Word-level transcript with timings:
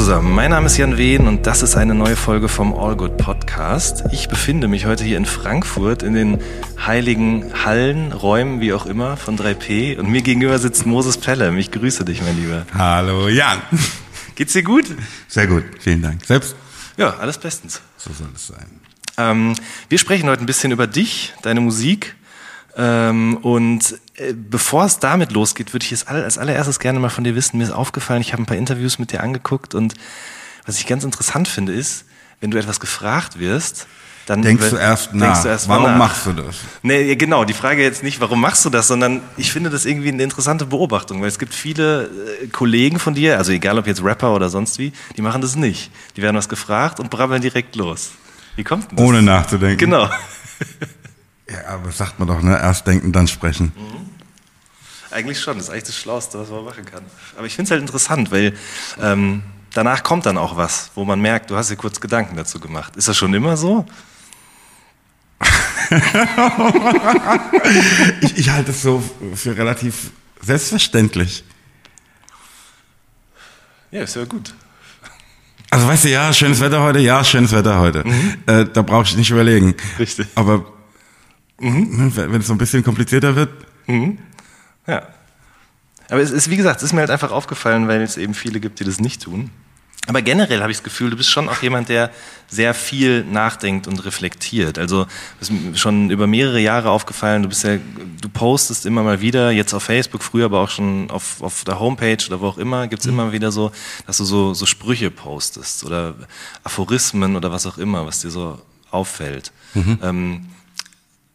Zusammen, 0.00 0.34
mein 0.34 0.48
Name 0.48 0.64
ist 0.64 0.78
Jan 0.78 0.96
Wehn 0.96 1.28
und 1.28 1.46
das 1.46 1.62
ist 1.62 1.76
eine 1.76 1.94
neue 1.94 2.16
Folge 2.16 2.48
vom 2.48 2.72
All 2.72 2.96
Good 2.96 3.18
Podcast. 3.18 4.02
Ich 4.12 4.28
befinde 4.28 4.66
mich 4.66 4.86
heute 4.86 5.04
hier 5.04 5.18
in 5.18 5.26
Frankfurt 5.26 6.02
in 6.02 6.14
den 6.14 6.38
heiligen 6.86 7.52
Hallen, 7.66 8.10
Räumen, 8.12 8.62
wie 8.62 8.72
auch 8.72 8.86
immer, 8.86 9.18
von 9.18 9.36
3P 9.36 9.98
und 9.98 10.08
mir 10.08 10.22
gegenüber 10.22 10.58
sitzt 10.58 10.86
Moses 10.86 11.18
Pelham. 11.18 11.58
Ich 11.58 11.70
grüße 11.70 12.06
dich, 12.06 12.22
mein 12.22 12.34
Lieber. 12.40 12.64
Hallo 12.72 13.28
Jan. 13.28 13.60
Geht's 14.36 14.54
dir 14.54 14.62
gut? 14.62 14.86
Sehr 15.28 15.46
gut, 15.46 15.64
vielen 15.80 16.00
Dank. 16.00 16.24
Selbst? 16.24 16.56
Ja, 16.96 17.18
alles 17.18 17.36
bestens. 17.36 17.82
So 17.98 18.10
soll 18.14 18.30
es 18.34 18.46
sein. 18.46 18.80
Ähm, 19.18 19.54
wir 19.90 19.98
sprechen 19.98 20.30
heute 20.30 20.42
ein 20.42 20.46
bisschen 20.46 20.72
über 20.72 20.86
dich, 20.86 21.34
deine 21.42 21.60
Musik. 21.60 22.16
Ähm, 22.76 23.36
und 23.38 23.98
äh, 24.14 24.32
bevor 24.32 24.84
es 24.84 24.98
damit 24.98 25.32
losgeht, 25.32 25.72
würde 25.72 25.84
ich 25.84 25.92
es 25.92 26.06
all, 26.06 26.22
als 26.22 26.38
allererstes 26.38 26.78
gerne 26.78 27.00
mal 27.00 27.08
von 27.10 27.24
dir 27.24 27.34
wissen. 27.34 27.58
Mir 27.58 27.64
ist 27.64 27.70
aufgefallen, 27.72 28.20
ich 28.20 28.32
habe 28.32 28.42
ein 28.42 28.46
paar 28.46 28.56
Interviews 28.56 28.98
mit 28.98 29.12
dir 29.12 29.22
angeguckt 29.22 29.74
und 29.74 29.94
was 30.66 30.78
ich 30.78 30.86
ganz 30.86 31.04
interessant 31.04 31.48
finde, 31.48 31.72
ist, 31.72 32.04
wenn 32.40 32.50
du 32.50 32.58
etwas 32.58 32.78
gefragt 32.80 33.38
wirst, 33.38 33.86
dann 34.26 34.42
Denkst 34.42 34.70
du 34.70 34.76
erst 34.76 35.06
denkst 35.12 35.18
nach. 35.26 35.42
du 35.42 35.48
erst 35.48 35.66
mal 35.68 35.76
Warum 35.78 35.90
nach. 35.92 35.98
machst 35.98 36.26
du 36.26 36.32
das? 36.32 36.56
Nee, 36.82 37.16
genau. 37.16 37.44
Die 37.44 37.54
Frage 37.54 37.82
jetzt 37.82 38.04
nicht, 38.04 38.20
warum 38.20 38.40
machst 38.40 38.64
du 38.64 38.70
das, 38.70 38.86
sondern 38.86 39.22
ich 39.36 39.50
finde 39.50 39.70
das 39.70 39.84
irgendwie 39.86 40.08
eine 40.10 40.22
interessante 40.22 40.66
Beobachtung, 40.66 41.20
weil 41.20 41.28
es 41.28 41.38
gibt 41.40 41.52
viele 41.52 42.04
äh, 42.42 42.46
Kollegen 42.48 43.00
von 43.00 43.14
dir, 43.14 43.38
also 43.38 43.50
egal 43.50 43.78
ob 43.78 43.86
jetzt 43.88 44.04
Rapper 44.04 44.32
oder 44.34 44.48
sonst 44.48 44.78
wie, 44.78 44.92
die 45.16 45.22
machen 45.22 45.40
das 45.40 45.56
nicht. 45.56 45.90
Die 46.16 46.22
werden 46.22 46.36
was 46.36 46.48
gefragt 46.48 47.00
und 47.00 47.10
brabbeln 47.10 47.42
direkt 47.42 47.74
los. 47.74 48.12
Wie 48.54 48.62
kommt 48.62 48.90
denn 48.90 48.98
das? 48.98 49.06
Ohne 49.06 49.22
nachzudenken. 49.22 49.78
Genau. 49.78 50.08
Ja, 51.50 51.66
aber 51.66 51.90
sagt 51.90 52.18
man 52.18 52.28
doch, 52.28 52.40
ne? 52.42 52.58
Erst 52.58 52.86
denken, 52.86 53.12
dann 53.12 53.26
sprechen. 53.26 53.72
Eigentlich 55.10 55.40
schon, 55.40 55.56
das 55.56 55.64
ist 55.64 55.70
eigentlich 55.70 55.84
das 55.84 55.96
Schlauste, 55.96 56.38
was 56.38 56.48
man 56.50 56.64
machen 56.64 56.84
kann. 56.84 57.02
Aber 57.36 57.46
ich 57.46 57.56
finde 57.56 57.66
es 57.66 57.70
halt 57.72 57.80
interessant, 57.80 58.30
weil 58.30 58.54
ähm, 59.02 59.42
danach 59.74 60.04
kommt 60.04 60.26
dann 60.26 60.38
auch 60.38 60.56
was, 60.56 60.92
wo 60.94 61.04
man 61.04 61.20
merkt, 61.20 61.50
du 61.50 61.56
hast 61.56 61.70
dir 61.70 61.76
kurz 61.76 62.00
Gedanken 62.00 62.36
dazu 62.36 62.60
gemacht. 62.60 62.94
Ist 62.94 63.08
das 63.08 63.16
schon 63.16 63.34
immer 63.34 63.56
so? 63.56 63.86
Ich, 68.20 68.38
ich 68.38 68.50
halte 68.50 68.70
es 68.70 68.82
so 68.82 69.02
für 69.34 69.56
relativ 69.56 70.12
selbstverständlich. 70.40 71.42
Ja, 73.90 74.02
ist 74.02 74.14
ja 74.14 74.24
gut. 74.24 74.54
Also 75.70 75.88
weißt 75.88 76.04
du, 76.04 76.10
ja, 76.10 76.32
schönes 76.32 76.60
Wetter 76.60 76.80
heute, 76.80 77.00
ja, 77.00 77.24
schönes 77.24 77.50
Wetter 77.50 77.80
heute. 77.80 78.04
Äh, 78.46 78.66
da 78.72 78.82
brauche 78.82 79.02
ich 79.04 79.16
nicht 79.16 79.30
überlegen. 79.30 79.74
Richtig. 79.98 80.28
Aber 80.36 80.64
ne, 81.60 82.12
wenn 82.14 82.40
es 82.40 82.46
so 82.46 82.54
ein 82.54 82.58
bisschen 82.58 82.82
komplizierter 82.82 83.36
wird, 83.36 83.50
Ja. 84.86 85.02
Aber 86.10 86.20
es 86.20 86.30
ist, 86.30 86.50
wie 86.50 86.56
gesagt, 86.56 86.78
es 86.78 86.84
ist 86.84 86.92
mir 86.92 87.00
halt 87.00 87.10
einfach 87.10 87.30
aufgefallen, 87.30 87.86
weil 87.86 88.02
es 88.02 88.16
eben 88.16 88.34
viele 88.34 88.58
gibt, 88.58 88.80
die 88.80 88.84
das 88.84 88.98
nicht 88.98 89.22
tun. 89.22 89.50
Aber 90.06 90.22
generell 90.22 90.60
habe 90.62 90.72
ich 90.72 90.78
das 90.78 90.84
Gefühl, 90.84 91.10
du 91.10 91.16
bist 91.16 91.30
schon 91.30 91.48
auch 91.48 91.62
jemand, 91.62 91.88
der 91.88 92.10
sehr 92.48 92.72
viel 92.74 93.22
nachdenkt 93.24 93.86
und 93.86 94.04
reflektiert. 94.04 94.78
Also 94.78 95.06
es 95.40 95.50
ist 95.50 95.52
mir 95.52 95.76
schon 95.76 96.10
über 96.10 96.26
mehrere 96.26 96.58
Jahre 96.58 96.90
aufgefallen, 96.90 97.42
du 97.42 97.48
bist 97.48 97.62
ja, 97.64 97.76
du 98.20 98.28
postest 98.28 98.86
immer 98.86 99.02
mal 99.02 99.20
wieder, 99.20 99.50
jetzt 99.50 99.74
auf 99.74 99.84
Facebook, 99.84 100.22
früher 100.22 100.46
aber 100.46 100.60
auch 100.60 100.70
schon 100.70 101.10
auf, 101.10 101.42
auf 101.42 101.64
der 101.64 101.78
Homepage 101.78 102.18
oder 102.26 102.40
wo 102.40 102.46
auch 102.48 102.58
immer, 102.58 102.88
gibt's 102.88 103.06
immer 103.06 103.30
wieder 103.30 103.52
so, 103.52 103.70
dass 104.06 104.16
du 104.16 104.24
so, 104.24 104.54
so 104.54 104.66
Sprüche 104.66 105.10
postest 105.10 105.84
oder 105.84 106.14
Aphorismen 106.64 107.36
oder 107.36 107.52
was 107.52 107.66
auch 107.66 107.78
immer, 107.78 108.06
was 108.06 108.20
dir 108.20 108.30
so 108.30 108.58
auffällt. 108.90 109.52
Ähm, 110.02 110.46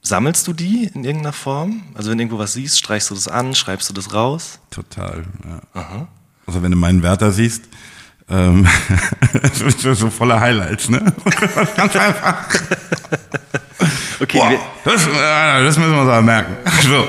Sammelst 0.06 0.46
du 0.46 0.54
die 0.54 0.84
in 0.94 1.04
irgendeiner 1.04 1.34
Form? 1.34 1.82
Also 1.96 2.12
wenn 2.12 2.20
du 2.20 2.26
irgendwo 2.26 2.38
was 2.38 2.54
siehst, 2.54 2.78
streichst 2.78 3.10
du 3.10 3.16
das 3.16 3.28
an, 3.28 3.56
schreibst 3.56 3.90
du 3.90 3.94
das 3.94 4.14
raus? 4.14 4.60
total. 4.70 5.26
Ja. 5.74 6.08
Also 6.46 6.62
wenn 6.62 6.70
du 6.70 6.78
meinen 6.78 7.02
Wärter 7.02 7.32
siehst, 7.32 7.64
ähm, 8.30 8.68
so, 9.80 9.96
so 9.96 10.12
voller 10.12 10.40
Highlights, 10.40 10.90
ne? 10.90 11.00
Ganz 11.76 11.96
einfach. 11.96 12.36
Okay, 14.20 14.38
Boah, 14.38 14.52
das, 14.84 15.08
äh, 15.08 15.64
das 15.64 15.78
müssen 15.80 15.92
wir 15.94 16.02
uns 16.02 16.10
aber 16.10 16.22
merken. 16.22 16.56
So. 16.84 17.08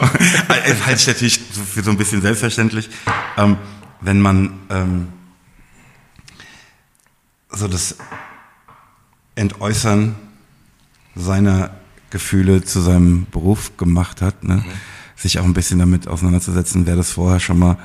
Es 0.64 0.86
halte 0.86 0.98
ich 1.00 1.06
natürlich 1.06 1.38
für 1.38 1.82
so 1.82 1.90
ein 1.90 1.98
bisschen 1.98 2.22
selbstverständlich, 2.22 2.88
ähm, 3.36 3.58
wenn 4.00 4.20
man 4.20 4.58
ähm, 4.70 5.08
so 7.50 7.68
das 7.68 7.96
Entäußern 9.34 10.16
seiner 11.14 11.72
Gefühle 12.10 12.64
zu 12.64 12.80
seinem 12.80 13.26
Beruf 13.30 13.76
gemacht 13.76 14.22
hat, 14.22 14.44
ne? 14.44 14.64
sich 15.16 15.38
auch 15.38 15.44
ein 15.44 15.54
bisschen 15.54 15.78
damit 15.78 16.08
auseinanderzusetzen, 16.08 16.86
wer 16.86 16.96
das 16.96 17.10
vorher 17.10 17.40
schon 17.40 17.58
mal 17.58 17.76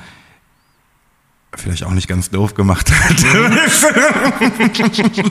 vielleicht 1.54 1.84
auch 1.84 1.92
nicht 1.92 2.08
ganz 2.08 2.30
doof 2.30 2.54
gemacht 2.54 2.90
hat. 2.90 3.22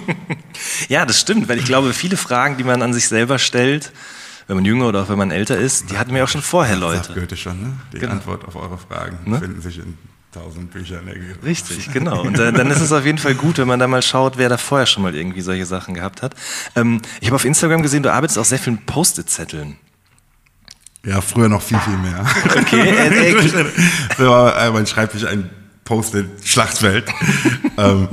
ja, 0.89 1.05
das 1.05 1.19
stimmt, 1.19 1.47
weil 1.49 1.57
ich 1.59 1.65
glaube, 1.65 1.93
viele 1.93 2.17
Fragen, 2.17 2.57
die 2.57 2.63
man 2.63 2.81
an 2.81 2.93
sich 2.93 3.07
selber 3.07 3.39
stellt, 3.39 3.91
wenn 4.47 4.55
man 4.57 4.65
jünger 4.65 4.87
oder 4.87 5.03
auch 5.03 5.09
wenn 5.09 5.17
man 5.17 5.31
älter 5.31 5.57
ist, 5.57 5.91
die 5.91 5.97
hatten 5.97 6.13
wir 6.13 6.23
auch 6.23 6.27
schon 6.27 6.41
vorher, 6.41 6.77
Sagt 6.77 7.07
Leute. 7.09 7.19
Goethe 7.19 7.37
schon, 7.37 7.61
ne? 7.61 7.73
Die 7.93 7.99
Genau. 7.99 8.13
Antwort 8.13 8.45
auf 8.45 8.55
eure 8.55 8.77
Fragen 8.77 9.17
Ne? 9.25 9.39
finden 9.39 9.61
sich 9.61 9.77
in 9.79 9.97
tausend 10.31 10.71
Büchern. 10.71 11.05
der- 11.05 11.43
Richtig, 11.43 11.91
genau. 11.91 12.21
Und 12.21 12.39
äh, 12.39 12.53
dann 12.53 12.71
ist 12.71 12.79
es 12.81 12.91
auf 12.91 13.05
jeden 13.05 13.17
Fall 13.17 13.35
gut, 13.35 13.57
wenn 13.57 13.67
man 13.67 13.79
da 13.79 13.87
mal 13.87 14.01
schaut, 14.01 14.37
wer 14.37 14.49
da 14.49 14.57
vorher 14.57 14.85
schon 14.85 15.03
mal 15.03 15.13
irgendwie 15.15 15.41
solche 15.41 15.65
Sachen 15.65 15.93
gehabt 15.93 16.21
hat. 16.21 16.35
Ähm, 16.75 17.01
ich 17.19 17.27
habe 17.27 17.35
auf 17.35 17.45
Instagram 17.45 17.81
gesehen, 17.81 18.03
du 18.03 18.11
arbeitest 18.11 18.37
auch 18.39 18.45
sehr 18.45 18.59
viel 18.59 18.73
mit 18.73 18.85
Post-it-Zetteln. 18.85 19.77
Ja, 21.05 21.19
früher 21.21 21.49
noch 21.49 21.61
viel, 21.61 21.79
viel 21.79 21.97
mehr. 21.97 22.25
Okay, 22.59 22.79
äh, 22.81 23.31
äh, 23.31 24.17
war 24.19 24.55
äh, 24.57 24.71
mein 24.71 24.85
Schreibtisch 24.87 25.25
ein 25.25 25.49
Post-it-Schlachtfeld. 25.83 27.05
ähm, 27.77 28.07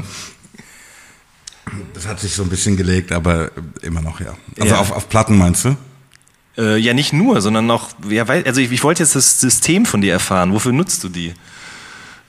das 1.95 2.07
hat 2.07 2.19
sich 2.21 2.35
so 2.35 2.43
ein 2.43 2.49
bisschen 2.49 2.77
gelegt, 2.77 3.13
aber 3.13 3.51
immer 3.83 4.01
noch, 4.01 4.21
ja. 4.21 4.35
Also 4.59 4.75
Ja. 4.75 4.81
Auf, 4.81 4.91
auf 4.93 5.09
Platten 5.09 5.37
meinst 5.37 5.65
du? 5.67 5.77
äh, 6.57 6.77
ja, 6.79 6.95
nicht 6.95 7.13
nur, 7.13 7.41
sondern 7.41 7.71
auch, 7.71 7.91
ja, 8.09 8.25
also 8.25 8.61
ich, 8.61 8.73
ich 8.73 8.83
wollte 8.83 9.03
jetzt 9.03 9.15
das 9.15 9.39
System 9.41 9.85
von 9.87 10.01
dir 10.01 10.13
erfahren. 10.13 10.53
Wofür 10.53 10.73
nutzt 10.73 11.05
du 11.05 11.09
die? 11.09 11.35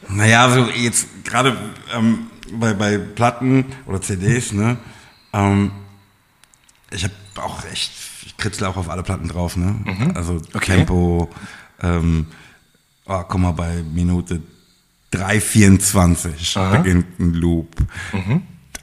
Naja, 0.09 0.49
so 0.51 0.65
jetzt 0.71 1.07
gerade 1.23 1.55
ähm, 1.95 2.27
bei, 2.53 2.73
bei 2.73 2.97
Platten 2.97 3.65
oder 3.85 4.01
CDs, 4.01 4.51
ne? 4.53 4.77
Ähm, 5.33 5.71
ich 6.91 7.03
habe 7.03 7.13
auch 7.43 7.63
echt, 7.71 7.91
ich 8.25 8.35
kritzle 8.37 8.67
auch 8.67 8.77
auf 8.77 8.89
alle 8.89 9.03
Platten 9.03 9.27
drauf, 9.27 9.55
ne? 9.55 9.75
Also 10.15 10.33
Mhm. 10.33 10.41
Okay. 10.53 10.75
Tempo, 10.77 11.29
ähm, 11.81 12.25
oh, 13.05 13.23
guck 13.27 13.39
mal, 13.39 13.51
bei 13.51 13.83
Minute 13.93 14.41
3,24 15.13 16.57
Aha. 16.57 16.77
beginnt 16.77 17.19
ein 17.19 17.33
Loop. 17.33 17.75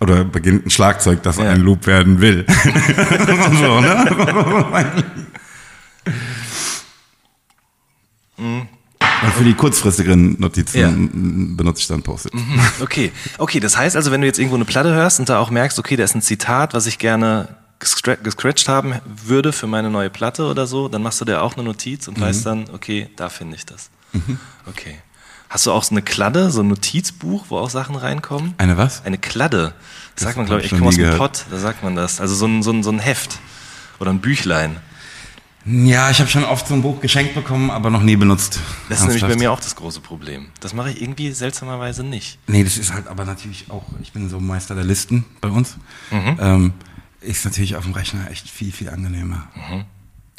Oder 0.00 0.25
beginnt 0.25 0.66
ein 0.66 0.70
Schlagzeug, 0.70 1.22
das 1.22 1.38
Ja. 1.38 1.50
ein 1.50 1.60
Loop 1.62 1.87
werden 1.87 2.20
will. 2.20 2.44
so, 3.60 3.81
ne? 3.81 4.94
für 9.36 9.44
die 9.44 9.54
kurzfristigeren 9.54 10.38
Notizen 10.41 11.56
benutze 11.56 11.80
ich 11.82 11.86
dann 11.88 12.02
Post-it. 12.02 12.32
Okay, 12.80 13.12
okay, 13.38 13.60
das 13.60 13.76
heißt 13.76 13.97
also, 13.97 14.10
wenn 14.10 14.20
du 14.20 14.26
jetzt 14.26 14.38
irgendwo 14.38 14.56
eine 14.56 14.64
Platte 14.64 14.92
hörst 14.94 15.20
und 15.20 15.28
da 15.28 15.38
auch 15.38 15.50
merkst, 15.50 15.78
okay, 15.78 15.97
da 15.97 16.04
ist 16.04 16.14
ein 16.14 16.22
Zitat, 16.22 16.74
was 16.74 16.86
ich 16.86 16.98
gerne 16.98 17.48
gescra- 17.80 18.16
gescratcht 18.16 18.69
haben 18.69 18.94
würde 19.26 19.52
für 19.52 19.66
meine 19.66 19.91
neue 19.91 20.10
Platte 20.10 20.46
oder 20.46 20.66
so, 20.66 20.88
dann 20.88 21.02
machst 21.02 21.20
du 21.20 21.25
dir 21.25 21.42
auch 21.42 21.54
eine 21.54 21.62
Notiz 21.64 22.08
und 22.08 22.20
weißt 22.20 22.46
dann, 22.46 22.64
okay, 22.72 23.08
da 23.16 23.28
finde 23.28 23.56
ich 23.56 23.66
das. 23.66 23.90
Okay. 24.66 24.96
Hast 25.49 25.64
du 25.66 25.70
auch 25.72 25.84
so 25.84 25.93
eine 25.93 26.02
Kladde, 26.02 26.50
so 26.50 26.61
ein 26.62 26.69
Notizbuch, 26.69 27.46
wo 27.50 27.58
auch 27.58 27.70
Sachen 27.70 27.94
reinkommen? 27.94 28.55
Eine 28.58 28.76
was? 28.76 29.05
Eine 29.05 29.16
Kladde. 29.19 29.75
Das 30.16 30.25
sagt 30.25 30.37
man, 30.37 30.46
glaube 30.46 30.62
ich, 30.62 30.72
ich 30.72 30.76
komme 30.76 30.88
aus 30.88 30.96
dem. 30.96 31.16
Pott, 31.16 31.44
da 31.50 31.58
sagt 31.58 31.84
man 31.84 31.94
das. 31.94 32.20
Also 32.20 32.34
so 32.34 32.46
ein, 32.46 32.62
so 32.64 32.72
ein, 32.72 32.82
so 32.82 32.90
ein 32.90 32.99
Heft 32.99 33.38
oder 34.00 34.11
ein 34.11 34.19
Büchlein. 34.20 34.78
Ja, 35.66 36.10
ich 36.10 36.20
habe 36.20 36.30
schon 36.30 36.44
oft 36.44 36.68
so 36.68 36.74
ein 36.74 36.82
Buch 36.82 37.00
geschenkt 37.00 37.34
bekommen, 37.34 37.70
aber 37.70 37.90
noch 37.90 38.02
nie 38.02 38.16
benutzt. 38.16 38.60
Das 38.88 39.00
ist 39.00 39.04
nämlich 39.06 39.22
bei 39.22 39.28
Ernsthaft. 39.28 39.40
mir 39.40 39.52
auch 39.52 39.60
das 39.60 39.74
große 39.74 40.00
Problem. 40.00 40.46
Das 40.60 40.74
mache 40.74 40.90
ich 40.90 41.02
irgendwie 41.02 41.32
seltsamerweise 41.32 42.04
nicht. 42.04 42.38
Nee, 42.46 42.62
das 42.62 42.78
ist 42.78 42.92
halt 42.92 43.08
aber 43.08 43.24
natürlich 43.24 43.66
auch, 43.68 43.84
ich 44.00 44.12
bin 44.12 44.28
so 44.28 44.38
Meister 44.38 44.76
der 44.76 44.84
Listen 44.84 45.24
bei 45.40 45.48
uns. 45.48 45.76
Mhm. 46.12 46.38
Ähm, 46.40 46.72
ist 47.20 47.44
natürlich 47.44 47.74
auf 47.74 47.84
dem 47.84 47.94
Rechner 47.94 48.30
echt 48.30 48.48
viel, 48.48 48.70
viel 48.70 48.88
angenehmer. 48.88 49.48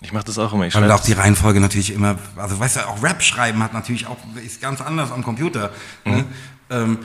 Ich 0.02 0.14
mache 0.14 0.26
das 0.26 0.38
auch 0.38 0.54
immer. 0.54 0.68
Ich 0.68 0.76
Weil 0.76 0.92
auch 0.92 1.04
die 1.04 1.14
Reihenfolge 1.14 1.60
natürlich 1.60 1.92
immer, 1.92 2.18
also 2.38 2.60
weißt 2.60 2.78
du, 2.78 2.88
auch 2.88 3.04
Rap 3.04 3.22
schreiben 3.22 3.62
hat 3.64 3.74
natürlich 3.74 4.08
auch, 4.08 4.18
ist 4.44 4.62
ganz 4.62 4.80
anders 4.80 5.12
am 5.12 5.24
Computer. 5.24 5.72
Ne? 6.06 6.18
Mhm. 6.18 6.26
Ähm, 6.70 7.00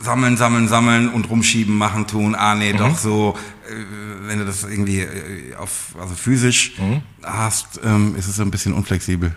sammeln, 0.00 0.36
sammeln, 0.36 0.68
sammeln 0.68 1.08
und 1.08 1.28
rumschieben, 1.30 1.76
machen, 1.76 2.06
tun, 2.06 2.34
ah 2.34 2.54
nee, 2.54 2.72
doch 2.72 2.96
so, 2.96 3.36
äh, 3.68 4.28
wenn 4.28 4.38
du 4.38 4.44
das 4.44 4.64
irgendwie 4.64 5.00
äh, 5.00 5.54
auf, 5.56 5.94
also 6.00 6.14
physisch 6.14 6.74
hast, 7.22 7.80
ähm, 7.84 8.14
ist 8.16 8.28
es 8.28 8.40
ein 8.40 8.50
bisschen 8.50 8.74
unflexibel. 8.74 9.34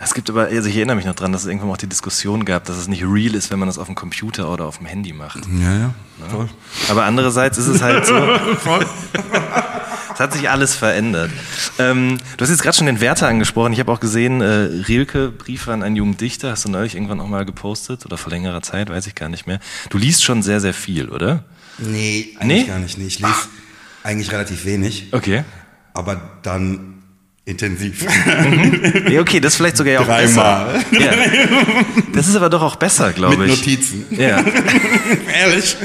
Es 0.00 0.14
gibt 0.14 0.30
aber, 0.30 0.44
also 0.46 0.68
ich 0.68 0.76
erinnere 0.76 0.94
mich 0.96 1.06
noch 1.06 1.14
dran, 1.16 1.32
dass 1.32 1.42
es 1.42 1.48
irgendwann 1.48 1.70
auch 1.70 1.76
die 1.76 1.88
Diskussion 1.88 2.44
gab, 2.44 2.64
dass 2.64 2.76
es 2.76 2.86
nicht 2.86 3.02
real 3.04 3.34
ist, 3.34 3.50
wenn 3.50 3.58
man 3.58 3.66
das 3.68 3.78
auf 3.78 3.86
dem 3.86 3.96
Computer 3.96 4.48
oder 4.52 4.64
auf 4.66 4.78
dem 4.78 4.86
Handy 4.86 5.12
macht. 5.12 5.40
Ja, 5.60 5.76
ja, 5.76 5.94
voll. 6.30 6.48
Aber 6.88 7.04
andererseits 7.04 7.58
ist 7.58 7.66
es 7.66 7.82
halt 7.82 8.06
so. 8.06 8.14
Es 10.14 10.20
hat 10.20 10.32
sich 10.32 10.50
alles 10.50 10.74
verändert. 10.74 11.30
Ähm, 11.78 12.18
du 12.36 12.42
hast 12.42 12.50
jetzt 12.50 12.62
gerade 12.62 12.76
schon 12.76 12.86
den 12.86 13.00
Werther 13.00 13.28
angesprochen. 13.28 13.72
Ich 13.72 13.78
habe 13.78 13.92
auch 13.92 14.00
gesehen, 14.00 14.40
äh, 14.40 14.82
Rilke, 14.88 15.28
Briefe 15.30 15.72
an 15.72 15.84
einen 15.84 15.94
jungen 15.94 16.16
Dichter, 16.16 16.50
hast 16.50 16.64
du 16.64 16.70
neulich 16.70 16.96
irgendwann 16.96 17.20
auch 17.20 17.28
mal 17.28 17.44
gepostet 17.44 18.04
oder 18.04 18.16
vor 18.18 18.32
längerer 18.32 18.60
Zeit, 18.60 18.90
weiß 18.90 19.06
ich 19.06 19.14
gar 19.14 19.28
nicht 19.28 19.46
mehr. 19.46 19.60
Du 19.90 19.96
liest 19.98 20.24
schon 20.24 20.42
sehr, 20.42 20.58
sehr 20.60 20.74
viel, 20.74 21.08
oder? 21.08 21.44
Nee, 21.78 22.30
eigentlich 22.40 22.62
Nee? 22.62 22.68
gar 22.68 22.80
nicht. 22.80 22.98
Nee, 22.98 23.06
ich 23.06 23.20
lese 23.20 23.32
eigentlich 24.02 24.32
relativ 24.32 24.64
wenig, 24.64 25.12
Okay. 25.12 25.44
aber 25.94 26.20
dann 26.42 26.97
intensiv. 27.48 28.06
Nee, 29.08 29.18
okay, 29.18 29.40
das 29.40 29.52
ist 29.54 29.56
vielleicht 29.56 29.76
sogar 29.76 29.94
ja 29.94 30.00
auch 30.00 30.06
Dreimal. 30.06 30.84
besser. 30.90 31.00
Ja. 31.00 31.12
Das 32.12 32.28
ist 32.28 32.36
aber 32.36 32.50
doch 32.50 32.62
auch 32.62 32.76
besser, 32.76 33.12
glaube 33.12 33.36
Mit 33.38 33.48
ich. 33.50 33.56
Notizen. 33.58 34.06
Ja. 34.10 34.44
Ehrlich? 35.40 35.76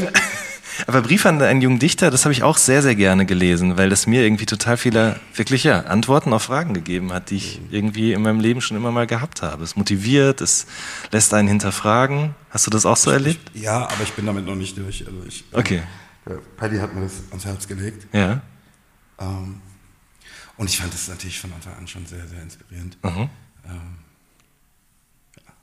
Aber 0.88 1.02
Brief 1.02 1.26
an 1.26 1.42
einen 1.42 1.62
jungen 1.62 1.80
Dichter, 1.80 2.12
das 2.12 2.26
habe 2.26 2.34
ich 2.34 2.44
auch 2.44 2.58
sehr, 2.58 2.82
sehr 2.82 2.96
gerne 2.96 3.26
gelesen, 3.26 3.78
weil 3.78 3.90
das 3.90 4.08
mir 4.08 4.24
irgendwie 4.24 4.46
total 4.46 4.76
viele, 4.76 5.20
wirklich 5.36 5.64
ja, 5.64 5.82
Antworten 5.82 6.34
auf 6.34 6.44
Fragen 6.44 6.74
gegeben 6.74 7.14
hat, 7.14 7.30
die 7.30 7.38
ich 7.38 7.62
irgendwie 7.72 8.12
in 8.12 8.22
meinem 8.22 8.40
Leben 8.40 8.60
schon 8.60 8.76
immer 8.76 8.92
mal 8.92 9.08
gehabt 9.08 9.42
habe. 9.44 9.64
Es 9.64 9.76
motiviert, 9.76 10.42
es 10.42 10.66
lässt 11.12 11.34
einen 11.34 11.48
hinterfragen. 11.48 12.36
Hast 12.50 12.66
du 12.68 12.72
das 12.72 12.86
auch 12.86 12.98
so 12.98 13.12
erlebt? 13.12 13.52
Ja, 13.54 13.84
aber 13.84 14.04
ich 14.04 14.12
bin 14.14 14.26
damit 14.26 14.46
noch 14.46 14.56
nicht 14.56 14.78
durch. 14.78 15.06
Also 15.06 15.20
ich, 15.28 15.44
Okay. 15.54 15.82
Äh, 16.26 16.32
Paddy 16.58 16.78
hat 16.78 16.94
mir 16.96 17.02
das 17.02 17.14
ans 17.30 17.46
Herz 17.46 17.68
gelegt. 17.68 18.08
Ja. 18.14 18.42
Ähm, 19.20 19.62
und 20.58 20.70
ich 20.70 20.78
fand 20.78 20.94
das 20.94 21.08
natürlich 21.08 21.40
von 21.40 21.52
Anfang 21.54 21.76
an 21.76 21.88
schon 21.88 22.06
sehr, 22.06 22.28
sehr 22.28 22.42
inspirierend. 22.42 22.98
Mhm. 23.04 23.30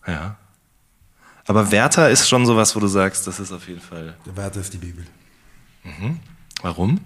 Ja. 0.06 0.36
Aber 1.46 1.70
Werther 1.70 2.10
ist 2.10 2.28
schon 2.28 2.46
sowas, 2.46 2.74
wo 2.76 2.80
du 2.80 2.86
sagst, 2.86 3.26
das 3.26 3.40
ist 3.40 3.52
auf 3.52 3.66
jeden 3.68 3.80
Fall. 3.80 4.16
Der 4.26 4.36
Werte 4.36 4.60
ist 4.60 4.72
die 4.72 4.78
Bibel. 4.78 5.06
Warum? 6.62 7.00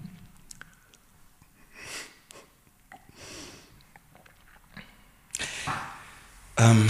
Ähm, 6.57 6.89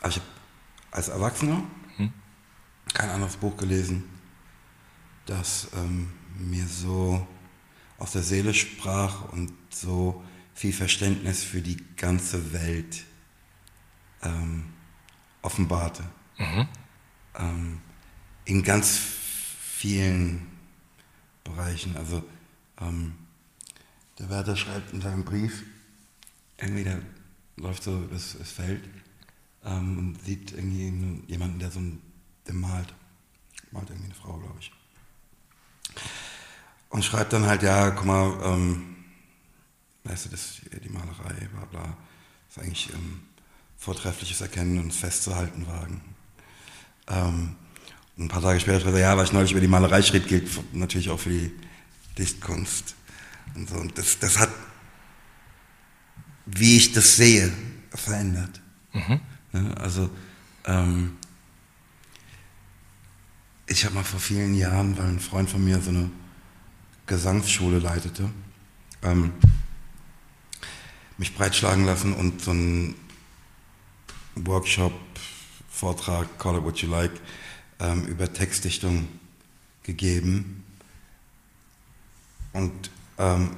also 0.00 0.20
als 0.90 1.08
Erwachsener 1.08 1.62
kein 2.94 3.10
anderes 3.10 3.36
Buch 3.36 3.56
gelesen, 3.56 4.04
das 5.26 5.68
ähm, 5.76 6.12
mir 6.38 6.66
so 6.66 7.26
aus 7.98 8.12
der 8.12 8.22
Seele 8.22 8.54
sprach 8.54 9.32
und 9.32 9.52
so 9.70 10.22
viel 10.54 10.72
Verständnis 10.72 11.44
für 11.44 11.60
die 11.60 11.76
ganze 11.96 12.52
Welt 12.52 13.04
ähm, 14.22 14.64
offenbarte. 15.42 16.04
Ähm, 17.38 17.80
in 18.44 18.62
ganz 18.62 18.98
vielen 18.98 20.46
Bereichen. 21.44 21.96
Also 21.96 22.22
ähm, 22.80 23.14
der 24.18 24.30
Wärter 24.30 24.56
schreibt 24.56 24.92
in 24.92 25.00
seinem 25.00 25.24
Brief, 25.24 25.64
irgendwie 26.58 26.84
der 26.84 27.00
läuft 27.56 27.82
so 27.82 28.04
das, 28.06 28.36
das 28.38 28.50
Feld 28.50 28.82
ähm, 29.64 29.98
und 29.98 30.24
sieht 30.24 30.52
irgendwie 30.52 31.22
jemanden, 31.26 31.58
der 31.58 31.70
so 31.70 31.80
ein, 31.80 32.00
der 32.46 32.54
malt. 32.54 32.94
Malt 33.70 33.88
irgendwie 33.90 34.06
eine 34.06 34.14
Frau, 34.14 34.36
glaube 34.36 34.58
ich. 34.60 34.72
Und 36.90 37.04
schreibt 37.04 37.32
dann 37.32 37.46
halt, 37.46 37.62
ja, 37.62 37.90
guck 37.90 38.04
mal, 38.04 38.38
ähm, 38.44 38.96
weißt 40.04 40.26
du, 40.26 40.28
das, 40.30 40.60
die 40.84 40.88
Malerei, 40.88 41.48
bla 41.52 41.64
bla, 41.66 41.96
ist 42.48 42.58
eigentlich 42.58 42.92
ähm, 42.92 43.22
vortreffliches 43.78 44.40
Erkennen 44.40 44.78
und 44.78 44.92
festzuhalten 44.92 45.66
wagen. 45.66 46.02
Ähm, 47.08 47.56
und 48.16 48.24
ein 48.24 48.28
paar 48.28 48.42
Tage 48.42 48.60
später 48.60 48.80
schreibt 48.80 48.94
er, 48.94 49.00
ja, 49.00 49.16
was 49.16 49.28
ich 49.28 49.32
neulich 49.32 49.52
über 49.52 49.60
die 49.60 49.68
Malerei 49.68 50.02
schrieb, 50.02 50.28
gilt 50.28 50.48
natürlich 50.74 51.08
auch 51.10 51.18
für 51.18 51.30
die 51.30 51.52
Dichtkunst. 52.18 52.94
Und, 53.54 53.68
so. 53.68 53.76
und 53.76 53.96
das, 53.96 54.18
das 54.18 54.38
hat, 54.38 54.50
wie 56.46 56.76
ich 56.76 56.92
das 56.92 57.16
sehe, 57.16 57.50
verändert. 57.94 58.60
Ne, 59.52 59.74
also, 59.78 60.10
ähm, 60.66 61.16
ich 63.72 63.86
habe 63.86 63.94
mal 63.94 64.04
vor 64.04 64.20
vielen 64.20 64.54
Jahren, 64.54 64.98
weil 64.98 65.06
ein 65.06 65.18
Freund 65.18 65.48
von 65.48 65.64
mir 65.64 65.80
so 65.80 65.88
eine 65.88 66.10
Gesangsschule 67.06 67.78
leitete, 67.78 68.28
ähm, 69.02 69.32
mich 71.16 71.34
breitschlagen 71.34 71.86
lassen 71.86 72.12
und 72.12 72.42
so 72.42 72.50
einen 72.50 72.94
Workshop, 74.34 74.92
Vortrag, 75.70 76.38
call 76.38 76.58
it 76.58 76.64
what 76.64 76.78
you 76.78 76.90
like, 76.90 77.12
ähm, 77.80 78.04
über 78.04 78.30
Textdichtung 78.30 79.08
gegeben. 79.82 80.64
Und 82.52 82.90
ähm, 83.18 83.50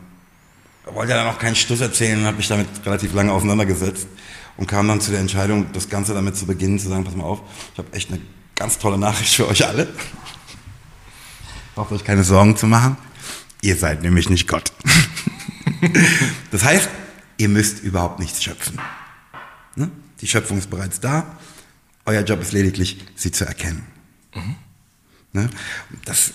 wollte 0.87 1.15
dann 1.15 1.27
auch 1.27 1.41
keinen 1.41 1.57
Stuss 1.57 1.81
erzählen, 1.81 2.25
habe 2.25 2.37
mich 2.37 2.49
damit 2.49 2.69
relativ 2.87 3.13
lange 3.15 3.33
auseinandergesetzt 3.33 4.07
und 4.57 4.69
kam 4.69 4.87
dann 4.87 5.01
zu 5.01 5.11
der 5.11 5.21
Entscheidung, 5.21 5.73
das 5.73 5.89
Ganze 5.89 6.15
damit 6.15 6.37
zu 6.37 6.47
beginnen, 6.47 6.79
zu 6.79 6.89
sagen, 6.89 7.03
pass 7.03 7.17
mal 7.17 7.25
auf, 7.25 7.41
ich 7.73 7.79
habe 7.79 7.93
echt 7.93 8.13
eine 8.13 8.21
ganz 8.55 8.79
tolle 8.79 8.99
Nachricht 8.99 9.35
für 9.35 9.49
euch 9.49 9.67
alle. 9.67 9.93
Braucht 11.75 11.93
euch 11.93 12.05
keine 12.05 12.25
Sorgen 12.25 12.57
zu 12.57 12.67
machen. 12.67 12.97
Ihr 13.61 13.77
seid 13.77 14.03
nämlich 14.03 14.29
nicht 14.31 14.47
Gott. 14.47 14.73
das 16.51 16.65
heißt, 16.65 16.89
ihr 17.39 17.49
müsst 17.49 17.83
überhaupt 17.83 18.21
nichts 18.21 18.43
schöpfen. 18.43 18.79
Ne? 19.75 19.91
Die 20.21 20.29
Schöpfung 20.29 20.59
ist 20.59 20.71
bereits 20.71 21.01
da. 21.01 21.39
Euer 22.07 22.23
Job 22.23 22.43
ist 22.43 22.53
lediglich, 22.53 23.05
sie 23.17 23.33
zu 23.33 23.47
erkennen. 23.47 23.87
Ne? 25.33 25.51
Und 25.91 26.09
Das 26.09 26.31
äh, 26.31 26.35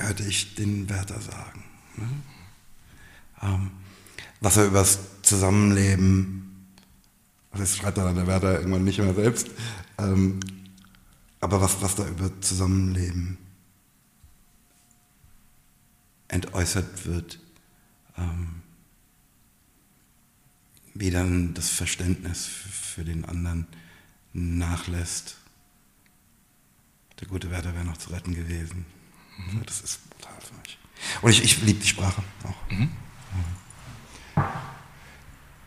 hörte 0.00 0.24
ich 0.24 0.54
den 0.54 0.88
Wärter 0.88 1.20
sagen. 1.20 1.64
Ne? 1.96 2.08
Ähm, 3.42 3.70
was 4.40 4.56
er 4.56 4.66
über 4.66 4.80
das 4.80 4.98
Zusammenleben, 5.22 6.66
das 7.52 7.76
schreibt 7.76 7.98
dann 7.98 8.14
der 8.14 8.26
Wärter 8.26 8.58
irgendwann 8.58 8.84
nicht 8.84 8.98
mehr 8.98 9.14
selbst, 9.14 9.48
ähm, 10.02 10.40
aber 11.40 11.60
was, 11.60 11.80
was 11.80 11.94
da 11.94 12.06
über 12.06 12.40
Zusammenleben 12.40 13.38
entäußert 16.28 17.06
wird, 17.06 17.40
ähm, 18.16 18.62
wie 20.94 21.10
dann 21.10 21.54
das 21.54 21.70
Verständnis 21.70 22.46
für 22.46 23.04
den 23.04 23.24
anderen 23.24 23.66
nachlässt. 24.32 25.36
Der 27.20 27.28
gute 27.28 27.50
Wärter 27.50 27.74
wäre 27.74 27.84
noch 27.84 27.96
zu 27.96 28.10
retten 28.10 28.34
gewesen. 28.34 28.84
Das 29.66 29.80
ist 29.80 30.10
brutal 30.10 30.38
für 30.40 30.54
mich. 30.54 30.78
Und 31.22 31.30
ich, 31.30 31.42
ich 31.42 31.62
liebe 31.62 31.80
die 31.80 31.86
Sprache 31.86 32.22
auch. 32.44 32.56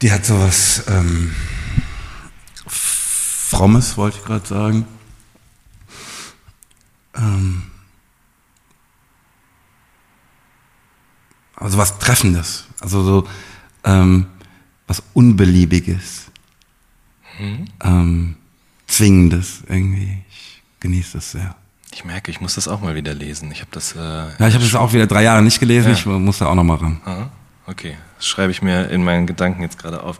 Die 0.01 0.11
hat 0.11 0.25
sowas 0.25 0.83
ähm, 0.87 1.33
Frommes, 3.57 3.97
wollte 3.97 4.17
ich 4.17 4.25
gerade 4.25 4.45
sagen. 4.47 4.85
Ähm, 7.15 7.63
also 11.55 11.77
was 11.77 11.99
Treffendes. 11.99 12.65
Also 12.81 13.03
so 13.03 13.27
ähm, 13.83 14.27
was 14.87 15.03
Unbeliebiges. 15.13 16.27
Ähm, 17.83 18.35
Zwingendes 18.87 19.63
irgendwie. 19.67 20.23
Ich 20.29 20.61
genieße 20.79 21.13
das 21.17 21.31
sehr. 21.31 21.55
Ich 21.91 22.05
merke, 22.05 22.31
ich 22.31 22.41
muss 22.41 22.55
das 22.55 22.67
auch 22.67 22.81
mal 22.81 22.95
wieder 22.95 23.13
lesen. 23.13 23.51
Ich 23.51 23.61
habe 23.61 23.69
das. 23.71 23.93
Äh, 23.95 23.99
Ja, 23.99 24.47
ich 24.47 24.53
habe 24.53 24.63
das 24.63 24.75
auch 24.75 24.93
wieder 24.93 25.07
drei 25.07 25.23
Jahre 25.23 25.41
nicht 25.41 25.59
gelesen. 25.59 25.91
Ich 25.93 26.05
muss 26.05 26.39
da 26.39 26.47
auch 26.47 26.55
noch 26.55 26.63
mal 26.63 26.75
ran. 26.77 27.01
Aha, 27.05 27.29
okay, 27.67 27.97
das 28.17 28.27
schreibe 28.27 28.51
ich 28.51 28.61
mir 28.61 28.89
in 28.89 29.03
meinen 29.03 29.25
Gedanken 29.27 29.61
jetzt 29.61 29.77
gerade 29.79 30.01
auf. 30.03 30.17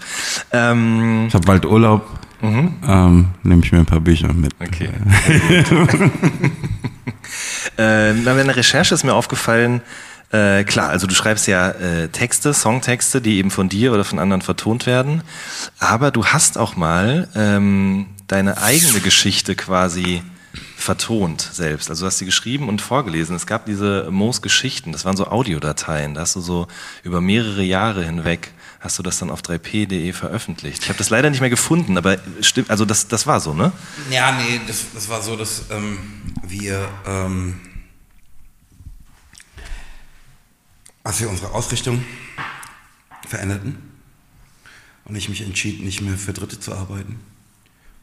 Ähm, 0.51 1.25
Ich 1.27 1.33
habe 1.33 1.45
bald 1.45 1.65
Urlaub. 1.65 2.07
Ähm, 2.43 3.29
Nehme 3.43 3.63
ich 3.63 3.71
mir 3.71 3.79
ein 3.79 3.85
paar 3.85 4.01
Bücher 4.01 4.33
mit. 4.33 4.53
okay. 4.59 4.89
äh, 7.77 8.13
bei 8.13 8.33
meiner 8.33 8.55
Recherche 8.55 8.93
ist 8.93 9.03
mir 9.03 9.13
aufgefallen, 9.13 9.81
äh, 10.31 10.63
klar, 10.63 10.89
also 10.89 11.07
du 11.07 11.13
schreibst 11.13 11.47
ja 11.47 11.69
äh, 11.69 12.09
Texte, 12.09 12.53
Songtexte, 12.53 13.21
die 13.21 13.37
eben 13.37 13.51
von 13.51 13.69
dir 13.69 13.93
oder 13.93 14.03
von 14.03 14.19
anderen 14.19 14.41
vertont 14.41 14.85
werden, 14.85 15.21
aber 15.79 16.11
du 16.11 16.25
hast 16.25 16.57
auch 16.57 16.75
mal 16.75 17.29
ähm, 17.35 18.07
deine 18.27 18.57
eigene 18.61 18.99
Geschichte 18.99 19.55
quasi 19.55 20.23
vertont 20.83 21.49
selbst. 21.53 21.89
Also 21.89 22.03
du 22.03 22.07
hast 22.07 22.17
sie 22.17 22.25
geschrieben 22.25 22.69
und 22.69 22.81
vorgelesen. 22.81 23.35
Es 23.35 23.47
gab 23.47 23.65
diese 23.65 24.09
Moos-Geschichten, 24.11 24.91
das 24.91 25.05
waren 25.05 25.17
so 25.17 25.27
Audiodateien. 25.27 26.13
Da 26.13 26.21
hast 26.21 26.35
du 26.35 26.41
so 26.41 26.67
über 27.03 27.21
mehrere 27.21 27.63
Jahre 27.63 28.03
hinweg 28.03 28.51
hast 28.81 28.99
du 28.99 29.03
das 29.03 29.17
dann 29.17 29.29
auf 29.29 29.41
3p.de 29.41 30.11
veröffentlicht. 30.11 30.83
Ich 30.83 30.89
habe 30.89 30.97
das 30.97 31.09
leider 31.09 31.29
nicht 31.29 31.39
mehr 31.39 31.49
gefunden, 31.49 31.97
aber 31.97 32.17
stimmt, 32.41 32.69
also 32.69 32.83
das, 32.83 33.07
das 33.07 33.25
war 33.25 33.39
so, 33.39 33.53
ne? 33.53 33.71
Ja, 34.11 34.33
nee, 34.33 34.59
das, 34.67 34.87
das 34.93 35.07
war 35.07 35.21
so, 35.21 35.37
dass 35.37 35.71
ähm, 35.71 35.99
wir, 36.45 36.89
ähm, 37.05 37.61
als 41.05 41.21
wir 41.21 41.29
unsere 41.29 41.51
Ausrichtung 41.51 42.03
veränderten 43.25 43.77
und 45.05 45.15
ich 45.15 45.29
mich 45.29 45.43
entschied, 45.43 45.81
nicht 45.81 46.01
mehr 46.01 46.17
für 46.17 46.33
Dritte 46.33 46.59
zu 46.59 46.73
arbeiten 46.73 47.21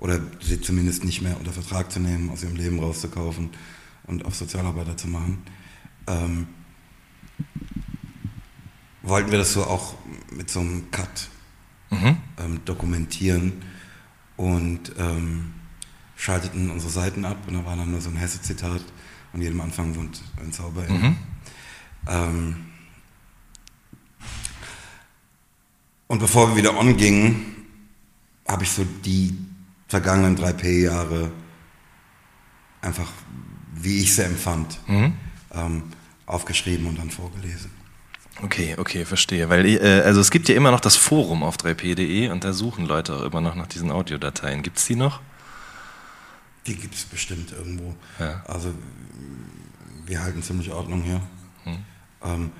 oder 0.01 0.21
sie 0.41 0.61
zumindest 0.61 1.05
nicht 1.05 1.23
mehr 1.23 1.39
unter 1.39 1.53
Vertrag 1.53 1.93
zu 1.93 2.01
nehmen, 2.01 2.31
aus 2.31 2.43
ihrem 2.43 2.57
Leben 2.57 2.81
rauszukaufen 2.81 3.51
und 4.05 4.25
auf 4.25 4.35
Sozialarbeiter 4.35 4.97
zu 4.97 5.07
machen, 5.07 5.39
ähm, 6.09 6.49
wollten 9.03 9.31
wir 9.31 9.39
das 9.39 9.53
so 9.53 9.65
auch 9.65 9.95
mit 10.31 10.51
so 10.51 10.61
einem 10.61 10.91
Cut 10.91 11.31
Mhm. 11.91 12.17
ähm, 12.39 12.61
dokumentieren 12.65 13.53
und 14.37 14.93
ähm, 14.97 15.53
schalteten 16.17 16.71
unsere 16.71 16.91
Seiten 16.91 17.25
ab 17.25 17.37
und 17.49 17.55
da 17.55 17.65
war 17.65 17.77
dann 17.77 17.91
nur 17.91 18.01
so 18.01 18.11
ein 18.11 18.17
Hesse-Zitat 18.17 18.83
und 19.33 19.43
jedem 19.43 19.61
Anfang 19.61 19.97
wohnt 19.97 20.23
ein 20.41 20.53
Zauber. 20.53 20.83
Mhm. 20.89 21.17
Ähm, 22.07 22.57
und 26.07 26.19
bevor 26.21 26.51
wir 26.51 26.57
wieder 26.57 26.77
on 26.79 26.97
gingen, 26.97 27.57
habe 28.47 28.63
ich 28.63 28.71
so 28.71 28.85
die 29.05 29.37
vergangenen 29.91 30.39
3P-Jahre 30.39 31.31
einfach, 32.81 33.09
wie 33.75 33.99
ich 34.01 34.15
sie 34.15 34.23
empfand, 34.25 34.79
Mhm. 34.87 35.15
ähm, 35.53 35.83
aufgeschrieben 36.27 36.87
und 36.87 36.99
dann 36.99 37.11
vorgelesen. 37.11 37.71
Okay, 38.43 38.77
okay, 38.79 39.05
verstehe. 39.05 39.51
Weil 39.51 39.67
äh, 39.67 40.01
also 40.03 40.21
es 40.21 40.31
gibt 40.31 40.49
ja 40.49 40.55
immer 40.55 40.71
noch 40.71 40.81
das 40.81 40.97
Forum 40.97 41.43
auf 41.43 41.57
3p.de 41.57 42.29
und 42.31 42.45
da 42.45 42.53
suchen 42.55 42.87
Leute 42.87 43.15
auch 43.17 43.23
immer 43.23 43.41
noch 43.43 43.55
nach 43.57 43.67
diesen 43.67 43.91
Audiodateien. 43.91 44.63
Gibt 44.63 44.79
es 44.79 44.87
die 44.87 44.95
noch? 44.97 45.21
Die 46.67 46.75
gibt 46.77 46.95
es 46.95 47.05
bestimmt 47.05 47.53
irgendwo. 47.53 47.95
Ja. 48.19 48.43
Also 48.47 48.73
wir 50.07 50.23
halten 50.23 50.43
ziemlich 50.43 50.71
Ordnung 50.71 51.03
hier. 51.03 51.21
Ähm, 52.23 52.53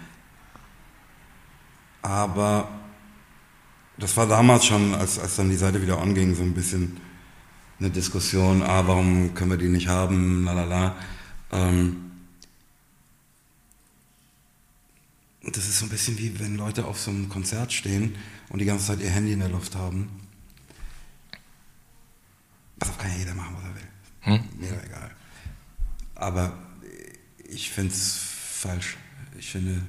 aber 2.03 2.69
das 3.99 4.17
war 4.17 4.27
damals 4.27 4.65
schon, 4.67 4.95
als, 4.95 5.19
als 5.19 5.37
dann 5.37 5.51
die 5.51 5.57
Seite 5.57 5.81
wieder 5.83 5.99
anging, 6.01 6.35
so 6.35 6.43
ein 6.43 6.55
bisschen 6.55 6.97
eine 7.81 7.91
Diskussion, 7.91 8.63
ah, 8.63 8.87
warum 8.87 9.35
können 9.35 9.51
wir 9.51 9.59
die 9.59 9.69
nicht 9.69 9.89
haben, 9.89 10.45
lalala. 10.45 10.97
Ähm, 11.51 12.11
das 15.43 15.67
ist 15.67 15.79
so 15.79 15.87
ein 15.87 15.89
bisschen 15.89 16.19
wie 16.19 16.39
wenn 16.39 16.57
Leute 16.57 16.85
auf 16.85 17.01
so 17.01 17.11
einem 17.11 17.29
Konzert 17.31 17.73
stehen 17.73 18.15
und 18.51 18.59
die 18.59 18.67
ganze 18.67 18.87
Zeit 18.87 19.01
ihr 19.01 19.09
Handy 19.09 19.33
in 19.33 19.41
der 19.41 19.49
Luft 19.49 19.75
haben. 19.75 20.11
Also 22.79 22.93
kann 22.95 23.11
ja 23.11 23.17
jeder 23.17 23.35
machen, 23.35 23.57
was 23.57 23.65
er 23.65 23.75
will. 23.75 23.89
Hm? 24.21 24.61
Mir 24.61 24.73
doch 24.73 24.85
egal. 24.85 25.11
Aber 26.15 26.59
ich 27.49 27.71
finde 27.71 27.93
es 27.93 28.17
falsch. 28.17 28.99
Ich 29.39 29.51
finde, 29.51 29.83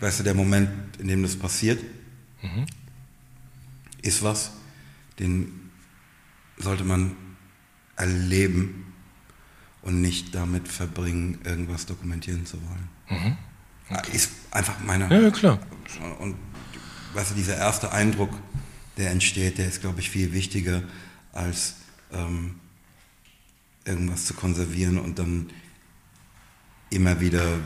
weißt 0.00 0.20
du, 0.20 0.24
der 0.24 0.34
Moment, 0.34 0.96
in 0.96 1.08
dem 1.08 1.22
das 1.22 1.36
passiert, 1.36 1.84
ist 4.00 4.22
was, 4.22 4.52
den 5.18 5.63
sollte 6.58 6.84
man 6.84 7.16
erleben 7.96 8.92
und 9.82 10.00
nicht 10.00 10.34
damit 10.34 10.68
verbringen, 10.68 11.38
irgendwas 11.44 11.86
dokumentieren 11.86 12.46
zu 12.46 12.58
wollen. 12.62 13.36
Ja, 13.90 14.00
Ist 14.12 14.30
einfach 14.50 14.76
meine. 14.80 15.08
Ja, 15.10 15.20
ja, 15.20 15.30
klar. 15.30 15.58
Und 16.20 16.36
weißt 17.12 17.32
du, 17.32 17.34
dieser 17.34 17.56
erste 17.56 17.92
Eindruck, 17.92 18.30
der 18.96 19.10
entsteht, 19.10 19.58
der 19.58 19.68
ist, 19.68 19.80
glaube 19.80 20.00
ich, 20.00 20.08
viel 20.10 20.32
wichtiger, 20.32 20.82
als 21.32 21.74
ähm, 22.12 22.54
irgendwas 23.84 24.24
zu 24.24 24.34
konservieren 24.34 24.98
und 24.98 25.18
dann 25.18 25.50
immer 26.90 27.20
wieder 27.20 27.58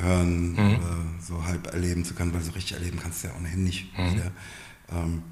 hören 0.00 0.54
oder 0.54 0.96
so 1.20 1.44
halb 1.44 1.66
erleben 1.72 2.04
zu 2.04 2.14
können, 2.14 2.32
weil 2.32 2.40
so 2.42 2.52
richtig 2.52 2.72
erleben 2.76 2.98
kannst 3.02 3.24
du 3.24 3.28
ja 3.28 3.34
ohnehin 3.36 3.64
nicht 3.64 3.92
wieder. 4.12 4.30
Ähm, 4.92 5.22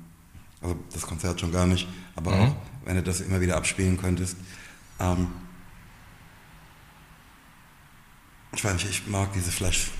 also 0.60 0.76
das 0.92 1.02
Konzert 1.02 1.40
schon 1.40 1.52
gar 1.52 1.66
nicht, 1.66 1.86
aber 2.16 2.32
auch 2.32 2.56
wenn 2.88 2.97
du 2.97 3.02
das 3.02 3.21
immer 3.21 3.40
wieder 3.42 3.59
abspielen 3.59 4.00
könntest. 4.00 4.38
Ähm, 4.99 5.28
ich 8.54 8.64
weiß 8.64 8.73
nicht, 8.73 8.88
ich 8.88 9.07
mag 9.07 9.30
diese 9.35 9.52
Flash. 9.52 9.90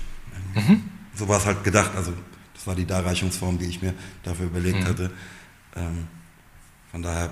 So 1.13 1.27
war 1.27 1.37
es 1.37 1.45
halt 1.45 1.63
gedacht. 1.63 1.91
Also 1.95 2.13
das 2.55 2.65
war 2.65 2.73
die 2.73 2.87
Darreichungsform, 2.87 3.59
die 3.59 3.67
ich 3.67 3.83
mir 3.83 3.93
dafür 4.23 4.47
überlegt 4.47 4.85
hatte. 4.85 5.11
Ähm, 5.75 6.07
von 6.89 7.03
daher 7.03 7.31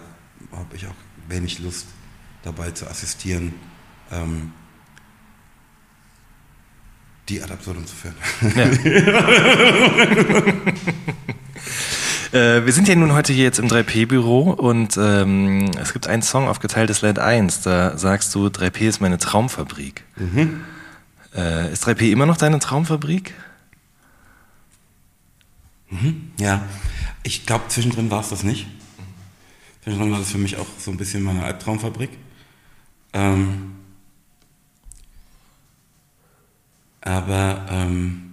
habe 0.51 0.75
ich 0.75 0.85
auch 0.85 0.93
wenig 1.27 1.57
Lust 1.57 1.87
dabei 2.43 2.69
zu 2.69 2.87
assistieren, 2.87 3.55
ähm, 4.11 4.53
die 7.29 7.41
ad 7.41 7.51
absurdum 7.51 7.87
zu 7.87 7.95
führen. 7.95 8.15
Äh, 12.33 12.65
wir 12.65 12.73
sind 12.73 12.87
ja 12.87 12.95
nun 12.95 13.13
heute 13.13 13.31
hier 13.31 13.45
jetzt 13.45 13.59
im 13.59 13.67
3P-Büro 13.67 14.51
und 14.51 14.97
ähm, 14.97 15.71
es 15.79 15.93
gibt 15.93 16.07
einen 16.07 16.21
Song 16.21 16.47
auf 16.47 16.59
geteiltes 16.59 17.01
Land 17.01 17.19
1, 17.19 17.61
da 17.61 17.97
sagst 17.97 18.35
du, 18.35 18.47
3P 18.47 18.87
ist 18.87 18.99
meine 18.99 19.17
Traumfabrik. 19.17 20.03
Äh, 21.35 21.71
ist 21.71 21.85
3P 21.87 22.11
immer 22.11 22.25
noch 22.25 22.37
deine 22.37 22.59
Traumfabrik? 22.59 23.33
Ja, 26.37 26.63
ich 27.23 27.45
glaube, 27.45 27.65
zwischendrin 27.69 28.11
war 28.11 28.19
es 28.19 28.29
das 28.29 28.43
nicht. 28.43 28.67
Zwischendrin 29.83 30.11
war 30.11 30.19
das 30.19 30.31
für 30.31 30.37
mich 30.37 30.57
auch 30.57 30.67
so 30.77 30.91
ein 30.91 30.97
bisschen 30.97 31.23
meine 31.23 31.43
Albtraumfabrik. 31.43 32.09
Ähm, 33.13 33.75
aber 36.99 37.65
ähm, 37.69 38.26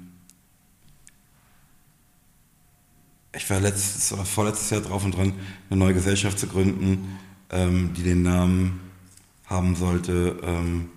ich 3.37 3.49
war 3.51 3.61
letztes 3.61 4.13
oder 4.13 4.25
vorletztes 4.25 4.71
Jahr 4.71 4.81
drauf 4.81 5.05
und 5.05 5.17
dran, 5.17 5.35
eine 5.71 5.79
neue 5.79 5.95
Gesellschaft 5.95 6.39
zu 6.39 6.47
gründen, 6.47 7.19
ähm, 7.51 7.93
die 7.95 8.03
den 8.03 8.23
Namen 8.23 8.81
haben 9.47 9.77
sollte 9.77 10.39
ähm, 10.43 10.91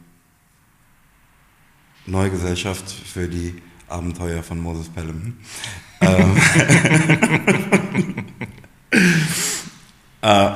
Neue 2.10 2.32
Gesellschaft 2.32 2.90
für 2.90 3.28
die 3.28 3.62
Abenteuer 3.90 4.42
von 4.42 4.60
Moses 4.60 4.88
Pelham. 4.88 5.38
ähm, 6.00 6.38
äh, 10.22 10.52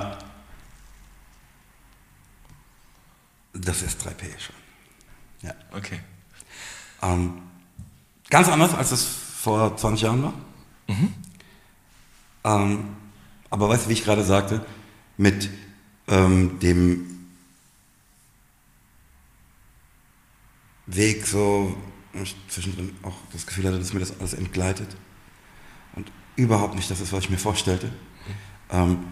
das 3.54 3.82
ist 3.82 4.02
3P 4.02 4.40
schon. 4.40 4.56
Ja. 5.42 5.54
Okay. 5.76 6.00
Ähm, 7.02 7.34
ganz 8.30 8.48
anders, 8.48 8.74
als 8.74 8.94
es 8.94 9.04
vor 9.04 9.76
20 9.76 10.04
Jahren 10.04 10.24
war. 10.24 10.34
Ähm, 12.44 12.96
aber 13.50 13.70
weißt 13.70 13.86
du, 13.86 13.90
wie 13.90 13.94
ich 13.94 14.04
gerade 14.04 14.24
sagte, 14.24 14.66
mit 15.18 15.50
ähm, 16.08 16.60
dem 16.60 17.28
Weg 20.88 21.28
so, 21.28 21.76
ich 22.14 22.36
zwischendrin 22.50 22.96
auch 23.04 23.16
das 23.32 23.46
Gefühl 23.46 23.66
hatte, 23.66 23.80
dass 23.80 23.94
mir 23.94 24.00
das 24.00 24.20
alles 24.20 24.34
entgleitet 24.34 24.96
und 25.96 26.12
überhaupt 26.36 26.76
nicht 26.76 26.90
das 26.90 27.00
ist, 27.02 27.14
was 27.14 27.26
ich 27.26 27.30
mir 27.30 27.38
vorstellte. 27.38 27.92
Ähm, 28.70 29.06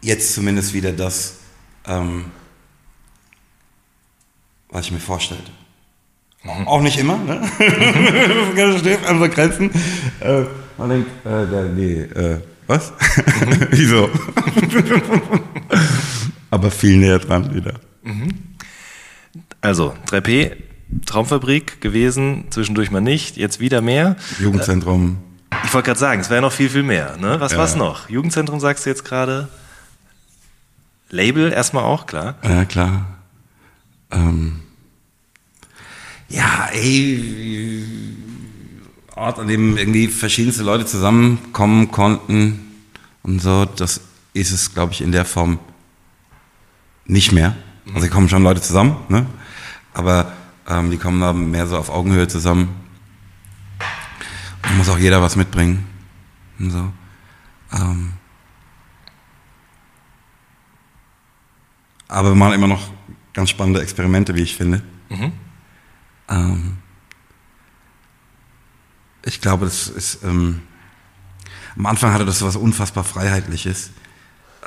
jetzt 0.00 0.34
zumindest 0.34 0.74
wieder 0.74 0.92
das, 0.92 1.38
ähm, 1.86 2.30
was 4.68 4.86
ich 4.86 4.92
mir 4.92 5.00
vorstellte. 5.00 5.52
Auch 6.66 6.80
nicht 6.80 6.98
immer, 6.98 7.18
ne? 7.18 7.40
das 8.56 8.80
steht 8.80 9.06
an 9.06 9.20
so 9.20 9.28
Grenzen. 9.28 9.70
Äh, 10.20 10.42
man 10.76 10.88
denkt, 10.90 11.10
äh, 11.24 11.46
der, 11.46 11.64
nee, 11.64 12.00
äh, 12.00 12.40
was? 12.66 12.92
Wieso? 13.70 14.08
Aber 16.50 16.70
viel 16.70 16.96
näher 16.98 17.18
dran 17.20 17.54
wieder. 17.54 17.74
Also, 19.60 19.94
3P, 20.10 20.56
Traumfabrik 21.06 21.80
gewesen, 21.80 22.46
zwischendurch 22.50 22.90
mal 22.90 23.00
nicht, 23.00 23.36
jetzt 23.36 23.60
wieder 23.60 23.80
mehr. 23.80 24.16
Jugendzentrum. 24.40 25.18
Ich 25.64 25.72
wollte 25.74 25.86
gerade 25.86 26.00
sagen, 26.00 26.20
es 26.22 26.30
wäre 26.30 26.42
noch 26.42 26.52
viel, 26.52 26.68
viel 26.70 26.82
mehr. 26.82 27.16
Ne? 27.18 27.38
Was 27.40 27.52
Ja. 27.52 27.58
war's 27.58 27.76
noch? 27.76 28.08
Jugendzentrum 28.08 28.58
sagst 28.58 28.84
du 28.84 28.90
jetzt 28.90 29.04
gerade? 29.04 29.48
Label 31.10 31.52
erstmal 31.52 31.84
auch, 31.84 32.06
klar. 32.06 32.36
Ja, 32.42 32.64
klar. 32.64 33.06
Ähm, 34.10 34.61
ja, 36.32 36.68
ey, 36.72 37.84
Ort, 39.14 39.38
an 39.38 39.46
dem 39.46 39.76
irgendwie 39.76 40.08
verschiedenste 40.08 40.62
Leute 40.62 40.86
zusammenkommen 40.86 41.90
konnten 41.90 42.72
und 43.22 43.40
so, 43.40 43.66
das 43.66 44.00
ist 44.32 44.50
es, 44.50 44.72
glaube 44.72 44.92
ich, 44.92 45.02
in 45.02 45.12
der 45.12 45.24
Form 45.24 45.58
nicht 47.04 47.32
mehr. 47.32 47.54
Also 47.94 48.08
kommen 48.08 48.28
schon 48.28 48.42
Leute 48.42 48.62
zusammen, 48.62 48.96
ne? 49.08 49.26
aber 49.92 50.32
ähm, 50.68 50.90
die 50.90 50.96
kommen 50.96 51.20
da 51.20 51.32
mehr 51.32 51.66
so 51.66 51.76
auf 51.76 51.90
Augenhöhe 51.90 52.28
zusammen. 52.28 52.74
Da 54.62 54.70
muss 54.70 54.88
auch 54.88 54.98
jeder 54.98 55.20
was 55.20 55.36
mitbringen. 55.36 55.86
Und 56.58 56.70
so. 56.70 56.92
Ähm, 57.72 58.12
aber 62.08 62.30
wir 62.30 62.36
machen 62.36 62.54
immer 62.54 62.68
noch 62.68 62.90
ganz 63.34 63.50
spannende 63.50 63.82
Experimente, 63.82 64.34
wie 64.34 64.42
ich 64.42 64.56
finde. 64.56 64.82
Ähm, 66.28 66.78
ich 69.24 69.40
glaube, 69.40 69.64
das 69.66 69.88
ist. 69.88 70.22
Ähm, 70.22 70.62
am 71.76 71.86
Anfang 71.86 72.12
hatte 72.12 72.26
das 72.26 72.42
was 72.42 72.56
unfassbar 72.56 73.04
Freiheitliches. 73.04 73.90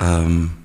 Ähm, 0.00 0.56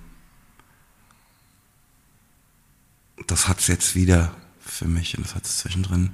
das 3.28 3.48
hat 3.48 3.60
es 3.60 3.68
jetzt 3.68 3.96
wieder 3.96 4.36
für 4.60 4.88
mich 4.88 5.18
und 5.18 5.26
das 5.26 5.36
hat 5.36 5.46
es 5.46 5.60
zwischendrin, 5.60 6.12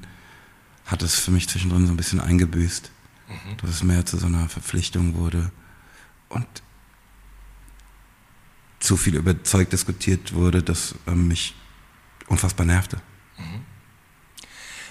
hat 0.85 1.01
es 1.01 1.15
für 1.15 1.31
mich 1.31 1.47
zwischendrin 1.47 1.85
so 1.85 1.93
ein 1.93 1.97
bisschen 1.97 2.19
eingebüßt, 2.19 2.91
dass 3.61 3.69
es 3.69 3.83
mehr 3.83 4.05
zu 4.05 4.17
so 4.17 4.27
einer 4.27 4.49
Verpflichtung 4.49 5.15
wurde 5.15 5.51
und 6.29 6.45
zu 8.79 8.97
viel 8.97 9.15
über 9.15 9.43
Zeug 9.43 9.69
diskutiert 9.69 10.33
wurde, 10.33 10.61
das 10.61 10.95
ähm, 11.07 11.27
mich 11.27 11.55
unfassbar 12.27 12.65
nervte. 12.65 13.01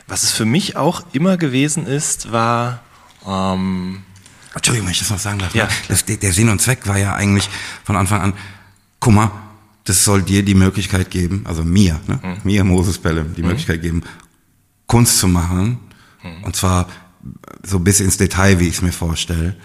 Was 0.06 0.22
es 0.22 0.30
für 0.32 0.44
mich 0.44 0.76
auch 0.76 1.04
immer 1.12 1.36
gewesen 1.36 1.86
ist, 1.86 2.32
war, 2.32 2.80
ähm, 3.26 4.02
Entschuldigung, 4.54 4.86
wenn 4.86 4.92
ich 4.92 5.00
das 5.00 5.10
noch 5.10 5.18
sagen 5.18 5.38
darf. 5.38 5.54
Ja. 5.54 5.64
ne? 5.64 5.70
Das, 5.88 6.04
der, 6.04 6.32
Sinn 6.32 6.48
und 6.48 6.60
Zweck 6.60 6.86
war 6.86 6.98
ja 6.98 7.14
eigentlich 7.14 7.48
von 7.84 7.96
Anfang 7.96 8.22
an, 8.22 8.32
guck 9.00 9.12
mal, 9.12 9.30
das 9.84 10.04
soll 10.04 10.22
dir 10.22 10.42
die 10.42 10.54
Möglichkeit 10.54 11.10
geben, 11.10 11.42
also 11.44 11.62
mir, 11.62 12.00
ne? 12.06 12.38
mir 12.42 12.64
Moses 12.64 12.98
Pelle, 12.98 13.24
die 13.24 13.42
Möglichkeit 13.42 13.82
geben, 13.82 14.02
Kunst 14.86 15.18
zu 15.18 15.28
machen. 15.28 15.78
Und 16.42 16.56
zwar 16.56 16.88
so 17.62 17.78
bis 17.78 18.00
ins 18.00 18.16
Detail, 18.16 18.58
wie 18.58 18.68
ich 18.68 18.76
es 18.76 18.82
mir 18.82 18.92
vorstelle. 18.92 19.56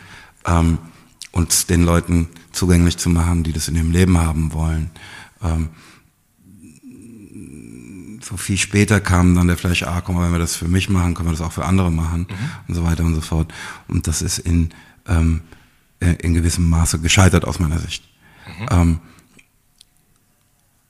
Ähm, 0.46 0.78
und 1.32 1.70
den 1.70 1.84
Leuten 1.84 2.28
zugänglich 2.52 2.98
zu 2.98 3.10
machen, 3.10 3.44
die 3.44 3.54
das 3.54 3.68
in 3.68 3.76
ihrem 3.76 3.92
Leben 3.92 4.18
haben 4.18 4.54
wollen. 4.54 4.92
Ähm, 5.42 5.70
so 8.32 8.38
viel 8.38 8.58
später 8.58 9.02
kam 9.02 9.36
dann 9.36 9.48
der 9.48 9.58
Flash, 9.58 9.84
ah, 9.84 10.02
mal, 10.08 10.24
wenn 10.24 10.32
wir 10.32 10.40
das 10.40 10.56
für 10.56 10.70
mich 10.70 10.90
machen, 10.90 11.14
können 11.14 11.28
wir 11.28 11.34
das 11.34 11.42
auch 11.42 11.52
für 11.52 11.66
andere 11.66 11.92
machen 11.92 12.28
und 12.68 12.76
so 12.76 12.84
weiter 12.84 13.04
und 13.04 13.14
so 13.14 13.22
fort. 13.22 13.54
Und 13.90 14.08
das 14.08 14.22
ist 14.22 14.40
in, 14.40 14.70
ähm, 15.06 15.42
äh, 16.00 16.14
in 16.14 16.34
gewissem 16.34 16.70
Maße 16.70 17.00
gescheitert 17.00 17.44
aus 17.44 17.60
meiner 17.60 17.78
Sicht. 17.80 18.04
Ähm, 18.70 19.00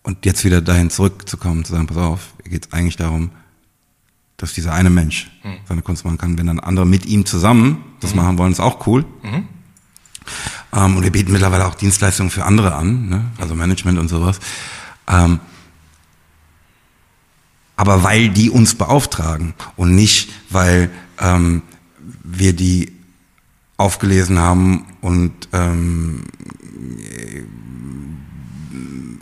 und 0.03 0.23
jetzt 0.25 0.45
wieder 0.45 0.61
dahin 0.61 0.91
zurückzukommen, 0.91 1.65
zu 1.65 1.73
sagen, 1.73 1.87
pass 1.87 1.97
auf, 1.97 2.33
hier 2.43 2.51
geht 2.51 2.67
es 2.67 2.73
eigentlich 2.73 2.97
darum, 2.97 3.31
dass 4.37 4.53
dieser 4.53 4.73
eine 4.73 4.89
Mensch 4.89 5.29
seine 5.67 5.81
Kunst 5.81 6.05
machen 6.05 6.17
kann. 6.17 6.37
Wenn 6.37 6.47
dann 6.47 6.59
andere 6.59 6.85
mit 6.85 7.05
ihm 7.07 7.25
zusammen 7.25 7.83
das 8.01 8.15
machen 8.15 8.37
wollen, 8.37 8.51
ist 8.51 8.59
auch 8.59 8.85
cool. 8.87 9.05
Ähm, 10.73 10.97
und 10.97 11.03
wir 11.03 11.11
bieten 11.11 11.31
mittlerweile 11.31 11.65
auch 11.65 11.75
Dienstleistungen 11.75 12.29
für 12.29 12.45
andere 12.45 12.75
an, 12.75 13.09
ne? 13.09 13.25
also 13.39 13.55
Management 13.55 13.97
und 13.97 14.09
sowas. 14.09 14.39
Ähm, 15.07 15.39
aber 17.81 18.03
weil 18.03 18.29
die 18.29 18.51
uns 18.51 18.75
beauftragen 18.75 19.55
und 19.75 19.95
nicht, 19.95 20.29
weil 20.51 20.91
ähm, 21.17 21.63
wir 22.23 22.53
die 22.53 22.91
aufgelesen 23.75 24.37
haben 24.37 24.85
und 25.01 25.31
ähm, 25.51 26.21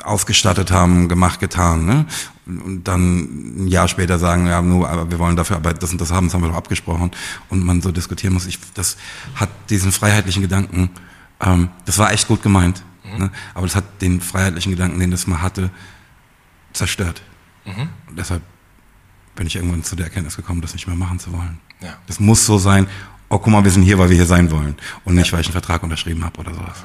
ausgestattet 0.04 0.72
haben, 0.72 1.08
gemacht, 1.08 1.40
getan. 1.40 1.86
Ne? 1.86 2.06
Und- 2.46 2.84
dann 2.86 3.64
ein 3.64 3.68
Jahr 3.70 3.88
später 3.88 4.20
sagen, 4.20 4.48
ja, 4.48 4.62
nur, 4.62 4.90
aber 4.90 5.10
wir 5.10 5.20
wollen 5.20 5.38
dafür 5.38 5.56
aber 5.56 5.74
das 5.74 5.94
und 5.94 6.02
das 6.02 6.12
haben, 6.12 6.28
das 6.28 6.34
haben 6.34 6.42
wir 6.42 6.50
doch 6.50 6.58
abgesprochen. 6.58 7.12
Und 7.48 7.64
man 7.64 7.82
so 7.82 7.94
diskutieren 7.94 8.34
muss. 8.34 8.46
Ich, 8.46 8.60
das 8.74 8.98
hat 9.36 9.48
diesen 9.70 9.94
freiheitlichen 9.94 10.42
Gedanken, 10.42 10.90
ähm, 11.40 11.70
das 11.86 11.98
war 11.98 12.12
echt 12.12 12.28
gut 12.28 12.44
gemeint. 12.44 12.84
Ne? 13.18 13.32
Aber 13.54 13.68
das 13.68 13.78
hat 13.78 14.02
den 14.02 14.20
freiheitlichen 14.20 14.74
Gedanken, 14.74 15.00
den 15.00 15.12
das 15.12 15.28
mal 15.28 15.42
hatte, 15.42 15.70
zerstört. 16.74 17.22
Und 17.66 18.18
deshalb 18.18 18.42
bin 19.36 19.48
ich 19.48 19.56
irgendwann 19.56 19.84
zu 19.84 19.96
der 19.96 20.08
Erkenntnis 20.08 20.36
gekommen, 20.36 20.62
das 20.62 20.74
nicht 20.74 20.88
mehr 20.88 20.96
machen 20.96 21.20
zu 21.20 21.32
wollen. 21.32 21.60
Ja. 21.82 21.96
Das 22.08 22.20
muss 22.20 22.46
so 22.46 22.58
sein, 22.58 22.88
oh 23.30 23.38
guck 23.38 23.48
mal, 23.48 23.64
wir 23.64 23.72
sind 23.72 23.84
hier, 23.84 23.98
weil 23.98 24.10
wir 24.10 24.16
hier 24.16 24.26
sein 24.26 24.52
wollen. 24.52 24.76
Und 25.06 25.16
nicht, 25.16 25.32
weil 25.32 25.42
ich 25.42 25.48
einen 25.48 25.54
Vertrag 25.54 25.84
unterschrieben 25.84 26.26
habe 26.26 26.40
oder 26.40 26.54
sowas. 26.54 26.84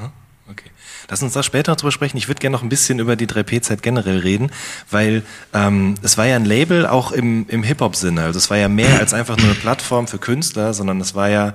Okay. 0.49 0.71
Lass 1.09 1.23
uns 1.23 1.33
da 1.33 1.43
später 1.43 1.73
noch 1.73 1.77
drüber 1.77 1.93
sprechen. 1.93 2.17
Ich 2.17 2.29
würde 2.29 2.41
gerne 2.41 2.55
noch 2.55 2.63
ein 2.63 2.69
bisschen 2.69 2.99
über 2.99 3.17
die 3.17 3.27
3P-Zeit 3.27 3.83
generell 3.83 4.19
reden, 4.19 4.51
weil 4.91 5.23
ähm, 5.53 5.95
es 6.03 6.17
war 6.17 6.27
ja 6.27 6.37
ein 6.37 6.45
Label 6.45 6.87
auch 6.87 7.13
im, 7.13 7.47
im 7.49 7.63
Hip-Hop-Sinne. 7.63 8.23
Also 8.23 8.39
es 8.39 8.51
war 8.51 8.57
ja 8.57 8.69
mehr 8.69 9.01
als 9.01 9.15
einfach 9.15 9.37
nur 9.37 9.47
eine 9.47 9.55
Plattform 9.55 10.07
für 10.07 10.19
Künstler, 10.19 10.75
sondern 10.75 11.01
es 11.01 11.15
war 11.15 11.29
ja, 11.29 11.55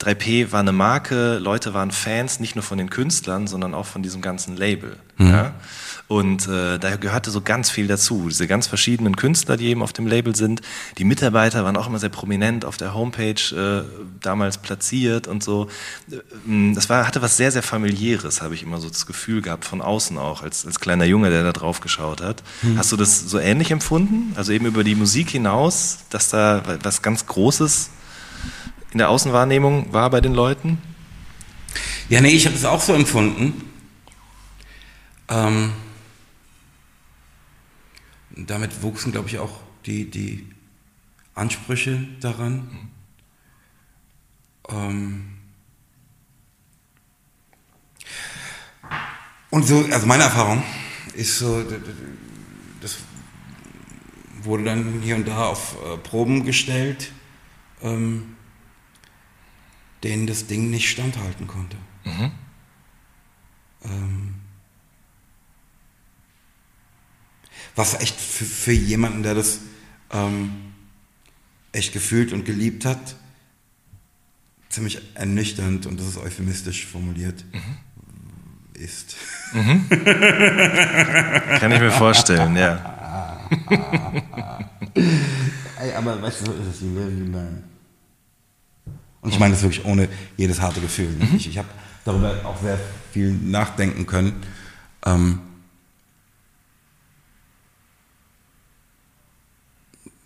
3P 0.00 0.52
war 0.52 0.60
eine 0.60 0.72
Marke, 0.72 1.38
Leute 1.38 1.74
waren 1.74 1.90
Fans, 1.90 2.40
nicht 2.40 2.56
nur 2.56 2.62
von 2.62 2.78
den 2.78 2.88
Künstlern, 2.88 3.46
sondern 3.46 3.74
auch 3.74 3.86
von 3.86 4.02
diesem 4.02 4.22
ganzen 4.22 4.56
Label. 4.56 4.96
Ja? 5.18 5.52
Und 6.10 6.48
äh, 6.48 6.80
da 6.80 6.96
gehörte 6.96 7.30
so 7.30 7.40
ganz 7.40 7.70
viel 7.70 7.86
dazu. 7.86 8.26
Diese 8.26 8.48
ganz 8.48 8.66
verschiedenen 8.66 9.14
Künstler, 9.14 9.56
die 9.56 9.66
eben 9.66 9.80
auf 9.80 9.92
dem 9.92 10.08
Label 10.08 10.34
sind. 10.34 10.60
Die 10.98 11.04
Mitarbeiter 11.04 11.64
waren 11.64 11.76
auch 11.76 11.86
immer 11.86 12.00
sehr 12.00 12.08
prominent 12.08 12.64
auf 12.64 12.76
der 12.76 12.94
Homepage 12.94 13.34
äh, 13.54 13.84
damals 14.20 14.58
platziert 14.58 15.28
und 15.28 15.44
so. 15.44 15.68
Äh, 16.10 16.74
Das 16.74 16.88
war, 16.88 17.06
hatte 17.06 17.22
was 17.22 17.36
sehr, 17.36 17.52
sehr 17.52 17.62
familiäres, 17.62 18.42
habe 18.42 18.56
ich 18.56 18.64
immer 18.64 18.80
so 18.80 18.88
das 18.88 19.06
Gefühl 19.06 19.40
gehabt, 19.40 19.64
von 19.64 19.80
außen 19.80 20.18
auch, 20.18 20.42
als, 20.42 20.66
als 20.66 20.80
kleiner 20.80 21.04
Junge, 21.04 21.30
der 21.30 21.44
da 21.44 21.52
drauf 21.52 21.80
geschaut 21.80 22.20
hat. 22.22 22.42
Hast 22.76 22.90
du 22.90 22.96
das 22.96 23.20
so 23.30 23.38
ähnlich 23.38 23.70
empfunden? 23.70 24.32
Also 24.34 24.50
eben 24.50 24.66
über 24.66 24.82
die 24.82 24.96
Musik 24.96 25.30
hinaus, 25.30 25.98
dass 26.10 26.28
da 26.28 26.64
was 26.82 27.02
ganz 27.02 27.26
Großes 27.26 27.90
in 28.90 28.98
der 28.98 29.10
Außenwahrnehmung 29.10 29.92
war 29.92 30.10
bei 30.10 30.20
den 30.20 30.34
Leuten? 30.34 30.78
Ja, 32.08 32.20
nee, 32.20 32.30
ich 32.30 32.46
habe 32.46 32.56
es 32.56 32.64
auch 32.64 32.80
so 32.80 32.94
empfunden. 32.94 33.62
Ähm, 35.28 35.70
damit 38.46 38.82
wuchsen, 38.82 39.12
glaube 39.12 39.28
ich, 39.28 39.38
auch 39.38 39.60
die, 39.86 40.10
die 40.10 40.46
Ansprüche 41.34 42.06
daran. 42.20 42.90
Ähm, 44.68 45.38
und 49.50 49.66
so, 49.66 49.84
also 49.90 50.06
meine 50.06 50.24
Erfahrung 50.24 50.62
ist 51.14 51.38
so, 51.38 51.64
das 52.80 52.98
wurde 54.42 54.64
dann 54.64 55.00
hier 55.02 55.16
und 55.16 55.26
da 55.26 55.46
auf 55.46 55.76
äh, 55.84 55.96
Proben 55.98 56.44
gestellt, 56.44 57.12
ähm, 57.82 58.36
denen 60.02 60.26
das 60.26 60.46
Ding 60.46 60.70
nicht 60.70 60.88
standhalten 60.88 61.46
konnte. 61.46 61.76
Ähm, 63.82 64.39
was 67.80 67.94
echt 67.94 68.20
für, 68.20 68.44
für 68.44 68.72
jemanden, 68.72 69.22
der 69.22 69.34
das 69.34 69.60
ähm, 70.12 70.50
echt 71.72 71.94
gefühlt 71.94 72.34
und 72.34 72.44
geliebt 72.44 72.84
hat, 72.84 73.16
ziemlich 74.68 75.00
ernüchternd, 75.14 75.86
und 75.86 75.98
das 75.98 76.08
ist 76.08 76.18
euphemistisch 76.18 76.84
formuliert, 76.86 77.42
ist. 78.74 79.16
Kann 79.52 79.86
ich 81.72 81.80
mir 81.80 81.90
vorstellen, 81.90 82.54
ja. 82.56 83.48
Ey, 85.80 85.94
aber 85.94 86.20
weißt 86.20 86.42
du, 86.42 86.46
so 86.46 86.52
ist 86.52 86.66
es. 86.76 86.82
Und 86.82 87.64
ich 89.24 89.38
meine 89.38 89.54
das 89.54 89.62
wirklich 89.62 89.86
ohne 89.86 90.06
jedes 90.36 90.60
harte 90.60 90.82
Gefühl. 90.82 91.08
ne? 91.18 91.28
Ich, 91.34 91.48
ich 91.48 91.56
habe 91.58 91.68
darüber 92.04 92.44
auch 92.44 92.60
sehr 92.60 92.78
viel 93.12 93.32
nachdenken 93.32 94.06
können. 94.06 94.34
Ähm, 95.04 95.40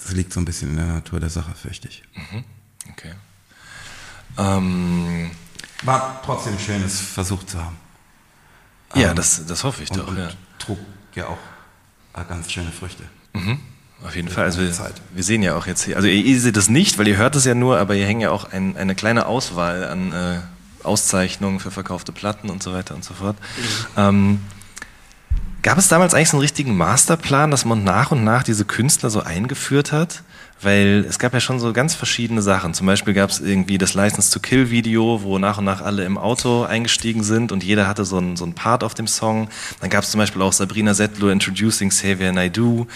das 0.05 0.13
liegt 0.13 0.33
so 0.33 0.41
ein 0.41 0.45
bisschen 0.45 0.71
in 0.71 0.77
der 0.77 0.87
Natur 0.87 1.19
der 1.21 1.31
Sache, 1.31 1.53
fürchte 1.55 1.89
ich. 1.89 2.03
Okay. 2.93 3.13
Ähm, 4.39 5.31
War 5.83 6.21
trotzdem 6.25 6.59
schön, 6.59 6.83
es 6.85 7.01
versucht 7.01 7.51
zu 7.51 7.63
haben. 7.63 7.77
ja, 8.95 9.11
Ähm, 9.11 9.17
das, 9.17 9.45
das 9.47 9.65
hoffe 9.65 9.83
ich 9.83 9.91
Und, 9.91 9.99
doch. 9.99 10.09
und 10.09 10.19
Ja. 10.19 10.29
trug 10.59 10.79
ja 11.15 11.27
auch 11.29 11.39
äh, 12.15 12.25
ganz 12.29 12.51
schöne 12.51 12.71
Früchte. 12.73 13.05
Auf 14.05 14.15
jeden 14.15 14.29
Fall. 14.29 14.45
Also 14.45 14.61
wir, 14.61 14.73
wir 15.15 15.25
sehen 15.25 15.43
ja 15.43 15.57
auch 15.57 15.67
jetzt 15.67 15.85
hier, 15.85 15.97
also 15.97 16.07
ihr, 16.09 16.23
ihr 16.25 16.41
seht 16.41 16.57
es 16.57 16.69
nicht, 16.69 16.99
weil 16.99 17.09
ihr 17.09 17.17
hört 17.17 17.35
es 17.37 17.45
ja 17.45 17.55
nur, 17.55 17.79
aber 17.79 17.95
hier 17.95 18.07
hängen 18.07 18.21
ja 18.21 18.31
auch 18.31 18.45
ein, 18.53 18.77
eine 18.77 18.95
kleine 18.95 19.27
Auswahl 19.27 19.85
an 19.89 20.13
äh, 20.13 20.41
Auszeichnungen 20.83 21.59
für 21.61 21.71
verkaufte 21.71 22.13
Platten 22.13 22.51
und 22.51 22.63
so 22.63 22.73
weiter 22.73 22.95
und 22.95 23.03
so 23.05 23.15
fort. 23.15 23.37
Ähm, 23.97 24.41
Gab 25.65 25.79
es 25.79 25.89
damals 25.89 26.13
eigentlich 26.13 26.29
so 26.29 26.37
einen 26.37 26.43
richtigen 26.43 26.77
Masterplan, 26.77 27.51
dass 27.51 27.65
man 27.65 27.85
nach 27.85 28.11
und 28.11 28.23
nach 28.23 28.43
diese 28.43 28.67
Künstler 28.67 29.09
so 29.09 29.21
eingeführt 29.23 29.93
hat? 29.93 30.23
Weil 30.61 31.05
es 31.09 31.19
gab 31.19 31.35
ja 31.35 31.41
schon 31.41 31.61
so 31.61 31.73
ganz 31.73 31.95
verschiedene 31.95 32.41
Sachen. 32.41 32.75
Zum 32.75 32.87
Beispiel 32.87 33.13
gab 33.13 33.29
es 33.29 33.41
irgendwie 33.41 33.77
das 33.77 33.95
License 33.95 34.33
to 34.33 34.41
Kill 34.41 34.71
Video, 34.71 35.23
wo 35.23 35.39
nach 35.39 35.59
und 35.59 35.65
nach 35.65 35.83
alle 35.83 36.05
im 36.05 36.17
Auto 36.17 36.63
eingestiegen 36.63 37.23
sind 37.23 37.53
und 37.53 37.63
jeder 37.63 37.87
hatte 37.87 38.05
so 38.05 38.17
einen, 38.17 38.37
so 38.37 38.45
einen 38.45 38.55
Part 38.55 38.83
auf 38.83 38.95
dem 38.95 39.07
Song. 39.07 39.49
Dann 39.81 39.91
gab 39.91 40.05
es 40.05 40.11
zum 40.11 40.19
Beispiel 40.19 40.41
auch 40.43 40.53
Sabrina 40.53 40.95
Settler 40.95 41.33
Introducing 41.33 41.91
Xavier 41.91 42.33
Naidoo. 42.33 42.87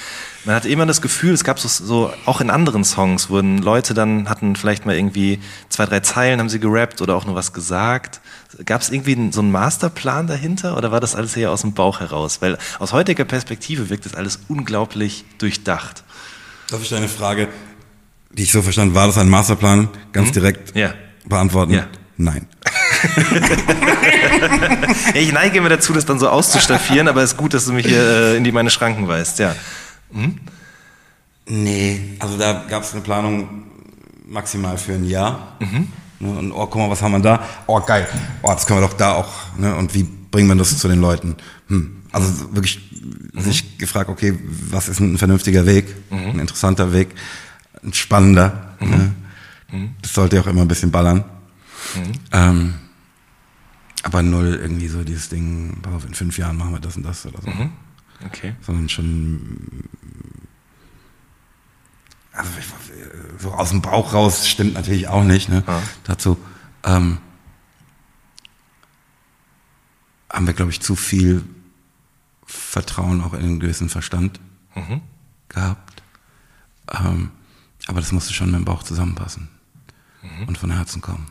Man 0.45 0.55
hatte 0.55 0.69
immer 0.69 0.87
das 0.87 1.03
Gefühl, 1.03 1.35
es 1.35 1.45
gab 1.45 1.59
so, 1.59 1.69
so, 1.69 2.11
auch 2.25 2.41
in 2.41 2.49
anderen 2.49 2.85
Songs 2.85 3.29
wurden 3.29 3.59
Leute 3.59 3.93
dann, 3.93 4.31
hatten 4.31 4.57
vielleicht 4.57 4.87
mal 4.87 4.97
irgendwie 4.97 5.41
zwei, 5.69 5.85
drei 5.85 6.01
Zeilen, 6.01 6.41
haben 6.41 6.49
sie 6.49 6.61
gerappt 6.61 7.03
oder 7.03 7.17
auch 7.17 7.27
nur 7.27 7.35
was 7.35 7.53
gesagt. 7.53 8.21
Gab 8.65 8.81
es 8.81 8.91
irgendwie 8.91 9.31
so 9.31 9.41
einen 9.41 9.51
Masterplan 9.51 10.27
dahinter 10.27 10.77
oder 10.77 10.91
war 10.91 11.01
das 11.01 11.15
alles 11.15 11.37
eher 11.37 11.51
aus 11.51 11.61
dem 11.61 11.75
Bauch 11.75 12.01
heraus? 12.01 12.41
Weil 12.41 12.57
aus 12.79 12.93
heutiger 12.93 13.25
Perspektive 13.25 13.91
wirkt 13.91 14.07
das 14.07 14.15
alles 14.15 14.41
unglaublich 14.49 15.25
durchdacht. 15.37 16.03
Darf 16.71 16.83
ich 16.83 16.89
deine 16.91 17.09
Frage, 17.09 17.49
die 18.31 18.43
ich 18.43 18.53
so 18.53 18.63
verstanden, 18.63 18.95
war 18.95 19.07
das 19.07 19.19
ein 19.19 19.29
Masterplan, 19.29 19.89
ganz 20.13 20.33
direkt 20.33 20.77
Ja. 20.77 20.93
beantworten? 21.27 21.73
Ja. 21.73 21.87
Nein. 22.17 22.47
Ich 25.15 25.33
neige 25.33 25.59
immer 25.59 25.69
dazu, 25.69 25.93
das 25.93 26.05
dann 26.07 26.19
so 26.19 26.29
auszustaffieren, 26.29 27.09
aber 27.09 27.23
es 27.23 27.33
ist 27.33 27.37
gut, 27.37 27.55
dass 27.55 27.67
du 27.67 27.73
mich 27.73 27.87
hier 27.87 28.01
äh, 28.03 28.37
in 28.37 28.45
die 28.45 28.53
meine 28.53 28.71
Schranken 28.71 29.07
weist, 29.09 29.39
ja. 29.39 29.55
Nee, 31.47 32.17
also 32.19 32.37
da 32.37 32.65
gab 32.69 32.83
es 32.83 32.93
eine 32.93 33.03
Planung 33.03 33.65
maximal 34.27 34.77
für 34.79 34.93
ein 34.95 35.05
Jahr. 35.05 35.57
Ne, 36.21 36.31
und 36.39 36.53
oh, 36.53 36.67
guck 36.67 36.77
mal, 36.77 36.91
was 36.91 37.01
haben 37.03 37.13
wir 37.13 37.21
da? 37.21 37.43
Oh, 37.67 37.81
geil. 37.81 38.07
Oh, 38.43 38.53
das 38.53 38.67
können 38.67 38.81
wir 38.81 38.87
doch 38.89 38.97
da 38.97 39.15
auch. 39.15 39.29
Ne? 39.57 39.75
Und 39.77 39.95
wie 39.95 40.03
bringen 40.03 40.49
wir 40.49 40.57
das 40.57 40.77
zu 40.77 40.89
den 40.89 41.01
Leuten? 41.01 41.37
Hm. 41.69 42.03
Also 42.13 42.55
wirklich 42.55 42.88
sich 43.35 43.79
gefragt, 43.79 44.11
okay, 44.11 44.39
was 44.71 44.89
ist 44.89 45.01
ein 45.01 45.19
vernünftiger 45.19 45.67
Weg, 45.67 45.95
ein 46.11 46.39
interessanter 46.39 46.93
Weg, 46.93 47.09
ein 47.83 47.93
spannender. 47.93 48.77
Ne? 48.81 49.15
Das 50.03 50.13
sollte 50.15 50.37
ja 50.37 50.43
auch 50.43 50.47
immer 50.47 50.63
ein 50.63 50.69
bisschen 50.69 50.91
ballern. 50.91 51.25
Ähm, 52.33 52.75
aber 54.03 54.23
null 54.23 54.59
irgendwie 54.61 54.89
so 54.89 55.05
dieses 55.05 55.29
Ding, 55.29 55.79
pass 55.83 55.95
auf, 55.95 56.05
in 56.07 56.15
fünf 56.15 56.39
Jahren 56.39 56.57
machen 56.57 56.73
wir 56.73 56.81
das 56.81 56.97
und 56.97 57.03
das 57.03 57.27
oder 57.27 57.43
so. 57.43 57.51
Okay. 58.25 58.55
Sondern 58.63 58.89
schon 58.89 59.85
also 62.33 62.51
so 63.39 63.53
aus 63.53 63.71
dem 63.71 63.83
Bauch 63.83 64.13
raus 64.15 64.49
stimmt 64.49 64.75
natürlich 64.75 65.09
auch 65.09 65.25
nicht. 65.25 65.49
Ne? 65.49 65.65
Ja. 65.67 65.83
Dazu 66.05 66.39
ähm, 66.85 67.19
haben 70.31 70.47
wir, 70.47 70.55
glaube 70.55 70.71
ich, 70.71 70.81
zu 70.81 70.95
viel 70.95 71.43
Vertrauen 72.79 73.23
auch 73.25 73.33
in 73.33 73.41
einen 73.41 73.61
gewissen 73.61 73.89
Verstand 73.89 74.39
gehabt. 75.49 76.03
Ähm, 76.93 77.31
aber 77.89 78.01
das 78.01 78.13
musste 78.13 78.33
schon 78.33 78.53
mit 78.53 78.61
dem 78.61 78.65
Bauch 78.65 78.85
zusammenpassen 78.85 79.49
und 80.47 80.57
von 80.57 80.71
Herzen 80.71 81.01
kommen. 81.01 81.27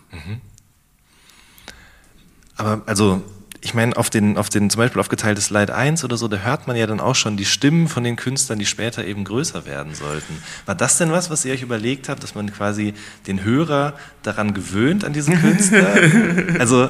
Aber 2.58 2.82
also, 2.86 3.24
ich 3.62 3.74
meine, 3.74 3.96
auf 3.96 4.10
den, 4.10 4.38
auf 4.38 4.50
den 4.50 4.70
zum 4.70 4.80
Beispiel 4.80 5.00
auf 5.00 5.08
geteiltes 5.08 5.50
Leid 5.50 5.72
1 5.72 6.04
oder 6.04 6.18
so, 6.18 6.28
da 6.28 6.38
hört 6.38 6.68
man 6.68 6.76
ja 6.76 6.86
dann 6.86 7.00
auch 7.00 7.16
schon 7.16 7.38
die 7.38 7.46
Stimmen 7.46 7.88
von 7.88 8.04
den 8.04 8.18
Künstlern, 8.18 8.60
die 8.60 8.66
später 8.66 9.06
eben 9.06 9.24
größer 9.24 9.66
werden 9.66 9.96
sollten. 9.96 10.44
War 10.66 10.76
das 10.76 10.98
denn 10.98 11.12
was, 11.14 11.30
was 11.30 11.46
ihr 11.46 11.54
euch 11.54 11.62
überlegt 11.62 12.10
habt, 12.10 12.24
dass 12.24 12.36
man 12.36 12.52
quasi 12.52 12.94
den 13.26 13.46
Hörer 13.46 13.94
daran 14.22 14.54
gewöhnt, 14.54 15.06
an 15.06 15.14
diesen 15.14 15.40
Künstler? 15.40 15.96
also, 16.60 16.90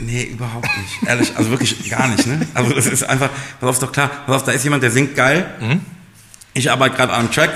Nee, 0.00 0.24
überhaupt 0.24 0.68
nicht. 0.78 1.08
Ehrlich, 1.08 1.36
also 1.36 1.50
wirklich 1.50 1.88
gar 1.90 2.08
nicht. 2.08 2.26
Ne? 2.26 2.46
Also 2.54 2.72
das 2.74 2.86
ist 2.86 3.02
einfach, 3.04 3.30
pass 3.60 3.68
auf, 3.68 3.78
doch 3.78 3.92
klar, 3.92 4.10
pass 4.26 4.36
auf, 4.36 4.44
da 4.44 4.52
ist 4.52 4.64
jemand, 4.64 4.82
der 4.82 4.90
singt 4.90 5.14
geil. 5.14 5.80
Ich 6.54 6.70
arbeite 6.70 6.96
gerade 6.96 7.12
an 7.12 7.20
einem 7.20 7.30
Track, 7.30 7.50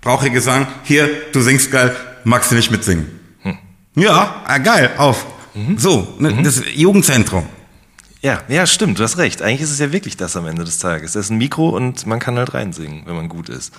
brauche 0.00 0.30
Gesang. 0.30 0.66
Hier, 0.84 1.08
du 1.32 1.40
singst 1.40 1.70
geil, 1.70 1.94
magst 2.24 2.50
du 2.50 2.54
nicht 2.56 2.70
mitsingen? 2.70 3.06
Ja, 3.94 4.42
ah, 4.44 4.58
geil, 4.58 4.90
auf. 4.96 5.24
So, 5.76 6.16
ne, 6.18 6.42
das 6.42 6.62
Jugendzentrum. 6.74 7.46
ja, 8.20 8.42
ja, 8.48 8.66
stimmt, 8.66 8.98
du 8.98 9.04
hast 9.04 9.18
recht. 9.18 9.40
Eigentlich 9.40 9.60
ist 9.60 9.70
es 9.70 9.78
ja 9.78 9.92
wirklich 9.92 10.16
das 10.16 10.36
am 10.36 10.46
Ende 10.48 10.64
des 10.64 10.78
Tages. 10.78 11.12
Das 11.12 11.26
ist 11.26 11.30
ein 11.30 11.38
Mikro 11.38 11.68
und 11.68 12.04
man 12.06 12.18
kann 12.18 12.36
halt 12.36 12.54
reinsingen, 12.54 13.02
wenn 13.06 13.14
man 13.14 13.28
gut 13.28 13.48
ist. 13.48 13.72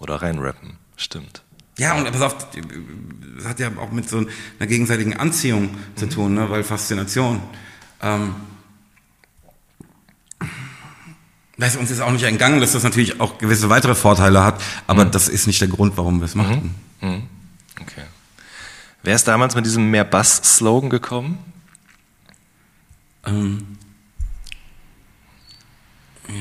Oder 0.00 0.16
reinrappen. 0.16 0.74
Stimmt. 0.96 1.42
Ja, 1.78 1.94
und 1.94 2.10
pass 2.10 2.22
auf, 2.22 2.36
das 3.36 3.44
hat 3.46 3.58
ja 3.58 3.70
auch 3.78 3.90
mit 3.90 4.08
so 4.08 4.18
einer 4.18 4.66
gegenseitigen 4.66 5.16
Anziehung 5.16 5.74
zu 5.96 6.08
tun, 6.08 6.34
ne? 6.34 6.48
weil 6.48 6.62
Faszination. 6.62 7.42
Ähm, 8.00 8.34
du, 11.56 11.76
uns 11.76 11.90
ist 11.90 12.00
auch 12.00 12.12
nicht 12.12 12.24
entgangen, 12.24 12.60
dass 12.60 12.72
das 12.72 12.82
natürlich 12.84 13.20
auch 13.20 13.38
gewisse 13.38 13.70
weitere 13.70 13.94
Vorteile 13.94 14.44
hat, 14.44 14.62
aber 14.86 15.04
das 15.04 15.28
ist 15.28 15.46
nicht 15.46 15.60
der 15.60 15.68
Grund, 15.68 15.96
warum 15.96 16.20
wir 16.20 16.26
es 16.26 16.34
machten. 16.34 16.74
Okay. 17.80 18.04
Wer 19.02 19.14
ist 19.14 19.28
damals 19.28 19.54
mit 19.54 19.66
diesem 19.66 19.90
mehr 19.90 20.04
Bass-Slogan 20.04 20.90
gekommen? 20.90 21.38
Ähm, 23.26 23.78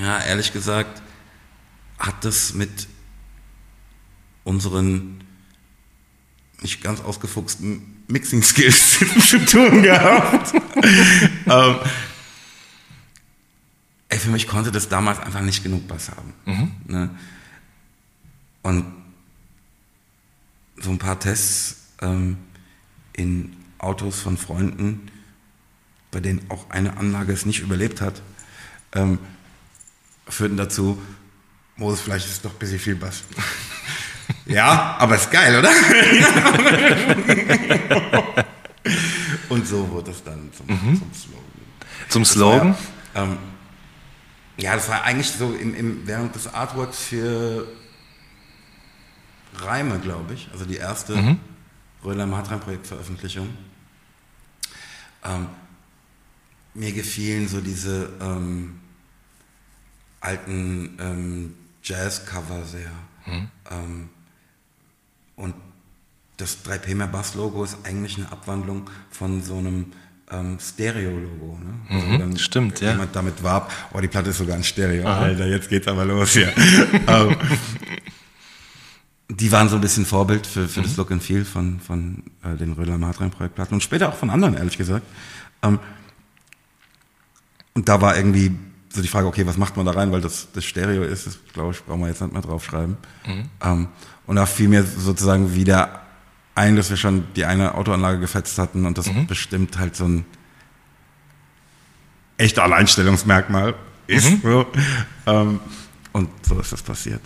ja, 0.02 0.20
ehrlich 0.20 0.54
gesagt, 0.54 1.02
hat 2.00 2.24
das 2.24 2.54
mit 2.54 2.88
unseren 4.44 5.23
nicht 6.64 6.82
ganz 6.82 7.02
ausgefuchsten 7.02 8.04
Mixing-Skills 8.08 9.00
zu 9.30 9.46
tun 9.46 9.84
gehabt. 9.84 10.54
ähm, 11.46 11.76
ey, 14.10 14.20
für 14.20 14.30
mich 14.30 14.48
konnte 14.48 14.72
das 14.72 14.90
damals 14.90 15.20
einfach 15.20 15.42
nicht 15.42 15.64
genug 15.64 15.88
Bass 15.88 16.10
haben. 16.10 16.34
Ne? 16.88 17.10
Und 18.62 18.86
so 20.78 20.90
ein 20.90 20.98
paar 20.98 21.20
Tests 21.20 21.78
ähm, 22.02 22.38
in 23.14 23.56
Autos 23.78 24.22
von 24.22 24.38
Freunden, 24.38 25.12
bei 26.12 26.20
denen 26.20 26.50
auch 26.50 26.70
eine 26.70 26.98
Anlage 26.98 27.34
es 27.34 27.46
nicht 27.46 27.62
überlebt 27.62 28.02
hat, 28.02 28.22
ähm, 28.94 29.20
führten 30.28 30.58
dazu, 30.58 31.02
Moses, 31.76 32.02
vielleicht 32.02 32.26
ist 32.26 32.34
es 32.34 32.42
doch 32.42 32.54
ein 32.54 32.60
bisschen 32.60 32.80
viel 32.80 32.96
Bass. 32.96 33.24
Ja, 34.46 34.96
aber 35.00 35.16
ist 35.16 35.32
geil, 35.32 35.58
oder? 35.58 35.70
Und 39.50 39.68
so 39.68 39.90
wurde 39.90 40.12
es 40.12 40.24
dann 40.24 40.52
zum, 40.54 40.68
zum 40.68 41.12
Slogan. 41.14 41.44
Zum 42.10 42.26
Slogan? 42.26 42.76
War, 43.14 43.24
ähm, 43.24 43.38
ja, 44.58 44.76
das 44.76 44.90
war 44.90 45.04
eigentlich 45.04 45.32
so 45.32 45.54
im, 45.54 45.74
im, 45.76 46.08
während 46.08 46.36
des 46.36 46.54
Artworks 46.54 47.00
für 47.00 47.68
Reime, 49.56 50.00
glaube 50.00 50.34
ich. 50.34 50.50
Also 50.52 50.66
die 50.66 50.76
erste 50.78 51.16
mhm. 51.16 51.40
Röhler 52.04 52.26
im 52.26 52.36
Hartrein-Projekt-Veröffentlichung. 52.36 53.50
Ähm, 55.24 55.48
mir 56.74 56.92
gefielen 56.92 57.48
so 57.48 57.62
diese 57.62 58.10
ähm, 58.20 58.82
alten 60.20 60.98
ähm, 61.00 61.56
Jazz-Cover 61.84 62.66
sehr. 62.66 62.92
Ähm, 63.72 64.10
und 65.36 65.54
das 66.38 66.58
3P 66.66 66.96
mehr 66.96 67.08
Bass-Logo 67.08 67.64
ist 67.64 67.78
eigentlich 67.84 68.18
eine 68.18 68.32
Abwandlung 68.32 68.90
von 69.12 69.42
so 69.44 69.58
einem 69.58 69.88
ähm, 70.32 70.58
Stereo-Logo. 70.60 71.60
Ne? 71.64 71.74
Also 71.90 72.08
Mhm, 72.08 72.20
dann 72.20 72.38
stimmt, 72.38 72.82
ja. 72.82 72.92
Jemand 72.92 73.16
damit 73.16 73.44
warb, 73.44 73.72
oh, 73.94 74.00
die 74.00 74.08
Platte 74.08 74.32
ist 74.32 74.40
sogar 74.40 74.56
ein 74.56 74.64
Stereo. 74.64 75.08
Alter, 75.08 75.46
jetzt 75.48 75.70
geht's 75.70 75.88
aber 75.88 76.06
los 76.06 76.32
hier. 76.34 76.52
ähm, 77.08 77.36
die 79.30 79.52
waren 79.52 79.70
so 79.70 79.76
ein 79.76 79.82
bisschen 79.82 80.06
Vorbild 80.06 80.46
für, 80.46 80.68
für 80.68 80.80
Mhm. 80.82 80.84
das 80.86 80.98
Look 80.98 81.12
and 81.12 81.24
Feel 81.24 81.46
von, 81.46 81.80
von 81.80 82.24
äh, 82.44 82.56
den 82.58 82.74
Röder 82.74 82.98
Martrein 82.98 83.32
Projektplatten 83.32 83.76
und 83.76 83.82
später 83.82 84.10
auch 84.10 84.16
von 84.16 84.30
anderen, 84.30 84.56
ehrlich 84.56 84.78
gesagt. 84.78 85.06
Ähm, 85.62 85.80
und 87.74 87.90
da 87.90 88.02
war 88.02 88.16
irgendwie 88.18 88.52
so 88.94 89.02
die 89.02 89.08
Frage, 89.08 89.28
okay, 89.28 89.46
was 89.48 89.58
macht 89.58 89.76
man 89.76 89.86
da 89.86 89.92
rein, 89.94 90.12
weil 90.12 90.22
das, 90.22 90.48
das 90.54 90.64
Stereo 90.66 91.04
ist, 91.04 91.26
das 91.26 91.40
glaube 91.54 91.72
ich, 91.72 91.84
brauchen 91.84 92.02
wir 92.02 92.08
jetzt 92.08 92.22
nicht 92.22 92.32
mehr 92.34 92.42
draufschreiben. 92.42 92.98
Mhm. 93.26 93.44
Ähm, 93.64 93.88
und 94.28 94.36
da 94.36 94.46
fiel 94.46 94.68
mir 94.70 94.84
sozusagen 94.84 95.54
wieder 95.56 96.02
ein, 96.56 96.76
dass 96.76 96.90
wir 96.92 96.98
schon 96.98 97.26
die 97.36 97.46
eine 97.46 97.74
Autoanlage 97.76 98.20
gefetzt 98.20 98.58
hatten 98.60 98.86
und 98.86 98.98
das 98.98 99.12
Mhm. 99.12 99.26
bestimmt 99.28 99.80
halt 99.80 99.96
so 99.96 100.06
ein 100.06 100.26
echter 102.38 102.64
Alleinstellungsmerkmal 102.64 103.76
ist. 104.08 104.30
Mhm. 104.30 104.42
So. 104.44 104.66
Ähm, 105.26 105.60
und 106.12 106.30
so 106.46 106.60
ist 106.60 106.72
das 106.72 106.82
passiert. 106.84 107.22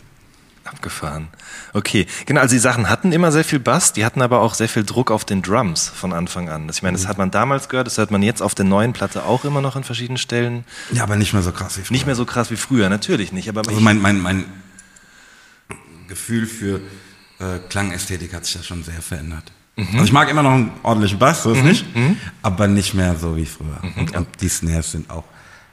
Abgefahren. 0.68 1.28
Okay, 1.74 2.06
genau, 2.26 2.42
also 2.42 2.54
die 2.54 2.60
Sachen 2.60 2.90
hatten 2.90 3.12
immer 3.12 3.32
sehr 3.32 3.44
viel 3.44 3.60
Bass, 3.60 3.94
die 3.94 4.06
hatten 4.06 4.22
aber 4.22 4.42
auch 4.42 4.54
sehr 4.54 4.70
viel 4.70 4.84
Druck 4.84 5.12
auf 5.12 5.26
den 5.26 5.42
Drums 5.42 5.90
von 5.90 6.14
Anfang 6.14 6.50
an. 6.50 6.70
Ich 6.70 6.84
meine, 6.84 6.98
das 6.98 7.08
hat 7.08 7.18
man 7.18 7.32
damals 7.32 7.70
gehört, 7.70 7.88
das 7.88 7.98
hört 7.98 8.12
man 8.12 8.22
jetzt 8.22 8.42
auf 8.42 8.56
der 8.56 8.66
neuen 8.66 8.94
Platte 8.94 9.24
auch 9.24 9.46
immer 9.46 9.62
noch 9.62 9.76
an 9.76 9.84
verschiedenen 9.84 10.18
Stellen. 10.18 10.66
Ja, 10.92 11.04
aber 11.04 11.16
nicht 11.16 11.34
mehr 11.34 11.42
so 11.42 11.52
krass 11.52 11.78
wie 11.78 11.82
früher. 11.82 11.94
Nicht 11.94 12.06
mehr 12.06 12.16
so 12.16 12.26
krass 12.26 12.52
wie 12.52 12.56
früher, 12.58 12.90
natürlich 12.90 13.32
nicht, 13.32 13.50
aber 13.50 13.62
Also 13.68 13.80
mein, 13.80 14.00
mein, 14.02 14.20
mein 14.20 14.46
Gefühl 16.08 16.46
für 16.46 16.82
äh, 17.40 17.60
Klangästhetik 17.70 18.34
hat 18.34 18.46
sich 18.46 18.58
da 18.58 18.64
schon 18.64 18.84
sehr 18.84 19.02
verändert. 19.02 19.52
Also 19.94 20.06
ich 20.06 20.12
mag 20.12 20.28
immer 20.28 20.42
noch 20.42 20.54
einen 20.54 20.72
ordentlichen 20.82 21.20
Bass, 21.20 21.44
so 21.44 21.54
ist 21.54 21.64
nicht, 21.64 21.86
aber 22.42 22.68
nicht 22.68 22.96
mehr 22.96 23.16
so 23.16 23.36
wie 23.38 23.46
früher. 23.46 23.80
Und, 23.96 24.16
und 24.16 24.28
die 24.42 24.50
Snares 24.50 24.92
sind 24.92 25.08
auch 25.12 25.24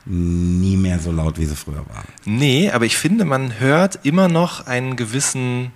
nie 0.06 0.76
mehr 0.76 0.98
so 0.98 1.10
laut, 1.10 1.38
wie 1.38 1.46
sie 1.46 1.56
früher 1.56 1.86
waren. 1.88 2.06
Nee, 2.24 2.70
aber 2.70 2.84
ich 2.84 2.96
finde, 2.96 3.24
man 3.24 3.58
hört 3.58 4.00
immer 4.04 4.28
noch 4.28 4.66
einen 4.66 4.96
gewissen 4.96 5.72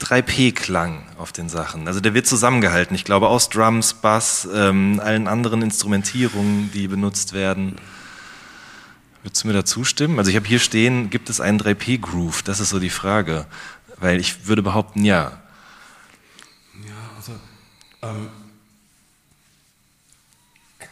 3P-Klang 0.00 1.02
auf 1.18 1.32
den 1.32 1.48
Sachen. 1.48 1.88
Also 1.88 2.00
der 2.00 2.14
wird 2.14 2.26
zusammengehalten. 2.26 2.94
Ich 2.94 3.04
glaube, 3.04 3.28
aus 3.28 3.48
Drums, 3.48 3.94
Bass, 3.94 4.48
ähm, 4.52 5.00
allen 5.02 5.28
anderen 5.28 5.62
Instrumentierungen, 5.62 6.70
die 6.72 6.88
benutzt 6.88 7.32
werden. 7.32 7.76
Würdest 9.22 9.42
du 9.42 9.48
mir 9.48 9.54
da 9.54 9.64
zustimmen? 9.64 10.18
Also 10.18 10.30
ich 10.30 10.36
habe 10.36 10.46
hier 10.46 10.58
stehen, 10.58 11.10
gibt 11.10 11.30
es 11.30 11.40
einen 11.40 11.58
3P-Groove? 11.58 12.42
Das 12.42 12.60
ist 12.60 12.68
so 12.68 12.78
die 12.78 12.90
Frage. 12.90 13.46
Weil 13.98 14.20
ich 14.20 14.46
würde 14.46 14.62
behaupten, 14.62 15.04
ja. 15.04 15.40
Ja, 16.74 17.10
also 17.16 17.32
ähm, 18.02 18.28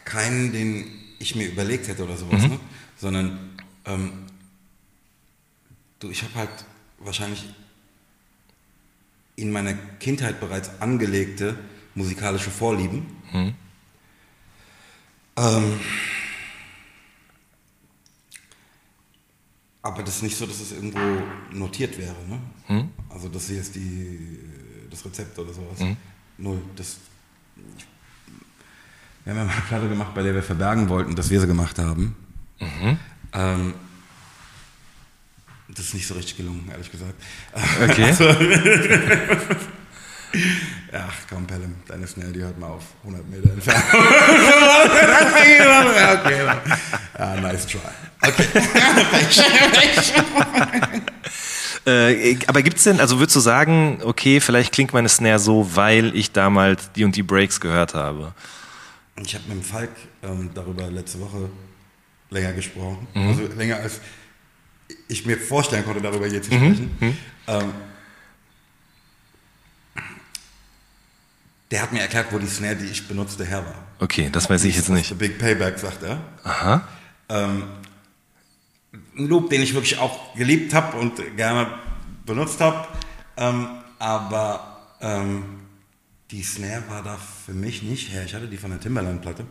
keinen, 0.05 0.51
den 0.51 1.02
ich 1.23 1.35
mir 1.35 1.47
überlegt 1.47 1.87
hätte 1.87 2.03
oder 2.03 2.17
sowas, 2.17 2.43
ne? 2.49 2.59
sondern 2.97 3.57
ähm, 3.85 4.11
du, 5.99 6.09
ich 6.09 6.21
habe 6.23 6.35
halt 6.35 6.49
wahrscheinlich 6.99 7.45
in 9.35 9.51
meiner 9.51 9.73
Kindheit 9.99 10.39
bereits 10.39 10.69
angelegte 10.79 11.57
musikalische 11.95 12.49
Vorlieben. 12.51 13.05
Ähm, 15.35 15.79
aber 19.81 20.03
das 20.03 20.17
ist 20.17 20.23
nicht 20.23 20.37
so, 20.37 20.45
dass 20.45 20.59
es 20.59 20.71
irgendwo 20.71 20.99
notiert 21.51 21.97
wäre. 21.97 22.15
Ne? 22.29 22.39
Also 23.09 23.29
das 23.29 23.47
hier 23.47 23.59
ist 23.59 23.75
die, 23.75 24.39
das 24.89 25.03
Rezept 25.05 25.37
oder 25.39 25.53
sowas. 25.53 25.79
Null. 26.37 26.61
Das, 26.75 26.97
ich, 27.77 27.85
wir 29.23 29.31
haben 29.31 29.39
ja 29.39 29.45
mal 29.45 29.53
eine 29.53 29.61
Platte 29.61 29.89
gemacht, 29.89 30.13
bei 30.13 30.23
der 30.23 30.33
wir 30.33 30.43
verbergen 30.43 30.89
wollten, 30.89 31.15
dass 31.15 31.29
wir 31.29 31.39
sie 31.39 31.47
gemacht 31.47 31.79
haben. 31.79 32.15
Ähm, 33.33 33.73
das 35.69 35.85
ist 35.85 35.93
nicht 35.93 36.07
so 36.07 36.13
richtig 36.13 36.37
gelungen, 36.37 36.69
ehrlich 36.71 36.91
gesagt. 36.91 37.15
Okay. 37.81 38.13
Ach 40.91 41.13
komm, 41.29 41.45
Pelham, 41.45 41.75
deine 41.87 42.07
Snell, 42.07 42.31
die 42.31 42.41
hört 42.41 42.59
mal 42.59 42.67
auf 42.67 42.83
100 43.03 43.29
Meter 43.29 43.51
Entfernung. 43.51 43.83
ja, 45.95 46.19
okay. 46.19 46.39
Ja, 47.17 47.35
nice 47.41 47.67
try. 47.67 47.79
Äh, 51.85 52.37
aber 52.47 52.61
gibt's 52.61 52.83
denn, 52.83 52.99
also 52.99 53.19
würdest 53.19 53.35
du 53.35 53.41
sagen, 53.41 53.99
okay, 54.03 54.39
vielleicht 54.39 54.71
klingt 54.71 54.93
meine 54.93 55.09
Snare 55.09 55.39
so, 55.39 55.75
weil 55.75 56.15
ich 56.15 56.31
damals 56.31 56.91
die 56.93 57.03
und 57.03 57.15
die 57.15 57.23
Breaks 57.23 57.59
gehört 57.59 57.93
habe? 57.93 58.33
Ich 59.21 59.35
habe 59.35 59.43
mit 59.47 59.57
dem 59.57 59.63
Falk 59.63 59.91
ähm, 60.23 60.49
darüber 60.53 60.89
letzte 60.89 61.19
Woche 61.19 61.49
länger 62.29 62.53
gesprochen. 62.53 63.07
Also 63.13 63.45
länger 63.55 63.77
als 63.77 63.99
ich 65.07 65.25
mir 65.25 65.37
vorstellen 65.37 65.85
konnte, 65.85 66.01
darüber 66.01 66.27
hier 66.27 66.41
zu 66.41 66.51
sprechen. 66.51 66.97
Ähm, 67.47 67.73
der 71.71 71.81
hat 71.81 71.91
mir 71.93 72.01
erklärt, 72.01 72.31
wo 72.31 72.39
die 72.39 72.47
Snare, 72.47 72.75
die 72.75 72.85
ich 72.85 73.07
benutzte, 73.07 73.45
her 73.45 73.63
war. 73.65 73.75
Okay, 73.99 74.29
das 74.31 74.49
weiß 74.49 74.63
ich 74.65 74.75
jetzt 74.75 74.87
The 74.87 74.93
nicht. 74.93 75.17
Big 75.17 75.37
Payback, 75.37 75.77
sagt 75.79 76.03
er. 76.03 76.19
Aha. 76.43 76.87
Ähm, 77.29 77.63
ein 79.17 79.27
Loop, 79.27 79.49
den 79.49 79.61
ich 79.61 79.73
wirklich 79.73 79.97
auch 79.97 80.35
geliebt 80.35 80.73
habe 80.73 80.97
und 80.97 81.35
gerne 81.37 81.67
benutzt 82.25 82.59
habe. 82.59 82.87
Ähm, 83.37 83.67
aber 83.99 84.81
ähm, 85.01 85.62
die 86.33 86.41
Snare 86.41 86.83
war 86.89 87.03
da 87.03 87.15
für 87.15 87.53
mich 87.53 87.83
nicht 87.83 88.11
her. 88.11 88.25
Ich 88.25 88.33
hatte 88.33 88.47
die 88.47 88.57
von 88.57 88.71
der 88.71 88.79
Timberland-Platte. 88.79 89.45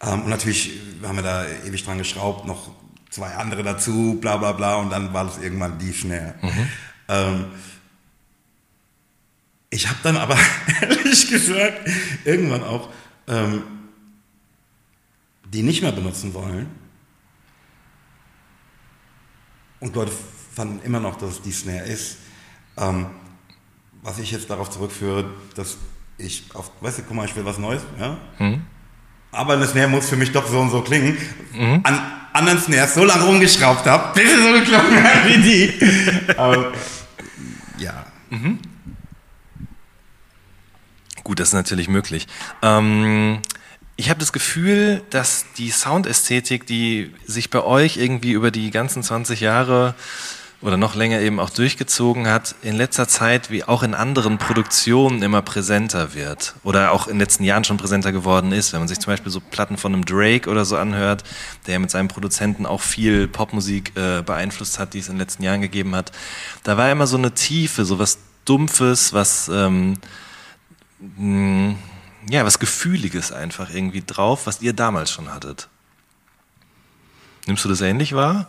Ähm, 0.00 0.22
und 0.22 0.28
natürlich 0.28 0.70
haben 1.02 1.16
wir 1.16 1.24
da 1.24 1.44
ewig 1.66 1.84
dran 1.84 1.98
geschraubt, 1.98 2.46
noch 2.46 2.70
zwei 3.10 3.34
andere 3.34 3.64
dazu, 3.64 4.18
bla 4.20 4.36
bla 4.36 4.52
bla. 4.52 4.76
Und 4.76 4.90
dann 4.90 5.12
war 5.12 5.24
das 5.24 5.38
irgendwann 5.38 5.80
die 5.80 5.90
Snare. 5.90 6.36
Ähm, 7.08 7.46
ich 9.68 9.88
habe 9.88 9.98
dann 10.04 10.16
aber 10.16 10.38
ehrlich 10.80 11.28
gesagt 11.28 11.90
irgendwann 12.24 12.62
auch 12.62 12.90
ähm, 13.26 13.64
die 15.52 15.64
nicht 15.64 15.82
mehr 15.82 15.92
benutzen 15.92 16.34
wollen. 16.34 16.68
Und 19.80 19.96
Leute 19.96 20.12
fanden 20.54 20.84
immer 20.84 21.00
noch, 21.00 21.16
dass 21.16 21.30
es 21.30 21.42
die 21.42 21.52
Snare 21.52 21.86
ist. 21.86 22.18
Ähm, 22.76 23.06
was 24.06 24.18
ich 24.20 24.30
jetzt 24.30 24.48
darauf 24.48 24.70
zurückführe, 24.70 25.24
dass 25.56 25.76
ich 26.16 26.44
auf, 26.54 26.70
weißt 26.80 26.98
du, 26.98 27.02
guck 27.02 27.16
mal, 27.16 27.26
ich 27.26 27.34
will 27.34 27.44
was 27.44 27.58
Neues, 27.58 27.82
ja? 27.98 28.16
Aber 29.32 29.54
eine 29.54 29.66
Snare 29.66 29.88
muss 29.88 30.08
für 30.08 30.16
mich 30.16 30.30
doch 30.30 30.46
so 30.46 30.60
und 30.60 30.70
so 30.70 30.80
klingen. 30.80 31.18
An 31.82 32.00
anderen 32.32 32.60
Snares 32.60 32.94
so 32.94 33.04
lange 33.04 33.24
rumgeschraubt 33.24 33.84
habe, 33.84 34.14
bis 34.14 34.30
sie 34.30 34.40
so 34.40 34.52
geklungen 34.52 35.02
hat 35.02 35.26
wie 35.26 35.42
die. 35.42 36.36
Aber, 36.38 36.72
ja. 37.78 38.06
Gut, 41.24 41.40
das 41.40 41.48
ist 41.48 41.54
natürlich 41.54 41.88
möglich. 41.88 42.28
Ähm, 42.62 43.40
ich 43.96 44.08
habe 44.08 44.20
das 44.20 44.32
Gefühl, 44.32 45.02
dass 45.10 45.46
die 45.58 45.70
Soundästhetik, 45.70 46.64
die 46.64 47.12
sich 47.26 47.50
bei 47.50 47.64
euch 47.64 47.96
irgendwie 47.96 48.32
über 48.32 48.52
die 48.52 48.70
ganzen 48.70 49.02
20 49.02 49.40
Jahre 49.40 49.96
oder 50.66 50.76
noch 50.76 50.96
länger 50.96 51.20
eben 51.20 51.38
auch 51.38 51.50
durchgezogen 51.50 52.26
hat, 52.26 52.56
in 52.60 52.74
letzter 52.74 53.06
Zeit 53.06 53.52
wie 53.52 53.62
auch 53.62 53.84
in 53.84 53.94
anderen 53.94 54.36
Produktionen 54.36 55.22
immer 55.22 55.40
präsenter 55.40 56.12
wird 56.12 56.56
oder 56.64 56.90
auch 56.90 57.06
in 57.06 57.14
den 57.14 57.20
letzten 57.20 57.44
Jahren 57.44 57.62
schon 57.62 57.76
präsenter 57.76 58.10
geworden 58.10 58.50
ist. 58.50 58.72
Wenn 58.72 58.80
man 58.80 58.88
sich 58.88 58.98
zum 58.98 59.12
Beispiel 59.12 59.30
so 59.30 59.38
Platten 59.38 59.76
von 59.76 59.94
einem 59.94 60.04
Drake 60.04 60.50
oder 60.50 60.64
so 60.64 60.76
anhört, 60.76 61.22
der 61.68 61.78
mit 61.78 61.92
seinem 61.92 62.08
Produzenten 62.08 62.66
auch 62.66 62.80
viel 62.80 63.28
Popmusik 63.28 63.96
äh, 63.96 64.22
beeinflusst 64.22 64.80
hat, 64.80 64.94
die 64.94 64.98
es 64.98 65.06
in 65.06 65.14
den 65.14 65.20
letzten 65.20 65.44
Jahren 65.44 65.60
gegeben 65.60 65.94
hat, 65.94 66.10
da 66.64 66.76
war 66.76 66.90
immer 66.90 67.06
so 67.06 67.16
eine 67.16 67.32
Tiefe, 67.32 67.84
so 67.84 68.00
was 68.00 68.18
Dumpfes, 68.44 69.12
was 69.12 69.48
ähm, 69.48 69.98
mh, 70.98 71.76
ja, 72.28 72.44
was 72.44 72.58
Gefühliges 72.58 73.30
einfach 73.30 73.72
irgendwie 73.72 74.02
drauf, 74.04 74.48
was 74.48 74.60
ihr 74.62 74.72
damals 74.72 75.12
schon 75.12 75.32
hattet. 75.32 75.68
Nimmst 77.46 77.64
du 77.64 77.68
das 77.68 77.82
ähnlich 77.82 78.16
wahr? 78.16 78.48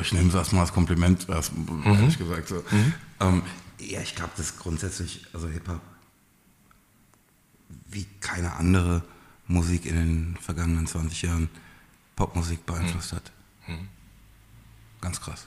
Ich 0.00 0.12
nehme 0.12 0.28
es 0.28 0.34
erstmal 0.34 0.62
als 0.62 0.72
Kompliment, 0.72 1.28
erst, 1.28 1.52
ehrlich 1.84 2.18
gesagt. 2.18 2.48
So. 2.48 2.62
Ähm, 3.20 3.42
ja, 3.78 4.00
ich 4.00 4.14
glaube, 4.14 4.32
das 4.36 4.58
grundsätzlich, 4.58 5.26
also 5.32 5.48
Hip-Hop, 5.48 5.80
wie 7.88 8.06
keine 8.20 8.54
andere 8.54 9.02
Musik 9.46 9.86
in 9.86 9.94
den 9.96 10.36
vergangenen 10.40 10.86
20 10.86 11.22
Jahren 11.22 11.48
Popmusik 12.16 12.64
beeinflusst 12.66 13.12
hat. 13.12 13.30
Ganz 15.00 15.20
krass. 15.20 15.46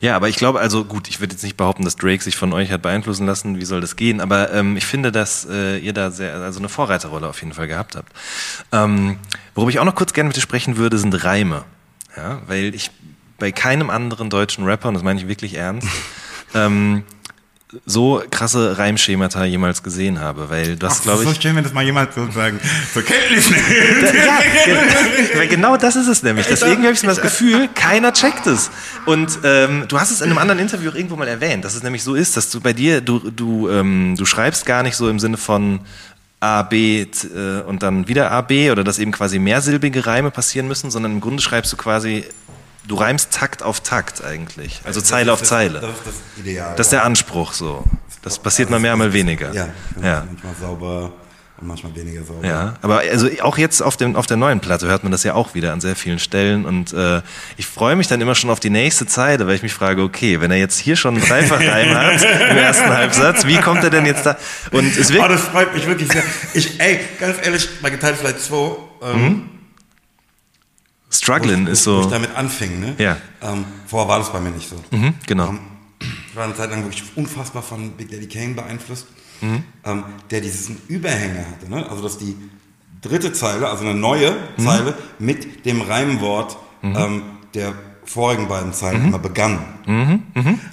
Ja, 0.00 0.16
aber 0.16 0.28
ich 0.28 0.36
glaube, 0.36 0.60
also 0.60 0.84
gut, 0.84 1.08
ich 1.08 1.20
würde 1.20 1.32
jetzt 1.34 1.42
nicht 1.42 1.56
behaupten, 1.56 1.84
dass 1.84 1.96
Drake 1.96 2.22
sich 2.22 2.36
von 2.36 2.52
euch 2.52 2.70
hat 2.70 2.82
beeinflussen 2.82 3.26
lassen, 3.26 3.58
wie 3.58 3.64
soll 3.64 3.80
das 3.80 3.96
gehen, 3.96 4.20
aber 4.20 4.52
ähm, 4.52 4.76
ich 4.76 4.86
finde, 4.86 5.10
dass 5.12 5.46
äh, 5.50 5.78
ihr 5.78 5.92
da 5.92 6.10
sehr, 6.10 6.34
also 6.34 6.58
eine 6.58 6.68
Vorreiterrolle 6.68 7.26
auf 7.26 7.40
jeden 7.40 7.54
Fall 7.54 7.68
gehabt 7.68 7.96
habt. 7.96 8.12
Ähm, 8.72 9.18
worüber 9.54 9.70
ich 9.70 9.78
auch 9.78 9.84
noch 9.84 9.94
kurz 9.94 10.12
gerne 10.12 10.28
mit 10.28 10.36
dir 10.36 10.40
sprechen 10.40 10.76
würde, 10.76 10.98
sind 10.98 11.24
Reime. 11.24 11.64
Ja, 12.16 12.40
weil 12.46 12.74
ich 12.74 12.90
bei 13.38 13.50
keinem 13.50 13.90
anderen 13.90 14.30
deutschen 14.30 14.64
Rapper, 14.64 14.88
und 14.88 14.94
das 14.94 15.02
meine 15.02 15.20
ich 15.20 15.26
wirklich 15.26 15.54
ernst, 15.54 15.88
ähm, 16.54 17.04
so 17.86 18.22
krasse 18.30 18.78
Reimschemata 18.78 19.44
jemals 19.44 19.82
gesehen 19.82 20.20
habe, 20.20 20.48
weil 20.50 20.76
das, 20.76 21.02
glaube 21.02 21.22
ich. 21.24 21.28
so 21.28 21.40
schön, 21.40 21.56
wenn 21.56 21.64
das 21.64 21.72
mal 21.72 21.84
jemand 21.84 22.12
sozusagen 22.14 22.60
zur 22.92 23.02
Kenntnis 23.02 23.50
nimmt. 23.50 23.62
Ja, 24.14 24.38
ge- 24.64 25.38
weil 25.38 25.48
genau 25.48 25.76
das 25.76 25.96
ist 25.96 26.06
es 26.08 26.22
nämlich. 26.22 26.46
Deswegen 26.46 26.82
habe 26.82 26.92
ich 26.92 27.00
so 27.00 27.06
das 27.06 27.20
Gefühl, 27.20 27.68
keiner 27.74 28.12
checkt 28.12 28.46
es. 28.46 28.70
Und 29.06 29.38
ähm, 29.44 29.84
du 29.88 29.98
hast 29.98 30.10
es 30.10 30.20
in 30.20 30.28
einem 30.30 30.38
anderen 30.38 30.60
Interview 30.60 30.90
auch 30.90 30.94
irgendwo 30.94 31.16
mal 31.16 31.28
erwähnt, 31.28 31.64
dass 31.64 31.74
es 31.74 31.82
nämlich 31.82 32.02
so 32.02 32.14
ist, 32.14 32.36
dass 32.36 32.50
du 32.50 32.60
bei 32.60 32.72
dir, 32.72 33.00
du, 33.00 33.18
du, 33.30 33.68
ähm, 33.68 34.14
du 34.16 34.24
schreibst 34.26 34.66
gar 34.66 34.82
nicht 34.82 34.96
so 34.96 35.08
im 35.08 35.18
Sinne 35.18 35.36
von 35.36 35.80
A, 36.40 36.62
B 36.62 37.02
äh, 37.02 37.60
und 37.66 37.82
dann 37.82 38.06
wieder 38.06 38.30
A, 38.30 38.40
B 38.42 38.70
oder 38.70 38.84
dass 38.84 38.98
eben 38.98 39.12
quasi 39.12 39.38
mehrsilbige 39.38 40.06
Reime 40.06 40.30
passieren 40.30 40.68
müssen, 40.68 40.90
sondern 40.90 41.12
im 41.12 41.20
Grunde 41.20 41.42
schreibst 41.42 41.72
du 41.72 41.76
quasi, 41.76 42.24
du 42.86 42.94
reimst 42.96 43.30
Takt 43.32 43.62
auf 43.62 43.80
Takt 43.80 44.22
eigentlich. 44.24 44.80
Also 44.84 45.00
Zeile 45.00 45.32
auf 45.32 45.42
Zeile. 45.42 45.80
Das 45.80 45.90
ist 45.90 46.06
das 46.06 46.14
Ideal. 46.44 46.74
Das 46.76 46.86
ist 46.86 46.90
der 46.92 47.04
Anspruch 47.04 47.52
so. 47.52 47.84
Das 48.22 48.38
passiert 48.38 48.70
mal 48.70 48.80
mehr, 48.80 48.96
mal 48.96 49.12
weniger. 49.12 49.52
Ja, 49.52 49.68
Ja. 50.02 50.24
manchmal 50.26 50.54
sauber 50.60 51.12
und 51.60 51.68
manchmal 51.68 51.94
weniger 51.94 52.24
sauber. 52.24 52.46
Ja, 52.46 52.74
aber 52.82 52.98
also 53.00 53.28
auch 53.42 53.58
jetzt 53.58 53.80
auf, 53.82 53.96
dem, 53.96 54.16
auf 54.16 54.26
der 54.26 54.36
neuen 54.38 54.60
Platte 54.60 54.86
hört 54.88 55.02
man 55.04 55.12
das 55.12 55.22
ja 55.24 55.34
auch 55.34 55.54
wieder 55.54 55.72
an 55.72 55.80
sehr 55.80 55.94
vielen 55.94 56.18
Stellen 56.18 56.64
und 56.64 56.92
äh, 56.94 57.20
ich 57.58 57.66
freue 57.66 57.96
mich 57.96 58.08
dann 58.08 58.20
immer 58.20 58.34
schon 58.34 58.50
auf 58.50 58.60
die 58.60 58.70
nächste 58.70 59.06
Zeile, 59.06 59.46
weil 59.46 59.54
ich 59.54 59.62
mich 59.62 59.72
frage, 59.74 60.02
okay, 60.02 60.40
wenn 60.40 60.50
er 60.50 60.56
jetzt 60.56 60.78
hier 60.78 60.96
schon 60.96 61.14
einen 61.16 61.24
Dreifachreim 61.24 61.94
hat 61.94 62.22
im 62.50 62.56
ersten 62.56 62.88
Halbsatz, 62.88 63.46
wie 63.46 63.58
kommt 63.58 63.84
er 63.84 63.90
denn 63.90 64.04
jetzt 64.06 64.24
da? 64.26 64.36
Und 64.72 64.96
es 64.96 65.10
Oh, 65.10 65.14
wirkt, 65.14 65.30
das 65.30 65.42
freut 65.42 65.74
mich 65.74 65.86
wirklich 65.86 66.10
sehr. 66.10 66.22
Ich, 66.54 66.80
ey, 66.80 66.98
ganz 67.20 67.36
ehrlich, 67.44 67.68
bei 67.82 67.90
Geteilt 67.90 68.16
vielleicht 68.18 68.40
2, 68.40 68.76
ähm, 69.02 69.50
Struggling 71.14 71.66
ist 71.66 71.86
wo 71.86 71.98
ich 71.98 72.04
so, 72.04 72.10
damit 72.10 72.34
anfing, 72.36 72.80
ne? 72.80 72.94
Ja. 72.98 73.16
Ähm, 73.42 73.64
vorher 73.86 74.08
war 74.08 74.18
das 74.18 74.32
bei 74.32 74.40
mir 74.40 74.50
nicht 74.50 74.68
so. 74.68 74.76
mhm, 74.96 75.14
genau. 75.26 75.54
Ich 76.00 76.36
war 76.36 76.44
eine 76.44 76.54
Zeit 76.54 76.70
lang 76.70 76.82
wirklich 76.82 77.04
unfassbar 77.16 77.62
von 77.62 77.92
Big 77.92 78.10
Daddy 78.10 78.26
Kane 78.26 78.54
beeinflusst. 78.54 79.06
ähm, 79.42 80.04
der 80.30 80.40
diesen 80.40 80.78
Überhänger 80.88 81.44
hatte. 81.50 81.70
Ne? 81.70 81.88
Also 81.90 82.02
dass 82.02 82.18
die 82.18 82.36
dritte 83.02 83.32
Zeile, 83.32 83.68
also 83.68 83.84
eine 83.84 83.94
neue 83.94 84.34
Zeile 84.56 84.94
mit 85.18 85.66
dem 85.66 85.82
Reimwort 85.82 86.56
ähm, 86.82 87.22
der 87.52 87.74
vorigen 88.04 88.48
beiden 88.48 88.72
Zeilen 88.72 89.08
immer 89.08 89.18
begann. 89.18 89.58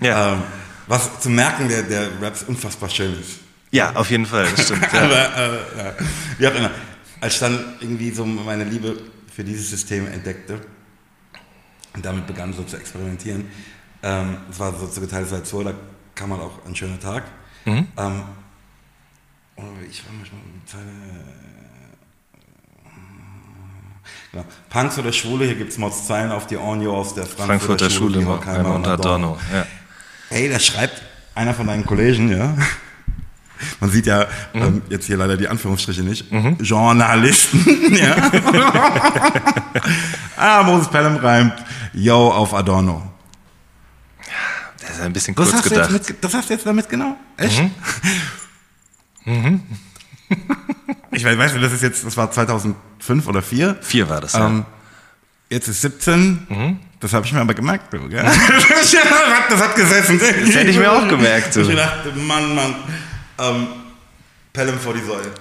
Ja. 0.02 0.34
Ähm, 0.34 0.42
was 0.88 1.20
zu 1.20 1.30
merken 1.30 1.68
der, 1.70 1.84
der 1.84 2.08
Raps 2.22 2.44
unfassbar 2.44 2.90
schön 2.90 3.14
ist. 3.20 3.40
ja, 3.72 3.94
auf 3.96 4.10
jeden 4.10 4.26
Fall, 4.26 4.48
das 4.56 4.66
stimmt. 4.66 4.88
Ja. 4.94 5.02
Aber 5.04 5.38
äh, 5.38 5.58
ja, 5.78 5.94
wie 6.38 6.48
auch 6.48 6.56
immer. 6.56 6.72
Als 7.22 7.34
ich 7.36 7.40
dann 7.40 7.60
irgendwie 7.80 8.12
so 8.12 8.26
meine 8.26 8.64
Liebe 8.64 8.98
für 9.42 9.46
dieses 9.46 9.72
System 9.72 10.06
entdeckte 10.06 10.62
und 11.96 12.06
damit 12.06 12.28
begann 12.28 12.54
so 12.54 12.64
zu 12.64 12.78
experimentieren, 12.78 13.50
ähm, 14.04 14.38
es 14.52 14.60
war 14.60 14.72
so 14.72 14.86
zu 14.86 15.02
geteiltes 15.02 15.32
Leid 15.32 15.48
2, 15.48 15.64
da 15.64 15.74
kam 16.14 16.32
halt 16.32 16.44
auch 16.44 16.64
ein 16.68 16.76
schöner 16.76 17.00
Tag. 17.00 17.24
Mhm. 17.66 17.88
Ähm, 17.98 18.24
und 19.56 19.66
ich 19.90 20.06
war 20.06 20.14
mit 20.14 20.30
Zeile, 20.70 20.84
äh, 20.84 20.86
genau. 24.32 24.46
Punks 24.70 25.00
oder 25.00 25.12
Schwule, 25.12 25.46
hier 25.46 25.56
gibt 25.56 25.72
es 25.72 25.80
Mods 25.80 26.06
Zeilen 26.06 26.32
auf 26.32 26.46
die 26.46 26.58
Ornio 26.58 26.96
aus 26.96 27.16
der 27.16 27.24
Frankfurter, 27.24 27.48
Frankfurter 27.48 27.90
Schule, 27.90 28.22
Schule 28.22 28.28
Horkheimer 28.28 28.76
unter 28.76 28.92
Adorno. 28.92 29.40
Ja. 29.52 29.66
Ey, 30.30 30.50
da 30.50 30.60
schreibt 30.60 31.02
einer 31.34 31.56
von 31.56 31.66
deinen 31.66 31.88
Kollegen, 31.88 32.30
ja. 32.30 32.56
Man 33.80 33.90
sieht 33.90 34.06
ja 34.06 34.28
ähm, 34.54 34.82
jetzt 34.90 35.06
hier 35.06 35.18
leider 35.18 35.38
die 35.38 35.48
Anführungsstriche 35.48 36.04
nicht. 36.04 36.26
Journalisten, 36.60 37.96
ja. 37.96 38.16
ah, 40.38 40.64
Moses 40.64 40.90
Pelham 40.90 41.18
reimt, 41.18 41.54
yo, 41.94 42.30
auf 42.32 42.54
Adorno. 42.54 43.12
Das 44.80 44.92
ist 44.92 45.02
ein 45.02 45.14
bisschen 45.14 45.36
Das 45.36 45.52
kurz 45.52 45.64
jetzt 45.64 45.70
gedacht. 45.70 45.92
mit, 45.92 46.24
das 46.24 46.34
hast 46.34 46.50
du 46.50 46.54
jetzt 46.54 46.66
damit 46.66 46.90
genau? 46.90 47.16
Echt? 47.38 47.62
Ich 51.14 51.26
weiß, 51.26 51.38
weißt 51.38 51.56
du, 51.56 51.60
das 51.60 51.74
ist 51.74 51.82
jetzt, 51.84 52.06
das 52.06 52.16
war 52.16 52.32
2005 52.32 53.28
oder 53.28 53.42
2004. 53.44 53.78
Vier 53.82 54.10
war 54.10 54.22
das, 54.22 54.34
ja. 54.34 54.48
Ähm, 54.48 54.66
jetzt 55.50 55.68
ist 55.68 55.82
17. 55.82 56.80
Das 57.02 57.14
habe 57.14 57.26
ich 57.26 57.34
mir 57.34 57.42
aber 57.42 57.54
gemerkt, 57.54 57.92
du, 57.92 58.08
gell? 58.08 58.24
das, 58.24 58.36
hat, 58.96 59.52
das 59.52 59.76
gesessen. 59.76 60.20
Das 60.20 60.56
hätte 60.56 60.70
ich 60.70 60.78
mir 60.78 60.90
auch 60.92 61.08
gemerkt, 61.08 61.56
du. 61.56 61.62
Ich 61.62 61.76
dachte, 61.76 62.14
Mann, 62.14 62.56
Mann. 62.56 62.76
Ähm, 63.42 63.68
Pelham 64.54 64.80
vor 64.80 64.94
die 64.94 65.02
Säule. 65.02 65.32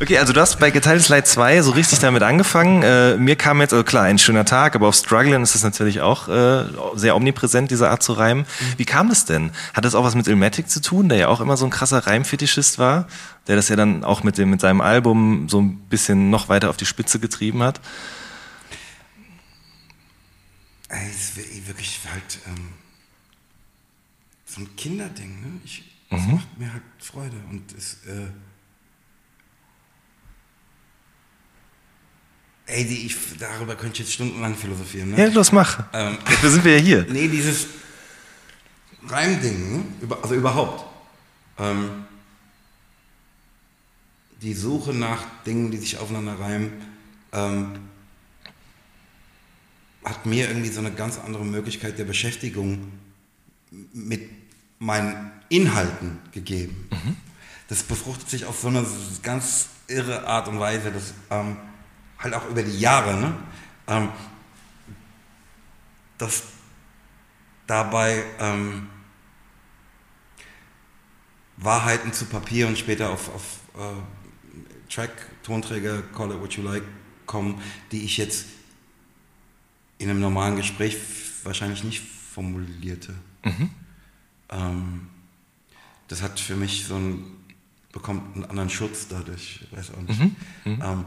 Okay, 0.00 0.18
also 0.18 0.32
du 0.32 0.40
hast 0.40 0.58
bei 0.58 0.70
Geteiltes 0.70 1.08
Leid 1.08 1.26
2 1.26 1.60
so 1.62 1.72
richtig 1.72 1.98
damit 1.98 2.22
angefangen. 2.22 2.82
Äh, 2.82 3.16
mir 3.16 3.36
kam 3.36 3.60
jetzt, 3.60 3.72
also 3.72 3.84
klar, 3.84 4.04
ein 4.04 4.18
schöner 4.18 4.44
Tag, 4.46 4.74
aber 4.74 4.88
auf 4.88 4.94
Struggling 4.94 5.42
ist 5.42 5.54
das 5.54 5.62
natürlich 5.62 6.00
auch 6.00 6.28
äh, 6.28 6.64
sehr 6.94 7.16
omnipräsent, 7.16 7.70
diese 7.70 7.90
Art 7.90 8.02
zu 8.02 8.14
reimen. 8.14 8.46
Wie 8.78 8.84
kam 8.86 9.08
das 9.10 9.26
denn? 9.26 9.50
Hat 9.74 9.84
das 9.84 9.94
auch 9.94 10.04
was 10.04 10.14
mit 10.14 10.26
Ilmatic 10.26 10.70
zu 10.70 10.80
tun, 10.80 11.08
der 11.08 11.18
ja 11.18 11.28
auch 11.28 11.40
immer 11.40 11.56
so 11.56 11.66
ein 11.66 11.70
krasser 11.70 12.06
Reimfetischist 12.06 12.78
war, 12.78 13.06
der 13.46 13.56
das 13.56 13.68
ja 13.68 13.76
dann 13.76 14.04
auch 14.04 14.22
mit, 14.22 14.38
dem, 14.38 14.48
mit 14.50 14.60
seinem 14.60 14.80
Album 14.80 15.48
so 15.48 15.60
ein 15.60 15.76
bisschen 15.90 16.30
noch 16.30 16.48
weiter 16.48 16.70
auf 16.70 16.76
die 16.78 16.86
Spitze 16.86 17.18
getrieben 17.18 17.62
hat? 17.62 17.80
Das 20.88 20.98
ist 21.08 21.36
wirklich- 21.36 21.66
wirklich 21.68 22.00
halt 22.10 22.38
ähm, 22.48 22.68
so 24.50 24.60
ein 24.60 24.76
Kinderding, 24.76 25.40
ne? 25.40 25.60
Ich, 25.64 25.84
das 26.10 26.26
macht 26.26 26.58
mir 26.58 26.72
halt 26.72 26.82
Freude 26.98 27.36
und 27.50 27.72
es, 27.76 27.94
äh, 28.06 28.26
Ey, 32.66 32.84
die, 32.84 33.06
ich, 33.06 33.16
darüber 33.38 33.74
könnte 33.74 33.94
ich 33.94 33.98
jetzt 34.00 34.12
stundenlang 34.12 34.54
philosophieren, 34.54 35.10
ne? 35.10 35.18
Ja, 35.18 35.26
los, 35.26 35.50
mach. 35.50 35.86
Ähm, 35.92 36.18
Dafür 36.24 36.50
sind 36.50 36.64
wir 36.64 36.76
ja 36.76 36.82
hier. 36.82 37.06
Nee, 37.08 37.26
dieses 37.26 37.66
Reimding, 39.08 39.78
ne? 39.78 39.84
Über, 40.00 40.22
also 40.22 40.36
überhaupt. 40.36 40.84
Ähm, 41.58 42.04
die 44.40 44.54
Suche 44.54 44.94
nach 44.94 45.24
Dingen, 45.44 45.72
die 45.72 45.78
sich 45.78 45.98
aufeinander 45.98 46.38
reimen, 46.38 46.72
ähm, 47.32 47.80
hat 50.04 50.24
mir 50.26 50.48
irgendwie 50.48 50.70
so 50.70 50.78
eine 50.78 50.92
ganz 50.92 51.18
andere 51.18 51.44
Möglichkeit 51.44 51.98
der 51.98 52.04
Beschäftigung 52.04 52.92
mit 53.92 54.39
meinen 54.80 55.30
Inhalten 55.48 56.18
gegeben. 56.32 56.88
Das 57.68 57.84
befruchtet 57.84 58.28
sich 58.28 58.46
auf 58.46 58.58
so 58.58 58.68
eine 58.68 58.84
ganz 59.22 59.68
irre 59.86 60.26
Art 60.26 60.48
und 60.48 60.58
Weise, 60.58 60.90
das 60.90 61.14
ähm, 61.30 61.56
halt 62.18 62.34
auch 62.34 62.48
über 62.48 62.62
die 62.62 62.78
Jahre, 62.80 63.16
ne? 63.16 63.36
ähm, 63.86 64.08
dass 66.18 66.42
dabei 67.66 68.24
ähm, 68.40 68.88
Wahrheiten 71.56 72.12
zu 72.12 72.24
Papier 72.24 72.66
und 72.66 72.78
später 72.78 73.10
auf, 73.10 73.32
auf 73.34 73.60
äh, 73.76 74.92
Track, 74.92 75.12
Tonträger, 75.42 76.02
call 76.14 76.32
it 76.32 76.40
what 76.40 76.52
you 76.54 76.62
like, 76.62 76.82
kommen, 77.26 77.60
die 77.92 78.04
ich 78.04 78.16
jetzt 78.16 78.46
in 79.98 80.10
einem 80.10 80.20
normalen 80.20 80.56
Gespräch 80.56 80.96
wahrscheinlich 81.44 81.84
nicht 81.84 82.02
formulierte. 82.34 83.14
Ähm, 83.44 83.70
das 86.08 86.22
hat 86.22 86.40
für 86.40 86.56
mich 86.56 86.86
so 86.86 86.96
ein, 86.96 87.24
bekommt 87.92 88.34
einen 88.34 88.44
anderen 88.46 88.70
Schutz 88.70 89.06
dadurch, 89.08 89.60
ich 89.62 89.76
weiß 89.76 89.92
auch 89.92 90.02
nicht. 90.02 90.20
Ähm, 90.64 91.04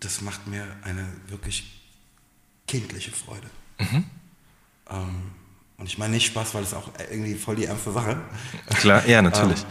das 0.00 0.20
macht 0.22 0.46
mir 0.46 0.66
eine 0.82 1.06
wirklich 1.28 1.82
kindliche 2.66 3.12
Freude. 3.12 3.48
Ähm, 4.90 5.32
und 5.76 5.86
ich 5.86 5.98
meine 5.98 6.14
nicht 6.14 6.26
Spaß, 6.26 6.54
weil 6.54 6.62
es 6.62 6.74
auch 6.74 6.90
irgendwie 7.10 7.34
voll 7.34 7.56
die 7.56 7.66
ernste 7.66 7.92
Sache. 7.92 8.20
Klar, 8.70 9.06
ja, 9.06 9.20
natürlich. 9.20 9.60
Ähm, 9.60 9.68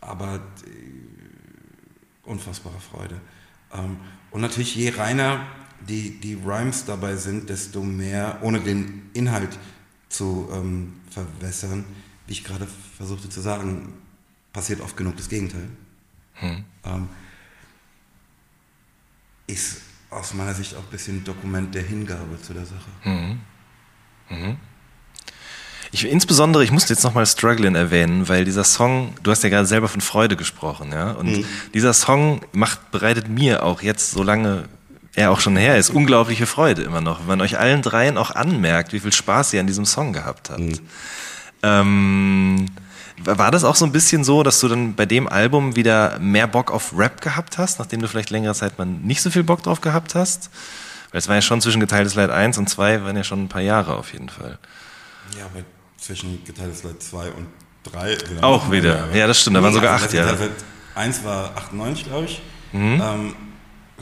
aber 0.00 0.40
die, 0.66 0.94
unfassbare 2.24 2.80
Freude. 2.80 3.20
Ähm, 3.72 3.98
und 4.30 4.40
natürlich, 4.40 4.74
je 4.74 4.90
reiner 4.90 5.46
die, 5.88 6.20
die 6.20 6.34
Rhymes 6.34 6.84
dabei 6.84 7.16
sind, 7.16 7.48
desto 7.48 7.82
mehr, 7.82 8.38
ohne 8.42 8.60
den 8.60 9.10
Inhalt 9.12 9.58
zu 10.08 10.48
ähm, 10.52 10.94
verwässern, 11.10 11.84
wie 12.26 12.32
ich 12.32 12.44
gerade 12.44 12.66
versuchte 12.96 13.28
zu 13.28 13.40
sagen, 13.40 13.92
passiert 14.52 14.80
oft 14.80 14.96
genug 14.96 15.16
das 15.16 15.28
Gegenteil. 15.28 15.68
Ähm, 16.84 17.08
ist 19.46 19.82
aus 20.10 20.34
meiner 20.34 20.54
Sicht 20.54 20.74
auch 20.74 20.80
ein 20.80 20.90
bisschen 20.90 21.24
Dokument 21.24 21.74
der 21.74 21.82
Hingabe 21.82 22.40
zu 22.40 22.54
der 22.54 22.64
Sache. 22.64 22.90
Ich, 25.92 26.04
insbesondere, 26.04 26.64
ich 26.64 26.72
musste 26.72 26.92
jetzt 26.92 27.04
nochmal 27.04 27.26
Struggling 27.26 27.74
erwähnen, 27.74 28.28
weil 28.28 28.44
dieser 28.44 28.64
Song, 28.64 29.14
du 29.22 29.30
hast 29.30 29.44
ja 29.44 29.48
gerade 29.48 29.66
selber 29.66 29.86
von 29.86 30.00
Freude 30.00 30.36
gesprochen, 30.36 30.90
ja, 30.90 31.12
und 31.12 31.44
dieser 31.72 31.92
Song 31.92 32.40
macht, 32.52 32.90
bereitet 32.90 33.28
mir 33.28 33.62
auch 33.62 33.80
jetzt, 33.80 34.10
solange 34.10 34.68
er 35.16 35.30
auch 35.30 35.40
schon 35.40 35.56
her 35.56 35.76
ist, 35.78 35.90
unglaubliche 35.90 36.46
Freude 36.46 36.82
immer 36.82 37.00
noch, 37.00 37.20
wenn 37.20 37.26
man 37.26 37.40
euch 37.40 37.58
allen 37.58 37.82
dreien 37.82 38.18
auch 38.18 38.30
anmerkt, 38.30 38.92
wie 38.92 39.00
viel 39.00 39.12
Spaß 39.12 39.52
ihr 39.52 39.60
an 39.60 39.66
diesem 39.66 39.86
Song 39.86 40.12
gehabt 40.12 40.50
habt. 40.50 40.82
Ähm, 41.62 42.66
war 43.18 43.50
das 43.50 43.64
auch 43.64 43.76
so 43.76 43.84
ein 43.84 43.92
bisschen 43.92 44.24
so, 44.24 44.42
dass 44.42 44.60
du 44.60 44.68
dann 44.68 44.94
bei 44.94 45.06
dem 45.06 45.28
Album 45.28 45.76
wieder 45.76 46.18
mehr 46.18 46.46
Bock 46.46 46.70
auf 46.70 46.92
Rap 46.96 47.20
gehabt 47.20 47.58
hast, 47.58 47.78
nachdem 47.78 48.00
du 48.00 48.08
vielleicht 48.08 48.30
längere 48.30 48.54
Zeit 48.54 48.76
mal 48.78 48.86
nicht 48.86 49.22
so 49.22 49.30
viel 49.30 49.44
Bock 49.44 49.62
drauf 49.62 49.80
gehabt 49.80 50.14
hast? 50.14 50.50
Weil 51.12 51.20
es 51.20 51.28
war 51.28 51.36
ja 51.36 51.42
schon 51.42 51.60
zwischen 51.60 51.80
Geteiltes 51.80 52.16
Leid 52.16 52.30
1 52.30 52.58
und 52.58 52.68
2, 52.68 53.04
waren 53.04 53.16
ja 53.16 53.22
schon 53.22 53.44
ein 53.44 53.48
paar 53.48 53.62
Jahre 53.62 53.94
auf 53.96 54.12
jeden 54.12 54.28
Fall. 54.28 54.58
Ja, 55.38 55.44
aber 55.44 55.64
zwischen 55.96 56.44
geteiltes 56.44 56.82
Leid 56.82 57.00
2 57.00 57.30
und 57.30 57.46
3. 57.84 58.16
sind 58.16 58.42
Auch 58.42 58.70
wieder. 58.70 59.14
Ja, 59.14 59.28
das 59.28 59.40
stimmt, 59.40 59.56
da 59.56 59.62
waren 59.62 59.72
sogar 59.72 59.94
acht 59.94 60.12
Jahre. 60.12 60.32
Mhm. 60.32 60.38
Geteiltes 60.38 60.64
Leid 60.96 61.04
1 61.04 61.24
war 61.24 61.56
98, 61.56 62.04
glaube 62.04 62.24
ich. 62.26 62.42
Ähm, 62.72 63.34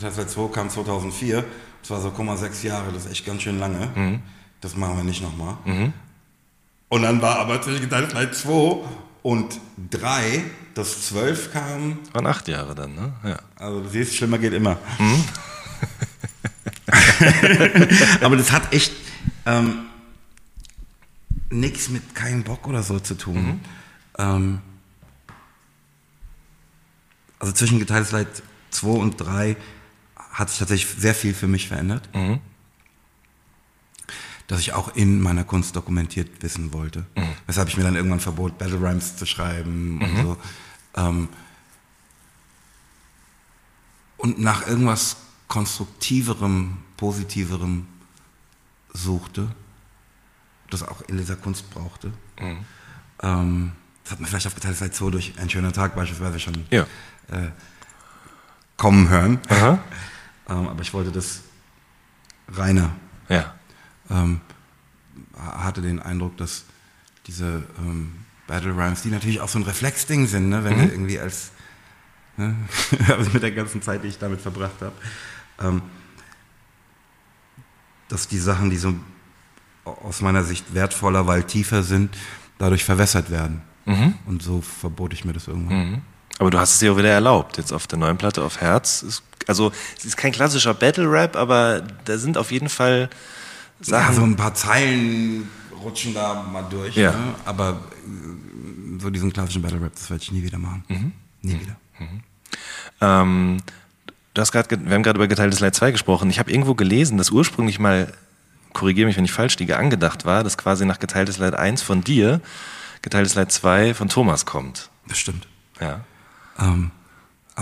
Leid 0.03 0.31
2 0.31 0.49
kam 0.53 0.71
2004. 0.71 1.45
Das 1.81 1.91
war 1.91 2.01
so, 2.01 2.11
guck 2.11 2.25
mal, 2.25 2.37
sechs 2.37 2.63
Jahre, 2.63 2.93
das 2.93 3.07
ist 3.07 3.13
echt 3.13 3.27
ganz 3.27 3.43
schön 3.43 3.59
lange. 3.59 3.91
Mhm. 3.95 4.21
Das 4.61 4.77
machen 4.77 4.97
wir 4.97 5.05
nicht 5.05 5.23
nochmal. 5.23 5.57
Und 6.89 7.03
dann 7.03 7.21
war 7.23 7.39
aber 7.39 7.61
zwischen 7.63 7.81
geteiltes 7.83 8.15
Leid 8.15 8.35
2 8.35 8.85
und 9.23 9.61
3, 9.91 10.45
das 10.75 11.09
12 11.09 11.53
kam, 11.53 11.99
Waren 12.13 12.27
acht 12.27 12.49
Jahre 12.49 12.75
dann, 12.75 12.95
ne? 12.95 13.13
Ja. 13.25 13.39
also 13.57 13.81
du 13.81 13.89
siehst, 13.89 14.15
schlimmer 14.15 14.39
geht 14.39 14.53
immer. 14.53 14.77
Mhm. 14.99 15.25
Aber 18.21 18.37
das 18.37 18.53
hat 18.53 18.73
echt 18.73 18.93
ähm, 19.47 19.87
nichts 21.51 21.89
mit 21.89 22.15
keinem 22.15 22.43
Bock 22.43 22.67
oder 22.67 22.83
so 22.83 22.99
zu 22.99 23.15
tun. 23.15 23.47
Mhm. 23.47 23.61
Ähm, 24.19 24.59
also 27.39 27.53
zwischen 27.53 27.79
Geteiltes 27.79 28.13
Leid 28.13 28.29
2 28.71 28.89
und 28.89 29.21
3 29.21 29.57
hat 30.33 30.49
sich 30.51 30.59
tatsächlich 30.59 31.01
sehr 31.01 31.15
viel 31.15 31.35
für 31.35 31.47
mich 31.49 31.69
verändert. 31.69 32.09
Mhm. 32.15 32.41
Dass 34.49 34.61
ich 34.61 34.73
auch 34.73 34.95
in 34.97 35.21
meiner 35.21 35.45
Kunst 35.45 35.77
dokumentiert 35.77 36.43
wissen 36.43 36.73
wollte. 36.73 37.07
Mhm. 37.17 37.29
Weshalb 37.47 37.69
ich 37.69 37.77
mir 37.77 37.85
dann 37.85 37.97
irgendwann 37.97 38.21
verbot, 38.21 38.59
Battle 38.59 38.81
Rhymes 38.81 39.17
zu 39.17 39.25
schreiben 39.27 40.01
und 40.03 40.13
Mhm. 40.15 40.23
so. 40.23 40.37
Ähm, 40.97 41.29
und 44.17 44.39
nach 44.39 44.67
irgendwas 44.67 45.17
Konstruktiverem, 45.49 46.79
Positiverem 46.97 47.87
suchte. 48.95 49.49
das 50.71 50.83
auch 50.83 51.03
in 51.03 51.19
dieser 51.19 51.37
Kunst 51.37 51.69
brauchte. 51.71 52.11
Ähm, 53.23 53.73
das 54.05 54.13
hat 54.13 54.21
man 54.21 54.29
vielleicht 54.31 54.47
auf 54.47 54.55
geteiltes 54.55 54.81
Leid 54.81 54.95
2 54.95 55.11
durch 55.11 55.35
Ein 55.39 55.51
schöner 55.51 55.71
Tag 55.73 55.95
beispielsweise 55.95 56.41
schon 56.41 56.65
Ja. 56.71 56.87
kommen 58.79 59.09
hören. 59.11 59.39
Aha. 59.51 59.79
Ähm, 60.49 60.69
aber 60.69 60.83
ich 60.83 60.93
wollte 60.93 61.11
das 61.13 61.43
reiner. 62.49 62.91
Ja. 63.29 63.55
Ähm, 64.11 64.41
ha- 65.37 65.65
hatte 65.65 65.81
den 65.83 66.01
Eindruck, 66.01 66.37
dass 66.37 66.65
diese 67.27 67.63
ähm, 67.79 68.13
Battle 68.47 68.73
Rhymes, 68.77 69.03
die 69.03 69.11
natürlich 69.11 69.41
auch 69.41 69.49
so 69.49 69.59
ein 69.59 69.63
Reflexding 69.65 70.27
sind, 70.27 70.49
ne? 70.49 70.65
wenn 70.65 70.77
du 70.79 70.85
irgendwie 70.93 71.19
als 71.21 71.53
ne? 72.37 72.57
also 73.09 73.31
mit 73.31 73.43
der 73.43 73.53
ganzen 73.53 73.81
Zeit, 73.83 74.03
die 74.03 74.09
ich 74.09 74.19
damit 74.19 74.41
verbracht 74.41 74.81
habe, 74.81 74.93
ähm, 75.61 75.83
dass 78.09 78.29
die 78.29 78.39
Sachen, 78.39 78.71
die 78.71 78.77
so 78.77 78.95
aus 79.85 80.21
meiner 80.21 80.45
Sicht 80.45 80.75
wertvoller, 80.75 81.27
weil 81.27 81.45
tiefer 81.45 81.83
sind, 81.83 82.17
dadurch 82.59 82.85
verwässert 82.85 83.31
werden. 83.31 83.63
Und 84.27 84.43
so 84.45 84.61
verbot 84.61 85.13
ich 85.13 85.25
mir 85.25 85.33
das 85.33 85.49
irgendwann. 85.49 86.03
Aber 86.39 86.51
du 86.51 86.59
hast 86.61 86.75
es 86.75 86.79
dir 86.79 86.93
auch 86.93 86.97
wieder 86.99 87.09
erlaubt, 87.11 87.57
jetzt 87.59 87.73
auf 87.73 87.89
der 87.89 87.99
neuen 87.99 88.17
Platte 88.17 88.45
auf 88.45 88.61
Herz. 88.61 89.03
Ist, 89.03 89.23
also, 89.49 89.73
es 89.99 90.05
ist 90.05 90.17
kein 90.17 90.33
klassischer 90.33 90.75
Battle-Rap, 90.75 91.37
aber 91.37 91.83
da 92.05 92.19
sind 92.19 92.37
auf 92.39 92.51
jeden 92.53 92.69
Fall 92.69 93.09
Ja, 93.81 93.87
Sachen. 93.87 94.15
so 94.15 94.23
ein 94.23 94.37
paar 94.37 94.55
Zeilen 94.55 95.49
rutschen 95.83 96.15
da 96.15 96.43
mal 96.43 96.65
durch. 96.71 96.97
Ja. 96.97 97.11
Ne? 97.13 97.35
Aber 97.45 97.71
äh, 98.07 99.01
so 99.01 99.11
diesen 99.11 99.33
klassischen 99.33 99.63
Battle 99.63 99.81
Rap, 99.83 99.93
das 99.95 100.11
werde 100.11 100.23
ich 100.23 100.31
nie 100.33 100.43
wieder 100.43 100.59
machen. 100.59 100.85
Mhm. 100.89 101.13
Nie 101.43 101.61
wieder. 101.61 101.77
Ähm, 103.01 103.59
du 104.35 104.41
hast 104.41 104.53
gerade, 104.53 104.69
wir 104.85 104.95
haben 104.95 105.03
gerade 105.03 105.19
über 105.19 105.27
geteiltes 105.29 105.61
Leid 105.61 105.75
2 105.75 105.91
gesprochen. 105.93 106.31
Ich 106.31 106.39
habe 106.39 106.51
irgendwo 106.51 106.75
gelesen, 106.75 107.19
dass 107.19 107.31
ursprünglich 107.31 107.79
mal, 107.79 108.13
korrigiere 108.73 109.07
mich, 109.07 109.17
wenn 109.17 109.25
ich 109.25 109.33
falsch 109.33 109.59
liege, 109.59 109.77
angedacht 109.77 110.25
war, 110.25 110.45
dass 110.45 110.57
quasi 110.57 110.85
nach 110.87 110.99
geteiltes 110.99 111.39
Leid 111.39 111.55
1 111.55 111.83
von 111.83 112.03
dir, 112.03 112.41
geteiltes 113.03 113.35
Leid 113.35 113.51
2 113.51 113.95
von 113.95 114.09
Thomas 114.09 114.47
kommt. 114.47 114.91
Das 115.09 115.19
stimmt. 115.19 115.49
Ja. 115.81 116.01
Ähm, 116.59 116.91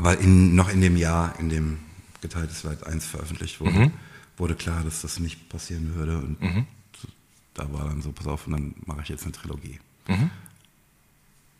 aber 0.00 0.18
in, 0.18 0.54
noch 0.54 0.70
in 0.70 0.80
dem 0.80 0.96
Jahr, 0.96 1.34
in 1.38 1.50
dem 1.50 1.78
geteiltes 2.22 2.62
Leid 2.62 2.86
1 2.86 3.04
veröffentlicht 3.04 3.60
wurde, 3.60 3.72
Mhm. 3.78 3.92
wurde 4.38 4.54
klar, 4.54 4.82
dass 4.82 5.02
das 5.02 5.18
nicht 5.20 5.50
passieren 5.50 5.94
würde. 5.94 6.16
Und 6.16 6.38
so, 6.98 7.08
da 7.52 7.70
war 7.70 7.84
dann 7.84 8.00
so, 8.00 8.10
pass 8.10 8.26
auf, 8.26 8.46
und 8.46 8.52
dann 8.54 8.74
mache 8.86 9.00
ich 9.02 9.10
jetzt 9.10 9.24
eine 9.24 9.32
Trilogie. 9.32 9.78
Mhm. 10.08 10.30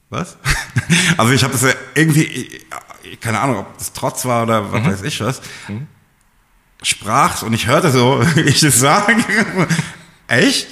Was? 0.08 0.38
also 1.18 1.32
ich 1.34 1.42
habe 1.44 1.52
das 1.52 1.62
ja 1.64 1.74
irgendwie, 1.94 2.62
keine 3.20 3.40
Ahnung, 3.40 3.58
ob 3.58 3.76
das 3.76 3.92
Trotz 3.92 4.24
war 4.24 4.44
oder 4.44 4.62
Mhm. 4.62 4.72
was 4.72 4.86
weiß 4.86 5.02
ich 5.02 5.20
was, 5.20 5.42
sprach's 6.82 7.42
und 7.42 7.52
ich 7.52 7.66
hörte 7.66 7.90
so, 7.90 8.22
wie 8.36 8.40
ich 8.40 8.60
das 8.60 8.80
sage. 8.80 9.22
Echt? 10.28 10.68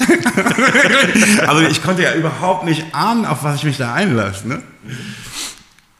also 1.46 1.60
ich 1.68 1.82
konnte 1.82 2.02
ja 2.02 2.14
überhaupt 2.14 2.64
nicht 2.64 2.94
ahnen, 2.94 3.26
auf 3.26 3.42
was 3.44 3.56
ich 3.56 3.64
mich 3.64 3.76
da 3.76 3.92
einlasse. 3.92 4.48
Ne? 4.48 4.62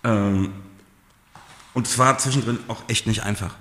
Ähm, 0.05 0.51
und 1.79 1.87
es 1.87 1.97
war 1.97 2.19
zwischendrin 2.19 2.59
auch 2.67 2.83
echt 2.89 3.07
nicht 3.07 3.23
einfach. 3.23 3.55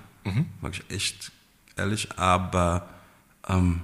Wirklich 0.60 0.90
echt 0.90 1.32
ehrlich, 1.76 2.18
aber 2.18 2.90
ähm, 3.48 3.82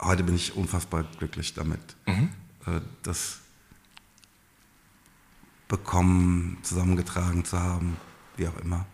heute 0.00 0.22
bin 0.22 0.36
ich 0.36 0.54
unfassbar 0.54 1.02
glücklich 1.18 1.52
damit, 1.52 1.80
äh, 2.64 2.80
das 3.02 3.38
bekommen, 5.66 6.58
zusammengetragen 6.62 7.44
zu 7.44 7.58
haben, 7.58 7.96
wie 8.36 8.46
auch 8.46 8.56
immer. 8.58 8.86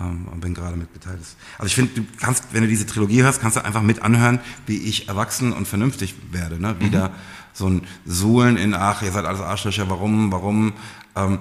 Ähm, 0.00 0.28
und 0.28 0.40
bin 0.40 0.54
gerade 0.54 0.78
mitgeteilt. 0.78 1.20
Also 1.58 1.66
ich 1.66 1.74
finde, 1.74 2.00
du 2.00 2.06
kannst, 2.16 2.54
wenn 2.54 2.62
du 2.62 2.68
diese 2.68 2.86
Trilogie 2.86 3.22
hörst, 3.22 3.42
kannst 3.42 3.58
du 3.58 3.62
einfach 3.62 3.82
mit 3.82 4.00
anhören, 4.00 4.40
wie 4.64 4.78
ich 4.78 5.08
erwachsen 5.08 5.52
und 5.52 5.68
vernünftig 5.68 6.14
werde. 6.30 6.58
Ne? 6.58 6.80
Wieder 6.80 7.12
so 7.52 7.68
ein 7.68 7.86
Suhlen 8.06 8.56
in, 8.56 8.72
ach, 8.72 9.02
ihr 9.02 9.12
seid 9.12 9.26
alles 9.26 9.40
Arschlöcher, 9.40 9.90
warum, 9.90 10.32
warum, 10.32 10.72
ähm, 11.16 11.38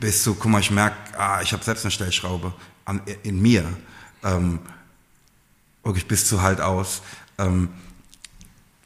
bis 0.00 0.22
zu, 0.22 0.34
guck 0.34 0.50
mal, 0.50 0.60
ich 0.60 0.70
merke, 0.70 0.96
ah, 1.18 1.40
ich 1.42 1.52
habe 1.52 1.62
selbst 1.62 1.84
eine 1.84 1.90
Stellschraube 1.90 2.54
an, 2.84 3.02
in 3.22 3.40
mir. 3.40 3.64
Ähm, 4.22 4.60
wirklich 5.84 6.06
bis 6.06 6.26
zu 6.26 6.42
halt 6.42 6.60
aus, 6.60 7.02
ähm, 7.38 7.68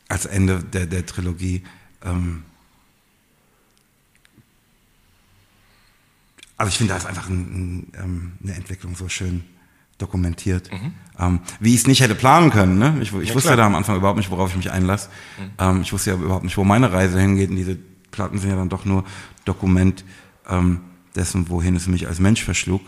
als 0.09 0.27
Ende 0.27 0.62
der, 0.62 0.87
der 0.87 1.07
Trilogie. 1.07 1.65
Ähm, 2.03 2.45
also 6.57 6.69
ich 6.69 6.77
finde, 6.77 6.93
da 6.93 6.99
ist 6.99 7.07
einfach 7.07 7.29
ein, 7.29 7.35
ein, 7.35 7.93
ähm, 8.03 8.33
eine 8.43 8.55
Entwicklung 8.55 8.95
so 8.97 9.09
schön 9.09 9.45
dokumentiert. 9.99 10.71
Ähm, 11.19 11.41
wie 11.61 11.75
ich 11.75 11.81
es 11.81 11.87
nicht 11.87 12.01
hätte 12.01 12.15
planen 12.15 12.51
können. 12.51 12.79
Ne? 12.79 12.99
Ich, 13.01 13.12
ich 13.12 13.35
wusste 13.35 13.51
ja 13.51 13.57
da 13.57 13.67
am 13.67 13.75
Anfang 13.75 13.97
überhaupt 13.97 14.19
nicht, 14.19 14.31
worauf 14.31 14.51
ich 14.51 14.57
mich 14.57 14.71
einlasse. 14.71 15.09
Ähm, 15.59 15.83
ich 15.83 15.93
wusste 15.93 16.11
ja 16.11 16.17
überhaupt 16.17 16.45
nicht, 16.45 16.57
wo 16.57 16.65
meine 16.65 16.93
Reise 16.93 17.21
hingeht. 17.21 17.51
Und 17.51 17.57
diese 17.57 17.79
Platten 18.15 18.39
sind 18.39 18.51
ja 18.51 18.57
dann 18.57 18.69
doch 18.69 18.85
nur 18.85 19.05
Dokument 19.45 20.05
ähm, 20.49 20.81
dessen, 21.17 21.49
wohin 21.49 21.77
es 21.77 21.87
mich 21.87 22.07
als 22.07 22.19
Mensch 22.21 22.45
verschlug. 22.45 22.81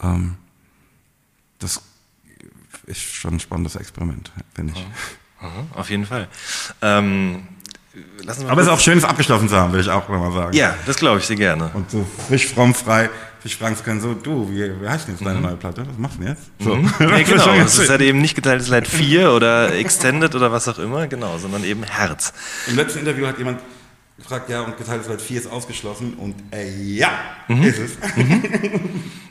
Ähm, 0.00 0.36
das 1.58 1.82
ist 2.86 3.00
schon 3.00 3.34
ein 3.34 3.40
spannendes 3.40 3.76
Experiment, 3.76 4.32
finde 4.54 4.72
ich. 4.74 4.86
Mhm, 5.40 5.68
auf 5.74 5.88
jeden 5.90 6.06
Fall. 6.06 6.28
Ähm, 6.82 7.42
Aber 8.48 8.60
es 8.60 8.66
ist 8.66 8.72
auch 8.72 8.80
schön, 8.80 8.98
es 8.98 9.04
abgeschlossen 9.04 9.48
zu 9.48 9.56
haben, 9.56 9.72
will 9.72 9.80
ich 9.80 9.88
auch 9.90 10.08
nochmal 10.08 10.32
sagen. 10.32 10.56
Ja, 10.56 10.74
das 10.86 10.96
glaube 10.96 11.18
ich 11.20 11.26
sehr 11.26 11.36
gerne. 11.36 11.70
Und 11.74 11.90
so 11.90 12.06
frisch, 12.28 12.46
fromm, 12.48 12.74
frei, 12.74 13.10
frisch 13.40 13.56
fragen 13.56 13.76
zu 13.76 13.82
können, 13.82 14.00
so, 14.00 14.14
du, 14.14 14.50
wie, 14.50 14.80
wie 14.82 14.88
heißt 14.88 15.06
denn 15.06 15.14
jetzt 15.14 15.24
deine 15.24 15.40
neue 15.40 15.56
Platte? 15.56 15.86
Was 15.86 15.98
machst 15.98 16.18
du 16.18 16.24
denn 16.24 16.34
jetzt? 16.34 16.50
So. 16.58 16.76
Ja, 16.76 16.82
Das 17.10 17.20
ist 17.20 17.28
genau. 17.28 17.44
schon 17.44 17.58
Es 17.60 17.78
ist 17.78 17.90
halt 17.90 18.00
eben 18.02 18.20
nicht 18.20 18.34
geteiltes 18.34 18.68
Leid 18.68 18.88
4 18.88 19.32
oder 19.32 19.72
Extended 19.74 20.34
oder 20.34 20.52
was 20.52 20.68
auch 20.68 20.78
immer, 20.78 21.06
genau, 21.06 21.38
sondern 21.38 21.64
eben 21.64 21.82
Herz. 21.84 22.32
Im 22.66 22.76
letzten 22.76 23.00
Interview 23.00 23.26
hat 23.26 23.38
jemand 23.38 23.60
gefragt, 24.20 24.48
ja, 24.48 24.62
und 24.62 24.76
geteiltes 24.76 25.08
Leid 25.08 25.20
4 25.20 25.40
ist 25.40 25.46
ausgeschlossen 25.46 26.14
und 26.14 26.34
äh, 26.52 26.70
ja, 26.70 27.10
ist 27.48 27.78
es. 27.78 27.92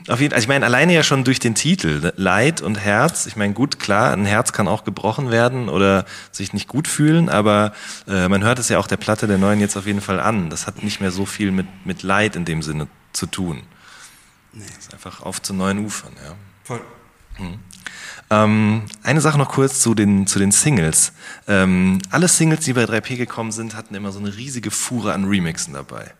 Auf 0.08 0.20
jeden, 0.20 0.34
also 0.34 0.44
ich 0.44 0.48
meine, 0.48 0.64
alleine 0.64 0.92
ja 0.92 1.02
schon 1.02 1.24
durch 1.24 1.38
den 1.38 1.54
Titel, 1.54 2.12
Leid 2.16 2.60
und 2.60 2.76
Herz. 2.76 3.26
Ich 3.26 3.36
meine, 3.36 3.54
gut, 3.54 3.78
klar, 3.78 4.12
ein 4.12 4.26
Herz 4.26 4.52
kann 4.52 4.68
auch 4.68 4.84
gebrochen 4.84 5.30
werden 5.30 5.68
oder 5.68 6.04
sich 6.32 6.52
nicht 6.52 6.68
gut 6.68 6.88
fühlen, 6.88 7.28
aber 7.28 7.72
äh, 8.08 8.28
man 8.28 8.42
hört 8.42 8.58
es 8.58 8.68
ja 8.68 8.78
auch 8.78 8.86
der 8.86 8.96
Platte 8.96 9.26
der 9.26 9.38
neuen 9.38 9.60
jetzt 9.60 9.76
auf 9.76 9.86
jeden 9.86 10.00
Fall 10.00 10.20
an. 10.20 10.50
Das 10.50 10.66
hat 10.66 10.82
nicht 10.82 11.00
mehr 11.00 11.10
so 11.10 11.26
viel 11.26 11.52
mit, 11.52 11.66
mit 11.84 12.02
Leid 12.02 12.36
in 12.36 12.44
dem 12.44 12.62
Sinne 12.62 12.88
zu 13.12 13.26
tun. 13.26 13.62
Nee. 14.52 14.64
Das 14.66 14.86
ist 14.86 14.94
einfach 14.94 15.22
auf 15.22 15.40
zu 15.40 15.54
neuen 15.54 15.84
Ufern, 15.84 16.12
ja. 16.24 16.34
Voll. 16.64 16.80
Ähm, 18.30 18.82
eine 19.02 19.20
Sache 19.20 19.38
noch 19.38 19.50
kurz 19.50 19.80
zu 19.80 19.94
den, 19.94 20.26
zu 20.26 20.38
den 20.38 20.52
Singles. 20.52 21.12
Ähm, 21.48 21.98
alle 22.10 22.28
Singles, 22.28 22.64
die 22.64 22.72
bei 22.72 22.84
3P 22.84 23.16
gekommen 23.16 23.50
sind, 23.50 23.74
hatten 23.74 23.94
immer 23.94 24.12
so 24.12 24.20
eine 24.20 24.36
riesige 24.36 24.70
Fuhre 24.70 25.12
an 25.12 25.24
Remixen 25.24 25.74
dabei. 25.74 26.12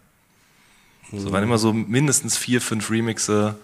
So 1.12 1.32
waren 1.32 1.42
immer 1.42 1.58
so 1.58 1.72
mindestens 1.72 2.36
vier, 2.36 2.60
fünf 2.60 2.90
Remixe. 2.90 3.56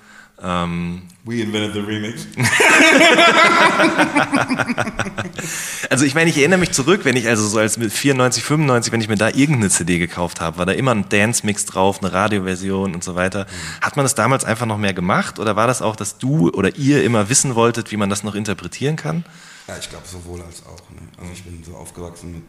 Ähm, 0.43 1.03
We 1.25 1.41
invented 1.41 1.73
the 1.73 1.81
remix. 1.81 2.27
also 5.91 6.05
ich 6.05 6.15
meine, 6.15 6.31
ich 6.31 6.39
erinnere 6.39 6.61
mich 6.61 6.71
zurück, 6.71 7.01
wenn 7.05 7.17
ich 7.17 7.27
also 7.27 7.49
so 7.49 7.59
als 7.59 7.79
mit 7.79 7.93
94, 7.93 8.45
95, 8.45 8.93
wenn 8.93 9.01
ich 9.01 9.09
mir 9.09 9.17
da 9.17 9.31
irgendeine 9.31 9.71
CD 9.71 9.99
gekauft 9.99 10.41
habe, 10.41 10.59
war 10.59 10.67
da 10.67 10.73
immer 10.73 10.93
ein 10.93 11.09
Dance-Mix 11.09 11.65
drauf, 11.65 12.01
eine 12.01 12.13
Radioversion 12.13 12.95
und 12.95 13.03
so 13.03 13.17
weiter. 13.17 13.47
Hat 13.81 13.97
man 13.97 14.05
das 14.05 14.15
damals 14.15 14.45
einfach 14.45 14.67
noch 14.67 14.79
mehr 14.79 14.95
gemacht 14.95 15.41
oder 15.41 15.57
war 15.57 15.67
das 15.67 15.83
auch, 15.83 15.97
dass 15.97 16.19
du 16.19 16.51
oder 16.51 16.77
ihr 16.77 17.03
immer 17.03 17.29
wissen 17.29 17.57
wolltet, 17.57 17.91
wie 17.91 17.97
man 17.97 18.09
das 18.09 18.23
noch 18.23 18.37
interpretieren 18.37 18.95
kann? 18.95 19.25
Ja, 19.67 19.77
ich 19.79 19.91
glaube 19.91 20.07
sowohl 20.07 20.43
als 20.43 20.65
auch. 20.65 20.91
Ne? 20.91 21.09
Also 21.19 21.33
ich 21.33 21.43
bin 21.43 21.65
so 21.65 21.75
aufgewachsen 21.75 22.33
mit 22.33 22.45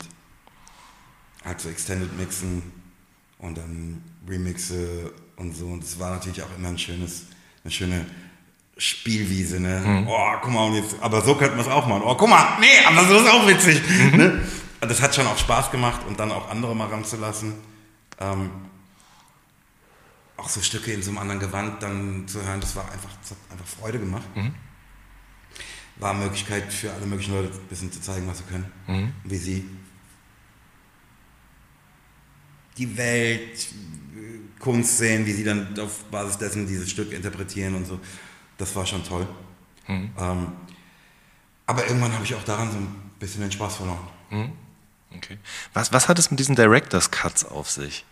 halt 1.43 1.61
so 1.61 1.69
Extended 1.69 2.15
Mixen 2.17 2.61
und 3.39 3.57
dann 3.57 4.03
Remixe 4.27 5.11
und 5.38 5.55
so. 5.55 5.65
Und 5.65 5.83
es 5.83 5.99
war 5.99 6.11
natürlich 6.11 6.43
auch 6.43 6.55
immer 6.57 6.69
ein 6.69 6.77
schönes, 6.77 7.23
eine 7.68 7.72
schöne 7.72 8.05
Spielwiese, 8.78 9.59
ne? 9.59 10.05
Oh, 10.07 10.38
guck 10.41 10.51
mal, 10.51 10.68
und 10.68 10.76
jetzt, 10.76 10.95
aber 11.01 11.22
so 11.22 11.36
könnte 11.36 11.55
man 11.55 11.65
es 11.65 11.72
auch 11.72 11.88
machen. 11.88 12.01
Oh, 12.05 12.15
guck 12.15 12.30
mal, 12.30 12.57
nee, 12.59 12.68
aber 12.88 13.05
so 13.05 13.18
ist 13.18 13.30
auch 13.30 13.47
witzig. 13.47 13.82
Ne? 14.13 14.41
Und 14.80 14.91
das 14.91 15.01
hat 15.01 15.15
schon 15.15 15.26
auch 15.28 15.38
Spaß 15.38 15.72
gemacht 15.72 16.01
und 16.07 16.20
dann 16.20 16.32
auch 16.32 16.49
andere 16.51 16.76
mal 16.76 16.88
ranzulassen. 16.88 17.55
Ähm, 18.20 18.51
auch 20.38 20.49
so 20.49 20.61
Stücke 20.61 20.93
in 20.93 21.01
so 21.01 21.09
einem 21.09 21.18
anderen 21.18 21.39
Gewand 21.39 21.82
dann 21.82 22.28
zu 22.28 22.43
hören, 22.43 22.61
das 22.61 22.76
war 22.76 22.84
einfach, 22.91 23.09
das 23.22 23.32
hat 23.32 23.38
einfach 23.51 23.65
Freude 23.65 23.99
gemacht 23.99 24.28
war 25.99 26.11
eine 26.11 26.26
Möglichkeit 26.26 26.72
für 26.72 26.91
alle 26.91 27.05
möglichen 27.05 27.34
Leute 27.34 27.53
ein 27.53 27.68
bisschen 27.68 27.91
zu 27.91 28.01
zeigen, 28.01 28.28
was 28.28 28.39
sie 28.39 28.43
können. 28.43 28.72
Mhm. 28.88 29.13
Wie 29.24 29.38
sie 29.38 29.65
die 32.78 32.97
Welt, 32.97 33.68
Kunst 34.59 34.97
sehen, 34.97 35.25
wie 35.25 35.33
sie 35.33 35.43
dann 35.43 35.77
auf 35.79 36.03
Basis 36.05 36.37
dessen 36.37 36.67
dieses 36.67 36.89
Stück 36.89 37.11
interpretieren 37.13 37.75
und 37.75 37.85
so. 37.85 37.99
Das 38.57 38.75
war 38.75 38.85
schon 38.85 39.03
toll. 39.03 39.27
Mhm. 39.87 40.11
Ähm, 40.17 40.47
aber 41.65 41.85
irgendwann 41.87 42.13
habe 42.13 42.23
ich 42.23 42.33
auch 42.35 42.43
daran 42.43 42.71
so 42.71 42.77
ein 42.77 42.87
bisschen 43.19 43.41
den 43.41 43.51
Spaß 43.51 43.75
verloren. 43.77 44.07
Okay. 45.15 45.37
Was, 45.73 45.91
was 45.93 46.07
hat 46.09 46.19
es 46.19 46.31
mit 46.31 46.39
diesen 46.39 46.55
Director's 46.55 47.11
Cuts 47.11 47.45
auf 47.45 47.69
sich? 47.69 48.05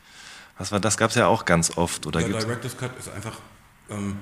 Was 0.57 0.71
war 0.71 0.79
das? 0.79 0.97
Gab 0.97 1.09
es 1.09 1.15
ja 1.15 1.27
auch 1.27 1.45
ganz 1.45 1.77
oft. 1.77 2.05
Oder 2.05 2.19
Der 2.19 2.29
gibt's, 2.29 2.45
Director's 2.45 2.77
Cut 2.77 2.97
ist 2.97 3.09
einfach 3.09 3.39
ähm, 3.89 4.17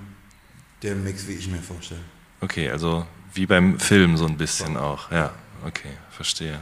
der 0.82 0.96
Mix, 0.96 1.28
wie 1.28 1.34
ich 1.34 1.48
mir 1.48 1.62
vorstelle. 1.62 2.02
okay, 2.42 2.70
also 2.70 3.06
wie 3.34 3.46
beim 3.46 3.80
Film 3.80 4.18
so 4.18 4.26
ein 4.26 4.38
bisschen 4.38 4.78
auch, 4.78 5.12
ja. 5.12 5.32
okay, 5.66 5.90
verstehe. 6.12 6.62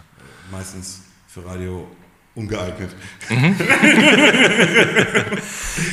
Meistens 0.51 1.01
für 1.27 1.45
Radio 1.45 1.89
ungeeignet. 2.35 2.95
Mal 3.29 3.55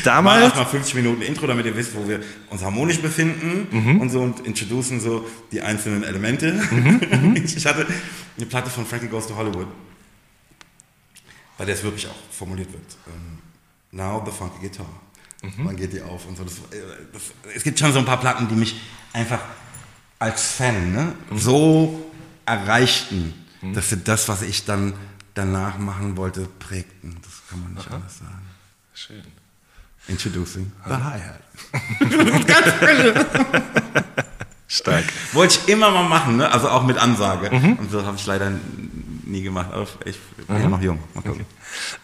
Damals, 0.05 0.45
erstmal 0.45 0.66
50 0.66 0.95
Minuten 0.95 1.22
Intro, 1.22 1.47
damit 1.47 1.66
ihr 1.66 1.76
wisst, 1.76 1.97
wo 1.97 2.09
wir 2.09 2.20
uns 2.51 2.62
harmonisch 2.62 3.01
befinden 3.01 3.99
und 4.01 4.11
so 4.11 4.20
und 4.20 4.47
introducen 4.47 5.01
so 5.01 5.28
die 5.51 5.61
einzelnen 5.61 6.05
Elemente. 6.05 6.61
ich 7.34 7.66
hatte 7.66 7.86
eine 8.36 8.47
Platte 8.47 8.70
von 8.70 8.86
Frankie 8.86 9.09
Goes 9.09 9.26
to 9.26 9.36
Hollywood, 9.36 9.66
bei 11.57 11.64
der 11.64 11.74
es 11.74 11.82
wirklich 11.82 12.07
auch 12.07 12.14
formuliert 12.30 12.72
wird. 12.72 12.97
Ähm, 13.09 13.39
Now 13.91 14.22
the 14.24 14.30
funky 14.30 14.61
guitar. 14.61 14.86
Wann 15.59 15.76
geht 15.76 15.93
die 15.93 16.03
auf 16.03 16.26
und 16.26 16.36
so. 16.36 16.45
Das, 16.45 16.55
äh, 16.55 16.82
das, 17.12 17.22
es 17.55 17.62
gibt 17.62 17.78
schon 17.78 17.93
so 17.93 18.01
ein 18.01 18.05
paar 18.05 18.20
Platten, 18.20 18.49
die 18.49 18.55
mich 18.55 18.76
einfach 19.12 19.41
als 20.18 20.53
Fan 20.53 20.93
ne, 20.93 21.14
so 21.34 22.11
erreichten, 22.45 23.34
dass 23.74 23.91
sie 23.91 23.99
das, 23.99 24.28
was 24.28 24.43
ich 24.43 24.64
dann 24.64 24.95
danach 25.39 25.78
machen 25.78 26.16
wollte, 26.16 26.49
prägten. 26.59 27.16
Das 27.22 27.43
kann 27.49 27.62
man 27.62 27.74
nicht 27.74 27.89
anders 27.91 28.18
sagen. 28.18 28.43
schön. 28.93 29.22
Introducing 30.09 30.72
the 30.86 30.95
Hi-Hat. 30.95 31.43
Stark. 34.66 35.05
Wollte 35.32 35.59
ich 35.59 35.68
immer 35.68 35.91
mal 35.91 36.09
machen, 36.09 36.39
ne? 36.39 36.51
also 36.51 36.68
auch 36.68 36.84
mit 36.84 36.99
Ansage. 36.99 37.51
Und 37.51 37.91
so 37.91 38.05
habe 38.05 38.16
ich 38.16 38.26
leider 38.26 38.51
nie 39.29 39.43
gemacht. 39.43 39.70
Aber 39.72 39.87
ich 40.05 40.18
bin 40.47 40.61
ja 40.61 40.68
noch 40.68 40.81
jung. 40.81 40.99
Mal 41.14 41.22
gucken. 41.22 41.47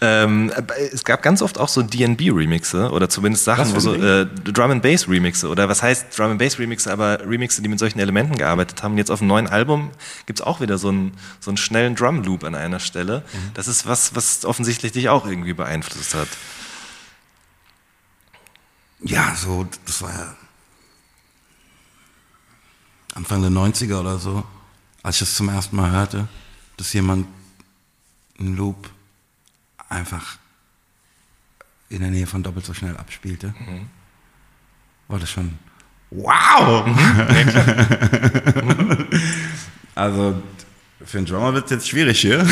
Ähm, 0.00 0.52
aber 0.56 0.78
es 0.78 1.04
gab 1.04 1.22
ganz 1.22 1.42
oft 1.42 1.58
auch 1.58 1.68
so 1.68 1.82
DB-Remixe 1.82 2.90
oder 2.90 3.08
zumindest 3.08 3.44
Sachen, 3.44 3.74
wo 3.74 3.80
so 3.80 3.94
äh, 3.94 4.26
Drum 4.26 4.70
and 4.70 4.82
Bass 4.82 5.08
Remixe 5.08 5.48
oder 5.48 5.68
was 5.68 5.82
heißt 5.82 6.16
Drum 6.16 6.32
and 6.32 6.38
Bass 6.38 6.58
Remixe, 6.58 6.92
aber 6.92 7.20
Remixe, 7.26 7.62
die 7.62 7.68
mit 7.68 7.78
solchen 7.78 7.98
Elementen 7.98 8.36
gearbeitet 8.36 8.82
haben. 8.82 8.98
Jetzt 8.98 9.10
auf 9.10 9.20
dem 9.20 9.28
neuen 9.28 9.46
Album 9.46 9.90
gibt 10.26 10.40
es 10.40 10.46
auch 10.46 10.60
wieder 10.60 10.78
so 10.78 10.88
einen, 10.88 11.12
so 11.40 11.50
einen 11.50 11.56
schnellen 11.56 11.94
Drum 11.94 12.22
Loop 12.22 12.44
an 12.44 12.54
einer 12.54 12.80
Stelle. 12.80 13.22
Das 13.54 13.68
ist 13.68 13.86
was, 13.86 14.14
was 14.14 14.44
offensichtlich 14.44 14.92
dich 14.92 15.08
auch 15.08 15.26
irgendwie 15.26 15.54
beeinflusst 15.54 16.14
hat. 16.14 16.28
Ja, 19.00 19.34
so, 19.34 19.66
das 19.86 20.02
war 20.02 20.10
ja 20.10 20.34
Anfang 23.14 23.42
der 23.42 23.50
90er 23.50 24.00
oder 24.00 24.18
so, 24.18 24.44
als 25.02 25.16
ich 25.16 25.20
das 25.20 25.34
zum 25.36 25.48
ersten 25.48 25.76
Mal 25.76 25.92
hörte, 25.92 26.26
dass 26.76 26.92
jemand 26.92 27.26
einen 28.38 28.56
Loop 28.56 28.90
einfach 29.88 30.38
in 31.88 32.00
der 32.00 32.10
Nähe 32.10 32.26
von 32.26 32.42
doppelt 32.42 32.66
so 32.66 32.74
schnell 32.74 32.96
abspielte. 32.96 33.54
War 35.08 35.18
das 35.18 35.30
schon 35.30 35.58
wow! 36.10 36.86
also 39.94 40.42
für 41.04 41.18
einen 41.18 41.26
Drummer 41.26 41.52
wird 41.54 41.66
es 41.66 41.70
jetzt 41.70 41.88
schwierig 41.88 42.20
hier. 42.20 42.38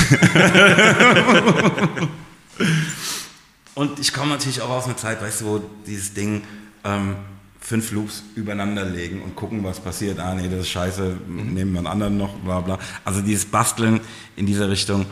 Und 3.75 3.99
ich 3.99 4.13
komme 4.13 4.33
natürlich 4.33 4.61
auch 4.61 4.69
aus 4.69 4.85
einer 4.85 4.99
Zeit, 4.99 5.23
weißt 5.23 5.41
du, 5.41 5.47
wo 5.47 5.59
dieses 5.87 6.13
Ding 6.13 6.45
ähm, 6.85 7.17
fünf 7.63 7.93
Loops 7.93 8.25
übereinander 8.35 8.85
legen 8.85 9.23
und 9.23 9.37
gucken, 9.37 9.63
was 9.63 9.79
passiert. 9.81 10.19
Ah, 10.19 10.35
nee, 10.35 10.49
das 10.49 10.61
ist 10.61 10.71
scheiße, 10.71 11.17
nehmen 11.29 11.73
wir 11.73 11.79
einen 11.79 11.87
anderen 11.87 12.17
noch, 12.19 12.35
bla 12.41 12.61
bla. 12.61 12.79
Also 13.05 13.23
dieses 13.23 13.45
Basteln 13.47 14.01
in 14.37 14.47
dieser 14.47 14.69
Richtung 14.69 15.07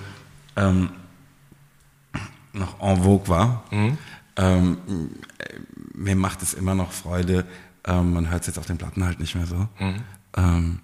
ähm, 0.57 0.90
noch 2.53 2.80
en 2.82 3.03
vogue 3.03 3.28
war. 3.28 3.64
Ähm, 4.36 4.78
äh, 5.38 5.61
mir 5.94 6.16
macht 6.16 6.42
es 6.42 6.55
immer 6.55 6.74
noch 6.74 6.90
Freude. 6.92 7.46
Ähm, 7.84 8.12
man 8.14 8.30
hört 8.30 8.40
es 8.42 8.48
jetzt 8.48 8.59
auf 8.59 8.66
den 8.66 8.78
Platten 8.78 9.05
halt 9.05 9.20
nicht 9.20 9.36
mehr 9.36 9.46
so. 9.46 9.68
Ähm, 10.36 10.80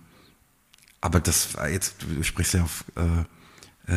aber 1.01 1.21
das 1.21 1.57
jetzt, 1.71 1.97
du 2.03 2.23
sprichst 2.23 2.55
ja 2.55 2.63
auf 2.63 2.85
äh, 2.97 3.93
äh, 3.93 3.95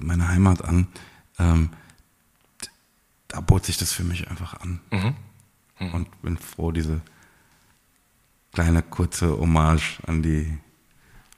meine 0.00 0.28
Heimat 0.28 0.62
an. 0.64 0.88
Ähm, 1.38 1.70
da 3.28 3.40
bot 3.40 3.66
sich 3.66 3.76
das 3.76 3.92
für 3.92 4.04
mich 4.04 4.28
einfach 4.28 4.60
an. 4.60 4.80
Und 5.80 6.22
bin 6.22 6.36
froh, 6.36 6.72
diese 6.72 7.00
kleine 8.52 8.82
kurze 8.82 9.38
Hommage 9.38 10.00
an 10.06 10.22
die 10.22 10.58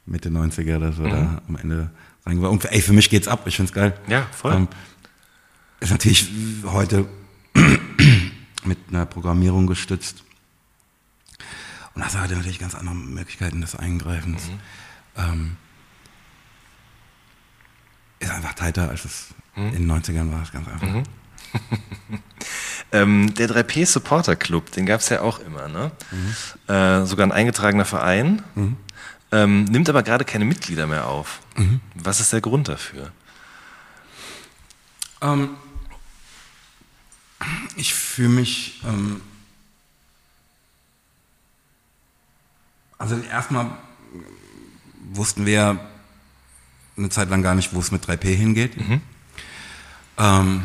Mitte 0.07 0.31
90er, 0.31 0.79
dass 0.79 0.99
wir 0.99 1.09
da 1.09 1.43
am 1.47 1.57
Ende 1.57 1.91
reingeworfen. 2.25 2.59
Und 2.59 2.65
ey, 2.73 2.81
für 2.81 2.93
mich 2.93 3.11
geht's 3.11 3.29
ab, 3.29 3.47
ich 3.47 3.57
find's 3.57 3.73
geil. 3.73 3.99
Ja, 4.09 4.27
voll. 4.33 4.55
Ähm, 4.55 4.69
ist 5.81 5.91
natürlich 5.91 6.29
heute 6.65 7.07
mit 8.65 8.79
einer 8.89 9.07
Programmierung 9.07 9.67
gestützt. 9.67 10.25
Und 11.95 12.05
hast 12.05 12.19
heute 12.21 12.37
natürlich 12.37 12.59
ganz 12.59 12.75
andere 12.75 12.95
Möglichkeiten 12.95 13.61
des 13.61 13.75
Eingreifens. 13.75 14.51
Ähm, 15.17 15.57
ist 18.21 18.31
einfach 18.31 18.55
tighter, 18.55 18.89
als 18.91 19.05
es 19.05 19.35
in 19.57 19.73
den 19.73 19.91
90ern 19.91 20.31
war, 20.33 20.43
ist 20.43 20.53
ganz 20.53 20.69
einfach. 20.69 20.89
Ähm, 22.93 23.35
der 23.35 23.49
3P 23.49 23.87
Supporter 23.87 24.35
Club, 24.37 24.73
den 24.73 24.85
gab 24.87 25.01
es 25.01 25.09
ja 25.11 25.21
auch 25.21 25.39
immer, 25.39 25.69
ne? 25.69 25.91
Äh, 26.67 27.07
sogar 27.07 27.27
ein 27.27 27.33
eingetragener 27.33 27.85
Verein. 27.85 28.43
Ähm, 29.33 29.65
nimmt 29.65 29.89
aber 29.89 30.03
gerade 30.03 30.25
keine 30.25 30.45
Mitglieder 30.45 30.87
mehr 30.89 31.07
auf. 31.07 31.41
Was 31.95 32.19
ist 32.21 32.33
der 32.33 32.41
Grund 32.41 32.67
dafür? 32.69 33.13
Ähm, 35.23 35.51
ich 37.77 37.95
fühle 37.95 38.31
mich. 38.31 38.81
Ähm, 38.85 39.21
also 42.99 43.17
erstmal 43.31 43.71
wussten 45.13 45.47
wir 45.47 45.79
eine 46.97 47.09
Zeit 47.09 47.31
lang 47.31 47.43
gar 47.43 47.55
nicht, 47.55 47.73
wo 47.73 47.81
es 47.81 47.91
mit 47.93 48.05
3P 48.05 48.35
hingeht. 48.35 48.77
Ähm, 50.19 50.63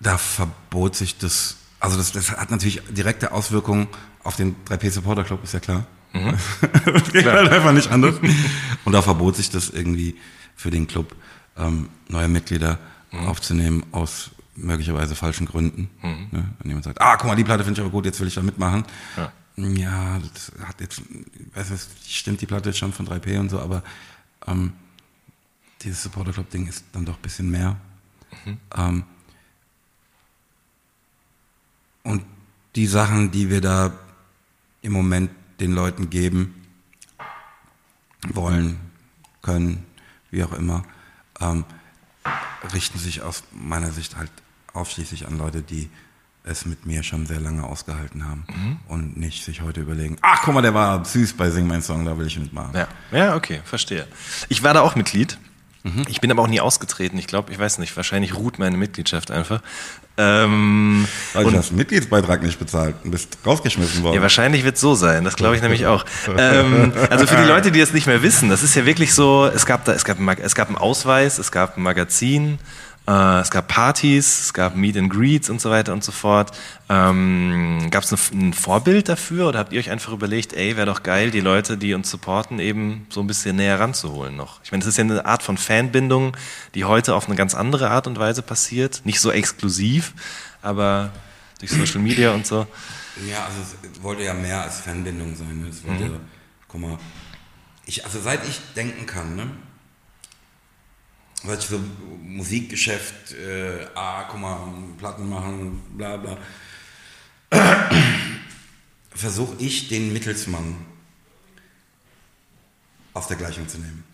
da 0.00 0.18
verbot 0.18 0.96
sich 0.96 1.18
das. 1.18 1.56
Also 1.78 1.96
das, 1.96 2.12
das 2.12 2.30
hat 2.32 2.50
natürlich 2.50 2.82
direkte 2.90 3.32
Auswirkungen 3.32 3.88
auf 4.22 4.36
den 4.36 4.56
3P 4.66 4.90
Supporter 4.90 5.24
Club, 5.24 5.44
ist 5.44 5.54
ja 5.54 5.60
klar. 5.60 5.86
das 6.12 7.12
geht 7.12 7.26
halt 7.26 7.50
einfach 7.50 7.72
nicht 7.72 7.90
anders. 7.90 8.16
Und 8.84 8.92
da 8.92 9.00
verbot 9.00 9.36
sich 9.36 9.50
das 9.50 9.70
irgendwie 9.70 10.16
für 10.56 10.70
den 10.70 10.86
Club, 10.86 11.14
ähm, 11.56 11.88
neue 12.08 12.28
Mitglieder 12.28 12.78
aufzunehmen 13.12 13.84
aus 13.92 14.30
möglicherweise 14.56 15.14
falschen 15.14 15.46
Gründen. 15.46 15.88
Ne? 16.02 16.50
Wenn 16.58 16.68
jemand 16.68 16.84
sagt, 16.84 17.00
ah, 17.00 17.16
guck 17.16 17.28
mal, 17.28 17.36
die 17.36 17.44
Platte 17.44 17.64
finde 17.64 17.80
ich 17.80 17.84
aber 17.84 17.90
gut, 17.90 18.04
jetzt 18.04 18.20
will 18.20 18.28
ich 18.28 18.34
da 18.34 18.42
mitmachen. 18.42 18.84
Ja. 19.16 19.32
Ja, 19.56 20.18
das 20.32 20.52
hat 20.66 20.80
jetzt, 20.80 21.02
weiß 21.54 21.70
nicht, 21.70 21.88
stimmt 22.08 22.40
die 22.40 22.46
Platte 22.46 22.70
jetzt 22.70 22.78
schon 22.78 22.92
von 22.92 23.06
3P 23.06 23.38
und 23.38 23.50
so, 23.50 23.60
aber 23.60 23.82
ähm, 24.46 24.72
dieses 25.82 26.02
Supporter 26.02 26.32
Club 26.32 26.50
Ding 26.50 26.66
ist 26.66 26.84
dann 26.92 27.04
doch 27.04 27.16
ein 27.16 27.22
bisschen 27.22 27.50
mehr. 27.50 27.76
Ähm, 28.76 29.04
und 32.02 32.24
die 32.76 32.86
Sachen, 32.86 33.30
die 33.30 33.50
wir 33.50 33.60
da 33.60 33.92
im 34.82 34.92
Moment 34.92 35.30
den 35.60 35.72
Leuten 35.72 36.10
geben 36.10 36.54
wollen, 38.28 38.78
können, 39.42 39.84
wie 40.30 40.44
auch 40.44 40.52
immer, 40.52 40.84
ähm, 41.40 41.64
richten 42.72 42.98
sich 42.98 43.22
aus 43.22 43.44
meiner 43.52 43.90
Sicht 43.90 44.16
halt 44.16 44.30
ausschließlich 44.72 45.26
an 45.26 45.38
Leute, 45.38 45.62
die 45.62 45.90
es 46.44 46.64
mit 46.64 46.86
mir 46.86 47.02
schon 47.02 47.26
sehr 47.26 47.40
lange 47.40 47.64
ausgehalten 47.64 48.26
haben 48.26 48.80
und 48.88 49.16
nicht 49.16 49.44
sich 49.44 49.60
heute 49.60 49.80
überlegen, 49.80 50.16
ach 50.22 50.42
guck 50.42 50.54
mal, 50.54 50.62
der 50.62 50.74
war 50.74 51.04
süß 51.04 51.34
bei 51.34 51.50
Sing 51.50 51.66
mein 51.66 51.82
Song, 51.82 52.04
da 52.04 52.16
will 52.16 52.26
ich 52.26 52.38
mitmachen. 52.38 52.74
Ja, 52.74 52.88
ja 53.12 53.36
okay, 53.36 53.60
verstehe. 53.64 54.06
Ich 54.48 54.62
war 54.62 54.72
da 54.72 54.80
auch 54.80 54.94
Mitglied. 54.94 55.38
Ich 56.08 56.20
bin 56.20 56.30
aber 56.30 56.42
auch 56.42 56.48
nie 56.48 56.60
ausgetreten. 56.60 57.18
Ich 57.18 57.26
glaube, 57.26 57.52
ich 57.52 57.58
weiß 57.58 57.78
nicht, 57.78 57.96
wahrscheinlich 57.96 58.34
ruht 58.34 58.58
meine 58.58 58.76
Mitgliedschaft 58.76 59.30
einfach. 59.30 59.62
Ähm, 60.18 61.06
Weil 61.32 61.44
du 61.44 61.56
hast 61.56 61.68
einen 61.68 61.78
Mitgliedsbeitrag 61.78 62.42
nicht 62.42 62.58
bezahlt 62.58 62.96
und 63.02 63.10
bist 63.12 63.38
rausgeschmissen 63.46 64.02
worden. 64.02 64.14
Ja, 64.14 64.20
wahrscheinlich 64.20 64.64
wird 64.64 64.74
es 64.74 64.80
so 64.82 64.94
sein. 64.94 65.24
Das 65.24 65.36
glaube 65.36 65.56
ich 65.56 65.62
nämlich 65.62 65.86
auch. 65.86 66.04
Ähm, 66.36 66.92
also 67.08 67.26
für 67.26 67.36
die 67.36 67.48
Leute, 67.48 67.72
die 67.72 67.80
es 67.80 67.94
nicht 67.94 68.06
mehr 68.06 68.22
wissen, 68.22 68.50
das 68.50 68.62
ist 68.62 68.74
ja 68.74 68.84
wirklich 68.84 69.14
so, 69.14 69.46
es 69.46 69.64
gab 69.64 69.86
da, 69.86 69.92
es 69.92 70.04
gab, 70.04 70.18
ein 70.18 70.28
es 70.42 70.54
gab 70.54 70.68
einen 70.68 70.76
Ausweis, 70.76 71.38
es 71.38 71.50
gab 71.50 71.78
ein 71.78 71.82
Magazin, 71.82 72.58
es 73.40 73.50
gab 73.50 73.66
Partys, 73.68 74.40
es 74.40 74.52
gab 74.52 74.76
Meet 74.76 74.96
and 74.96 75.10
Greets 75.10 75.50
und 75.50 75.60
so 75.60 75.70
weiter 75.70 75.92
und 75.92 76.04
so 76.04 76.12
fort. 76.12 76.56
Ähm, 76.88 77.88
gab 77.90 78.04
es 78.04 78.12
ein 78.32 78.52
Vorbild 78.52 79.08
dafür 79.08 79.48
oder 79.48 79.58
habt 79.58 79.72
ihr 79.72 79.80
euch 79.80 79.90
einfach 79.90 80.12
überlegt, 80.12 80.52
ey, 80.52 80.76
wäre 80.76 80.86
doch 80.86 81.02
geil, 81.02 81.30
die 81.30 81.40
Leute, 81.40 81.76
die 81.78 81.94
uns 81.94 82.10
supporten, 82.10 82.58
eben 82.58 83.06
so 83.10 83.20
ein 83.20 83.26
bisschen 83.26 83.56
näher 83.56 83.80
ranzuholen 83.80 84.36
noch? 84.36 84.60
Ich 84.64 84.70
meine, 84.72 84.80
das 84.84 84.88
ist 84.88 84.96
ja 84.98 85.04
eine 85.04 85.24
Art 85.26 85.42
von 85.42 85.56
Fanbindung, 85.56 86.36
die 86.74 86.84
heute 86.84 87.14
auf 87.14 87.26
eine 87.26 87.36
ganz 87.36 87.54
andere 87.54 87.90
Art 87.90 88.06
und 88.06 88.18
Weise 88.18 88.42
passiert. 88.42 89.02
Nicht 89.04 89.20
so 89.20 89.30
exklusiv, 89.32 90.12
aber 90.62 91.10
durch 91.58 91.70
Social 91.72 92.00
Media 92.00 92.32
und 92.32 92.46
so. 92.46 92.66
Ja, 93.28 93.44
also 93.44 93.60
es 93.60 94.02
wollte 94.02 94.22
ja 94.22 94.34
mehr 94.34 94.62
als 94.62 94.80
Fanbindung 94.80 95.34
sein. 95.36 95.62
Ne? 95.62 95.68
Es 95.68 95.84
wollte, 95.86 96.04
Mhm. 96.04 96.20
guck 96.68 96.80
mal, 96.80 96.98
ich, 97.86 98.04
also 98.04 98.20
seit 98.20 98.46
ich 98.48 98.60
denken 98.76 99.04
kann, 99.06 99.36
ne? 99.36 99.46
Ich 101.42 101.66
so 101.66 101.80
Musikgeschäft, 102.22 103.32
äh, 103.32 103.86
ah, 103.94 104.24
guck 104.24 104.40
mal, 104.40 104.72
Platten 104.98 105.28
machen, 105.28 105.80
bla 105.96 106.16
bla, 106.18 106.38
versuche 109.10 109.56
ich 109.58 109.88
den 109.88 110.12
Mittelsmann 110.12 110.76
aus 113.14 113.26
der 113.26 113.36
Gleichung 113.36 113.68
zu 113.68 113.78
nehmen. 113.78 114.04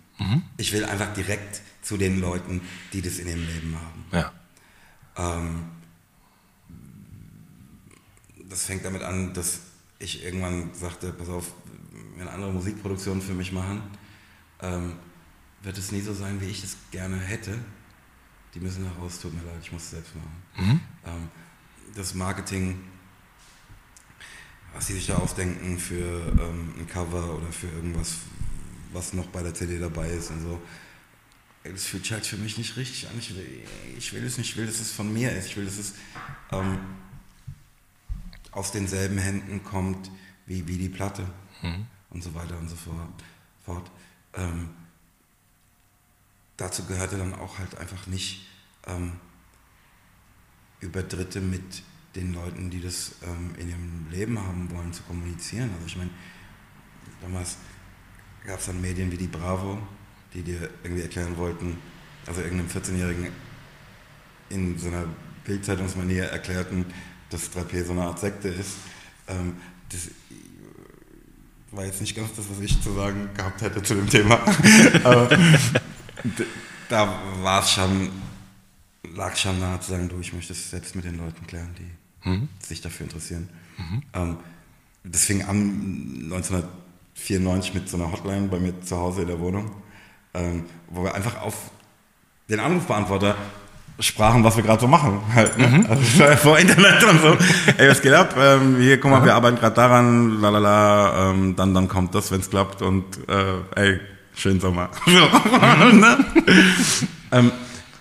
Ich 0.57 0.73
will 0.73 0.85
einfach 0.85 1.13
direkt 1.13 1.61
zu 1.83 1.97
den 1.97 2.21
Leuten, 2.21 2.63
die 2.93 3.03
das 3.03 3.19
in 3.19 3.29
ihrem 3.29 3.47
Leben 3.47 3.77
haben. 3.77 4.05
Ja. 4.13 4.33
Ähm, 5.17 5.65
das 8.49 8.65
fängt 8.65 8.85
damit 8.85 9.03
an, 9.03 9.35
dass 9.35 9.61
ich 9.99 10.25
irgendwann 10.25 10.75
sagte, 10.75 11.13
pass 11.13 11.29
auf, 11.29 11.53
wenn 12.17 12.29
andere 12.29 12.53
Musikproduktionen 12.53 13.23
für 13.23 13.35
mich 13.35 13.53
machen, 13.53 13.83
ähm, 14.63 14.95
wird 15.67 15.79
es 15.79 15.91
nie 15.91 16.01
so 16.01 16.15
sein, 16.15 16.41
wie 16.41 16.47
ich 16.47 16.63
es 16.63 16.77
gerne 16.93 17.19
hätte. 17.19 17.59
Die 18.55 18.61
müssen 18.61 18.85
nach 18.85 18.97
raus, 18.99 19.19
tut 19.19 19.35
mir 19.35 19.43
leid, 19.43 19.59
ich 19.61 19.73
muss 19.73 19.83
es 19.83 19.91
selbst 19.91 20.15
machen. 20.15 20.81
Ähm, 21.05 21.29
das 21.97 22.15
Marketing, 22.15 22.79
was 24.73 24.87
sie 24.87 24.95
sich 24.95 25.09
da 25.09 25.17
ausdenken 25.17 25.77
für 25.79 26.33
ähm, 26.41 26.73
ein 26.79 26.87
Cover 26.87 27.35
oder 27.37 27.51
für 27.51 27.67
irgendwas, 27.67 28.15
was 28.93 29.13
noch 29.13 29.27
bei 29.27 29.43
der 29.43 29.55
CD 29.55 29.81
dabei 29.81 30.09
ist 30.09 30.31
und 30.31 30.41
so, 30.41 30.63
das 31.65 31.85
fühlt 31.85 32.05
sich 32.05 32.13
halt 32.13 32.25
für 32.25 32.37
mich 32.37 32.57
nicht 32.59 32.77
richtig 32.77 33.09
an. 33.09 33.19
Ich 33.19 33.35
will, 33.35 33.65
ich 33.99 34.13
will 34.13 34.25
es 34.25 34.39
nicht, 34.39 34.51
ich 34.51 34.57
will, 34.57 34.67
dass 34.67 34.79
es 34.79 34.93
von 34.93 35.13
mir 35.13 35.33
ist. 35.33 35.47
Ich 35.47 35.57
will, 35.57 35.65
dass 35.65 35.79
es 35.79 35.95
ähm, 36.53 36.79
aus 38.53 38.71
denselben 38.71 39.19
Händen 39.19 39.65
kommt 39.65 40.13
wie, 40.47 40.69
wie 40.69 40.79
die 40.79 40.89
Platte 40.89 41.27
und 42.11 42.23
so 42.23 42.33
weiter 42.35 42.57
und 42.57 42.69
so 42.69 42.77
fort. 42.77 43.25
fort. 43.65 43.91
Ähm, 44.35 44.69
dazu 46.57 46.85
gehörte 46.85 47.19
dann 47.19 47.35
auch 47.35 47.59
halt 47.59 47.77
einfach 47.79 48.07
nicht 48.07 48.47
ähm, 48.87 49.13
über 50.81 51.03
Dritte 51.03 51.41
mit 51.41 51.83
den 52.15 52.33
Leuten, 52.33 52.71
die 52.71 52.81
das 52.81 53.13
ähm, 53.23 53.55
in 53.59 53.69
ihrem 53.69 54.07
Leben 54.11 54.39
haben 54.39 54.71
wollen, 54.71 54.93
zu 54.93 55.03
kommunizieren. 55.03 55.71
Also 55.75 55.87
ich 55.87 55.97
meine, 55.97 56.11
damals 57.21 57.59
gab 58.47 58.59
es 58.59 58.67
dann 58.67 58.81
Medien 58.81 59.11
wie 59.13 59.17
die 59.17 59.27
Bravo, 59.27 59.79
die 60.33 60.43
dir 60.43 60.71
irgendwie 60.83 61.03
erklären 61.03 61.37
wollten, 61.37 61.77
also 62.27 62.41
irgendeinem 62.41 62.71
14-Jährigen 62.71 63.29
in 64.49 64.79
so 64.79 64.89
einer 64.89 65.05
Bildzeitungsmanier 65.45 66.25
erklärten, 66.25 66.87
dass 67.31 67.53
3P 67.53 67.85
so 67.85 67.93
eine 67.93 68.03
Art 68.03 68.19
Sekte 68.19 68.49
ist. 68.49 68.77
Ähm, 69.29 69.57
das 69.91 70.09
war 71.73 71.85
jetzt 71.85 72.01
nicht 72.01 72.17
ganz 72.17 72.33
das, 72.35 72.49
was 72.49 72.61
ich 72.61 72.81
zu 72.81 72.93
sagen 72.95 73.29
gehabt 73.35 73.61
hätte 73.61 73.83
zu 73.83 73.95
dem 73.95 74.09
Thema. 74.09 74.41
Aber 75.05 75.29
da 76.89 77.13
war 77.43 77.63
es 77.63 77.71
schon, 77.73 78.11
lag 79.15 79.37
schon 79.37 79.59
nahe 79.61 79.81
zu 79.81 79.91
sagen, 79.91 80.09
du, 80.09 80.21
ich 80.21 80.33
möchte 80.33 80.53
es 80.53 80.71
selbst 80.71 80.95
mit 80.95 81.05
den 81.05 81.19
Leuten 81.19 81.47
klären, 81.47 81.75
die 81.79 82.67
sich 82.67 82.81
dafür 82.81 83.05
interessieren. 83.05 83.49
Ähm, 84.15 84.37
das 85.05 85.25
fing 85.25 85.43
an 85.43 86.31
1994 86.33 87.75
mit 87.75 87.89
so 87.89 87.97
einer 87.97 88.11
Hotline 88.11 88.49
bei 88.49 88.59
mir 88.59 88.81
zu 88.81 88.97
Hause 88.97 89.23
in 89.23 89.29
der 89.29 89.39
Wohnung, 89.39 89.71
ähm, 90.35 90.65
wo 90.91 91.05
wir 91.05 91.15
einfach 91.15 91.41
auf 91.41 91.71
den 92.49 92.61
Anrufbeantworter 92.61 93.37
sprachen, 93.99 94.45
was 94.45 94.57
wir 94.57 94.63
gerade 94.63 94.81
so 94.81 94.89
machen. 94.89 95.21
Halt, 95.35 95.57
ne? 95.59 95.87
Also 95.89 96.19
war 96.19 96.31
ja 96.31 96.37
vor 96.37 96.59
Internet 96.59 97.03
und 97.05 97.21
so. 97.21 97.37
Ey, 97.79 97.89
was 97.89 98.03
geht 98.03 98.13
ab? 98.13 98.35
Ähm, 98.39 98.79
hier, 98.79 99.01
guck 99.01 99.11
mal, 99.11 99.25
wir 99.25 99.35
arbeiten 99.35 99.57
gerade 99.57 99.75
daran, 99.75 100.41
lalala, 100.41 101.31
ähm, 101.31 101.57
dann, 101.57 101.73
dann 101.73 101.89
kommt 101.89 102.15
das, 102.15 102.31
wenn 102.31 102.41
es 102.41 102.51
klappt 102.51 102.83
und 102.83 103.05
äh, 103.29 103.81
ey, 103.81 104.01
schönen 104.37 104.61
Sommer. 104.61 104.91
So, 105.07 105.13
ne? 105.93 106.25
ähm, 107.33 107.51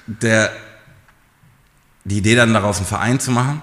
der, 0.06 0.52
die 2.04 2.18
Idee 2.20 2.36
dann 2.36 2.54
daraus 2.54 2.78
einen 2.78 2.86
Verein 2.86 3.20
zu 3.20 3.32
machen, 3.32 3.62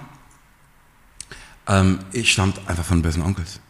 ähm, 1.67 1.99
ich 2.11 2.31
stammt 2.33 2.59
einfach 2.67 2.83
von 2.83 3.01
Bösen 3.01 3.21
Onkels, 3.21 3.61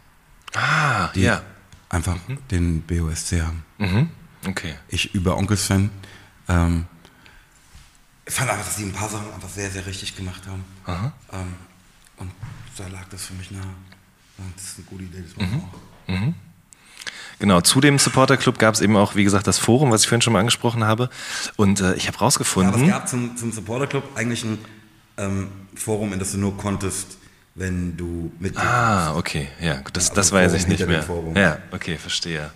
Ah, 0.55 1.09
die 1.09 1.21
ja. 1.21 1.41
einfach 1.89 2.15
den 2.49 2.81
BOSC 2.81 3.41
haben. 3.41 3.63
Mhm. 3.77 4.09
Okay. 4.47 4.73
ich 4.89 5.13
über 5.13 5.37
Onkels-Fan. 5.37 5.89
Ähm, 6.49 6.85
ich 8.25 8.33
fand 8.33 8.49
einfach, 8.49 8.65
dass 8.65 8.75
die 8.77 8.83
ein 8.83 8.93
paar 8.93 9.09
Sachen 9.09 9.31
einfach 9.33 9.49
sehr, 9.49 9.69
sehr 9.69 9.85
richtig 9.85 10.15
gemacht 10.15 10.41
haben. 10.47 10.63
Aha. 10.85 11.11
Ähm, 11.33 11.53
und 12.17 12.31
da 12.77 12.87
lag 12.87 13.05
das 13.09 13.25
für 13.27 13.33
mich 13.33 13.51
nahe. 13.51 13.61
Das 14.55 14.63
ist 14.65 14.77
eine 14.79 14.87
gute 14.87 15.03
Idee, 15.03 15.21
das 15.21 15.35
machen 15.37 15.69
wir 16.07 16.15
auch. 16.15 16.33
Genau, 17.39 17.61
zu 17.61 17.81
dem 17.81 17.99
Supporter 17.99 18.37
Club 18.37 18.57
gab 18.59 18.73
es 18.75 18.81
eben 18.81 18.95
auch, 18.95 19.15
wie 19.15 19.23
gesagt, 19.23 19.47
das 19.47 19.57
Forum, 19.59 19.91
was 19.91 20.01
ich 20.01 20.07
vorhin 20.07 20.21
schon 20.21 20.33
mal 20.33 20.39
angesprochen 20.39 20.85
habe. 20.85 21.09
Und 21.57 21.81
äh, 21.81 21.93
ich 21.95 22.07
habe 22.07 22.15
Ja, 22.15 22.17
aber 22.17 22.17
es 22.17 22.21
rausgefunden. 22.21 22.87
gab 22.87 23.07
zum, 23.07 23.35
zum 23.37 23.51
Supporter 23.51 23.87
Club 23.87 24.03
eigentlich 24.15 24.43
ein 24.43 24.57
ähm, 25.17 25.47
Forum, 25.75 26.13
in 26.13 26.19
das 26.19 26.31
du 26.31 26.37
nur 26.37 26.57
konntest, 26.57 27.17
wenn 27.55 27.95
du 27.97 28.31
mit 28.39 28.57
ah, 28.57 29.15
okay, 29.15 29.47
ja, 29.61 29.75
gut, 29.77 29.95
das, 29.95 30.05
Also 30.09 30.15
das 30.15 30.31
weiß 30.31 30.53
ich 30.53 30.67
nicht 30.67 30.87
mehr. 30.87 31.05
Ja, 31.35 31.57
okay, 31.71 31.97
verstehe. 31.97 32.49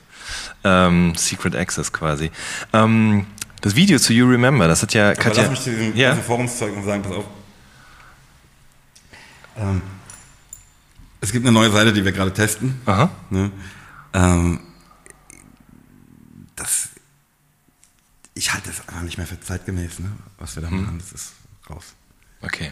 Ähm, 0.64 1.14
Secret 1.16 1.56
Access 1.56 1.92
quasi. 1.94 2.32
Ähm, 2.74 3.28
das 3.62 3.76
Video 3.76 4.00
zu 4.00 4.14
You 4.14 4.28
Remember, 4.28 4.68
das 4.68 4.82
hat 4.82 4.94
ja 4.94 5.08
Aber 5.12 5.16
Katja. 5.16 5.44
lass 5.44 5.52
mich 5.52 5.62
zu 5.62 5.70
diesem 5.72 5.96
ja, 5.96 6.16
Forumszeug 6.16 6.76
noch 6.76 6.86
sagen, 6.86 7.02
pass 7.04 7.12
auf. 7.14 7.26
Ähm, 9.58 9.82
es 11.22 11.32
gibt 11.32 11.46
eine 11.46 11.52
neue 11.54 11.72
Seite, 11.72 11.92
die 11.94 12.04
wir 12.06 12.12
gerade 12.12 12.32
testen. 12.34 12.80
aha. 12.86 13.10
Ne? 13.30 13.52
Ähm, 14.18 14.60
das, 16.56 16.90
ich 18.34 18.54
halte 18.54 18.70
das 18.70 18.88
einfach 18.88 19.04
nicht 19.04 19.18
mehr 19.18 19.28
für 19.28 19.40
zeitgemäß, 19.40 20.00
ne? 20.00 20.12
was 20.40 20.56
wir 20.56 20.64
da 20.64 20.70
Hm. 20.70 20.82
machen. 20.82 20.98
Das 21.00 21.12
ist 21.12 21.34
raus. 21.70 21.94
Okay. 22.42 22.72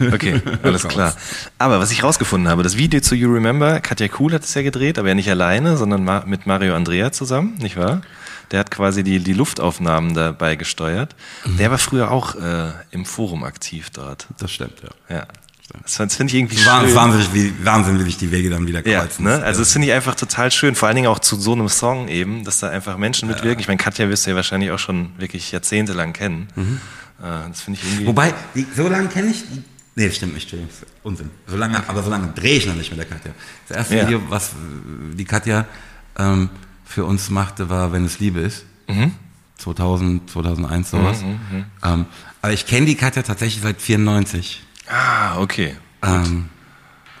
Okay, 0.12 0.40
alles 0.62 0.86
klar. 0.88 1.14
Aber 1.58 1.78
was 1.80 1.90
ich 1.90 2.02
rausgefunden 2.02 2.48
habe, 2.48 2.62
das 2.62 2.76
Video 2.76 3.00
zu 3.00 3.14
You 3.14 3.32
Remember, 3.32 3.80
Katja 3.80 4.08
Kuhl 4.08 4.32
hat 4.32 4.44
es 4.44 4.54
ja 4.54 4.62
gedreht, 4.62 4.98
aber 4.98 5.08
ja 5.08 5.14
nicht 5.14 5.30
alleine, 5.30 5.76
sondern 5.76 6.28
mit 6.28 6.46
Mario 6.46 6.74
Andrea 6.74 7.12
zusammen, 7.12 7.54
nicht 7.58 7.76
wahr? 7.76 8.02
Der 8.50 8.60
hat 8.60 8.70
quasi 8.70 9.02
die, 9.04 9.20
die 9.20 9.32
Luftaufnahmen 9.32 10.14
dabei 10.14 10.56
gesteuert. 10.56 11.14
Der 11.44 11.70
war 11.70 11.78
früher 11.78 12.10
auch 12.10 12.34
äh, 12.36 12.72
im 12.90 13.04
Forum 13.04 13.44
aktiv 13.44 13.90
dort. 13.90 14.26
Das 14.38 14.50
stimmt, 14.52 14.82
ja. 15.08 15.16
Ja. 15.16 15.26
Das, 15.82 15.96
finde 16.16 16.32
ich 16.32 16.34
irgendwie 16.40 16.64
Wahnsinn, 16.66 16.88
schön. 16.88 16.96
wahnsinnig, 16.96 17.34
wie, 17.34 17.64
Wahnsinn, 17.64 17.98
wie 18.00 18.02
sich 18.04 18.16
die 18.18 18.30
Wege 18.30 18.50
dann 18.50 18.66
wieder 18.66 18.86
Ja, 18.86 19.00
kreuzen. 19.00 19.24
ne? 19.24 19.42
also 19.42 19.60
das 19.60 19.72
finde 19.72 19.88
ich 19.88 19.92
einfach 19.94 20.14
total 20.14 20.50
schön, 20.50 20.74
vor 20.74 20.88
allen 20.88 20.96
Dingen 20.96 21.06
auch 21.08 21.18
zu 21.20 21.36
so 21.36 21.52
einem 21.52 21.68
Song 21.68 22.08
eben, 22.08 22.44
dass 22.44 22.58
da 22.60 22.68
einfach 22.70 22.96
Menschen 22.96 23.28
mitwirken. 23.28 23.60
Ich 23.60 23.68
meine, 23.68 23.78
Katja 23.78 24.08
wirst 24.08 24.26
du 24.26 24.30
ja 24.30 24.36
wahrscheinlich 24.36 24.70
auch 24.72 24.78
schon 24.78 25.12
wirklich 25.18 25.52
jahrzehntelang 25.52 26.12
kennen. 26.12 26.48
Äh, 26.56 27.48
das 27.48 27.60
finde 27.62 27.78
ich 27.80 27.86
irgendwie... 27.88 28.06
Wobei, 28.06 28.34
die, 28.54 28.66
so 28.74 28.88
lange 28.88 29.08
kenne 29.08 29.30
ich 29.30 29.42
die. 29.48 29.62
Nee, 29.96 30.06
das 30.06 30.16
stimmt 30.16 30.34
nicht, 30.34 30.52
ist 30.52 30.86
Unsinn. 31.02 31.30
So 31.46 31.56
lange, 31.56 31.82
aber 31.88 32.02
so 32.02 32.10
lange 32.10 32.28
drehe 32.34 32.56
ich 32.58 32.66
noch 32.66 32.74
nicht 32.76 32.90
mit 32.90 32.98
der 32.98 33.06
Katja. 33.06 33.32
Das 33.68 33.76
erste 33.78 33.96
Ja. 33.96 34.06
Video, 34.06 34.22
was 34.28 34.52
die 35.14 35.24
Katja 35.24 35.66
ähm, 36.18 36.48
für 36.84 37.04
uns 37.04 37.28
machte, 37.30 37.68
war 37.68 37.92
Wenn 37.92 38.04
es 38.04 38.18
Liebe 38.20 38.40
ist. 38.40 38.64
2000, 39.58 40.30
2001, 40.30 40.90
sowas. 40.90 41.22
Ähm, 41.84 42.06
aber 42.42 42.52
ich 42.52 42.66
kenne 42.66 42.86
die 42.86 42.94
Katja 42.94 43.22
tatsächlich 43.22 43.62
seit 43.62 43.80
94. 43.82 44.62
ah, 44.90 45.38
okay. 45.38 45.76
Ähm, 46.02 46.48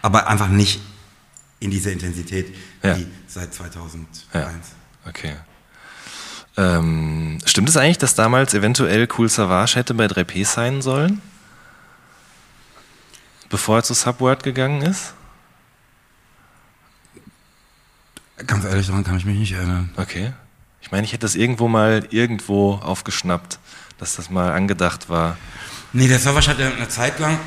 aber 0.02 0.26
einfach 0.28 0.48
nicht 0.48 0.80
in 1.60 1.70
dieser 1.70 1.92
Intensität 1.92 2.54
Ja. 2.82 2.96
wie 2.96 3.06
seit 3.26 3.52
2001. 3.54 4.26
Ja. 4.32 4.50
Okay. 5.06 5.36
Ähm, 6.56 7.38
stimmt 7.44 7.68
es 7.68 7.76
eigentlich, 7.76 7.98
dass 7.98 8.14
damals 8.14 8.54
eventuell 8.54 9.08
Cool 9.16 9.28
Savage 9.28 9.76
hätte 9.76 9.94
bei 9.94 10.06
3P 10.06 10.44
sein 10.44 10.82
sollen? 10.82 11.22
Bevor 13.48 13.76
er 13.78 13.82
zu 13.82 13.94
Subword 13.94 14.42
gegangen 14.42 14.82
ist? 14.82 15.14
Ganz 18.46 18.64
ehrlich, 18.64 18.86
daran 18.86 19.04
kann 19.04 19.16
ich 19.16 19.24
mich 19.24 19.38
nicht 19.38 19.52
erinnern. 19.52 19.90
Okay. 19.96 20.32
Ich 20.80 20.90
meine, 20.90 21.04
ich 21.04 21.12
hätte 21.12 21.22
das 21.22 21.34
irgendwo 21.34 21.68
mal 21.68 22.06
irgendwo 22.10 22.74
aufgeschnappt, 22.74 23.58
dass 23.98 24.16
das 24.16 24.30
mal 24.30 24.52
angedacht 24.52 25.08
war. 25.08 25.36
Nee, 25.92 26.08
der 26.08 26.18
Savage 26.18 26.48
hat 26.48 26.58
ja 26.58 26.70
eine 26.70 26.88
Zeit 26.88 27.18
lang 27.18 27.38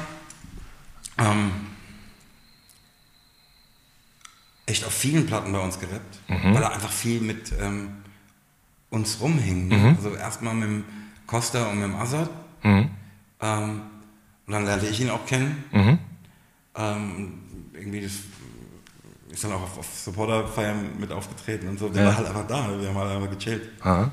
ähm, 1.18 1.51
echt 4.66 4.86
auf 4.86 4.93
vielen 4.93 5.26
Platten 5.26 5.51
bei 5.51 5.59
uns 5.59 5.80
gerappt, 5.80 6.20
weil 6.28 6.64
er 6.64 6.72
einfach 6.74 6.91
viel 6.91 7.22
mit 7.22 7.51
ähm, 7.59 7.89
uns 8.89 9.20
rumhing. 9.20 9.68
ne? 9.68 9.93
Also 9.97 10.16
erstmal 10.16 10.53
mit 10.53 10.68
dem 10.70 10.84
Costa 11.28 11.66
und 11.70 11.76
mit 11.80 11.86
dem 11.89 11.95
Azad. 11.95 12.30
Ähm, 12.64 13.82
und 14.45 14.51
dann 14.53 14.66
lernte 14.66 14.88
ich 14.88 14.99
ihn 15.01 15.09
auch 15.09 15.26
kennen. 15.26 15.64
Ähm, 16.76 17.34
irgendwie 17.74 18.01
das 18.01 18.11
ist 19.32 19.43
dann 19.43 19.51
auch 19.53 19.61
auf, 19.64 19.78
auf 19.80 19.88
Supporter-Feiern 19.95 20.99
mit 20.99 21.11
aufgetreten 21.11 21.68
und 21.68 21.80
so. 21.80 21.89
Der 21.89 22.03
Ja. 22.03 22.09
war 22.09 22.18
halt 22.18 22.28
einfach 22.28 22.47
da, 22.47 22.80
wir 22.80 22.88
haben 22.89 22.97
halt 22.97 23.11
einfach 23.11 23.38
gechillt. 23.38 23.70
Aha. 23.82 24.11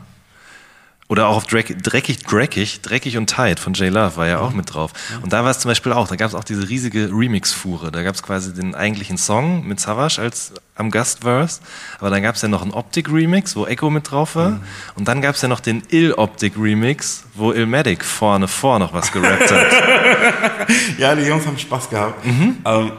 Oder 1.10 1.26
auch 1.26 1.38
auf 1.38 1.46
Dreck, 1.46 1.82
Dreckig, 1.82 2.22
Dreckig, 2.22 2.82
Dreckig 2.82 3.16
und 3.16 3.28
Tight 3.28 3.58
von 3.58 3.72
J 3.72 3.92
Love 3.92 4.16
war 4.16 4.28
ja 4.28 4.38
auch 4.38 4.52
mit 4.52 4.72
drauf. 4.72 4.92
Und 5.22 5.32
da 5.32 5.42
war 5.42 5.50
es 5.50 5.58
zum 5.58 5.68
Beispiel 5.68 5.92
auch, 5.92 6.06
da 6.06 6.14
gab 6.14 6.28
es 6.28 6.36
auch 6.36 6.44
diese 6.44 6.68
riesige 6.68 7.10
Remix-Fuhre. 7.12 7.90
Da 7.90 8.04
gab 8.04 8.14
es 8.14 8.22
quasi 8.22 8.54
den 8.54 8.76
eigentlichen 8.76 9.18
Song 9.18 9.66
mit 9.66 9.80
Savage 9.80 10.20
als 10.22 10.52
am 10.76 10.92
Gastverse. 10.92 11.62
Aber 11.98 12.10
dann 12.10 12.22
gab 12.22 12.36
es 12.36 12.42
ja 12.42 12.48
noch 12.48 12.62
einen 12.62 12.70
Optik-Remix, 12.70 13.56
wo 13.56 13.66
Echo 13.66 13.90
mit 13.90 14.08
drauf 14.08 14.36
war. 14.36 14.60
Und 14.94 15.08
dann 15.08 15.20
gab 15.20 15.34
es 15.34 15.42
ja 15.42 15.48
noch 15.48 15.58
den 15.58 15.82
Ill-Optik-Remix, 15.90 17.24
wo 17.34 17.50
Illmatic 17.50 18.04
vorne 18.04 18.46
vor 18.46 18.78
noch 18.78 18.92
was 18.92 19.10
gerappt 19.10 19.50
hat. 19.50 19.66
Ja, 20.96 21.16
die 21.16 21.22
Jungs 21.22 21.44
haben 21.44 21.58
Spaß 21.58 21.90
gehabt. 21.90 22.24
Ähm, 22.24 22.92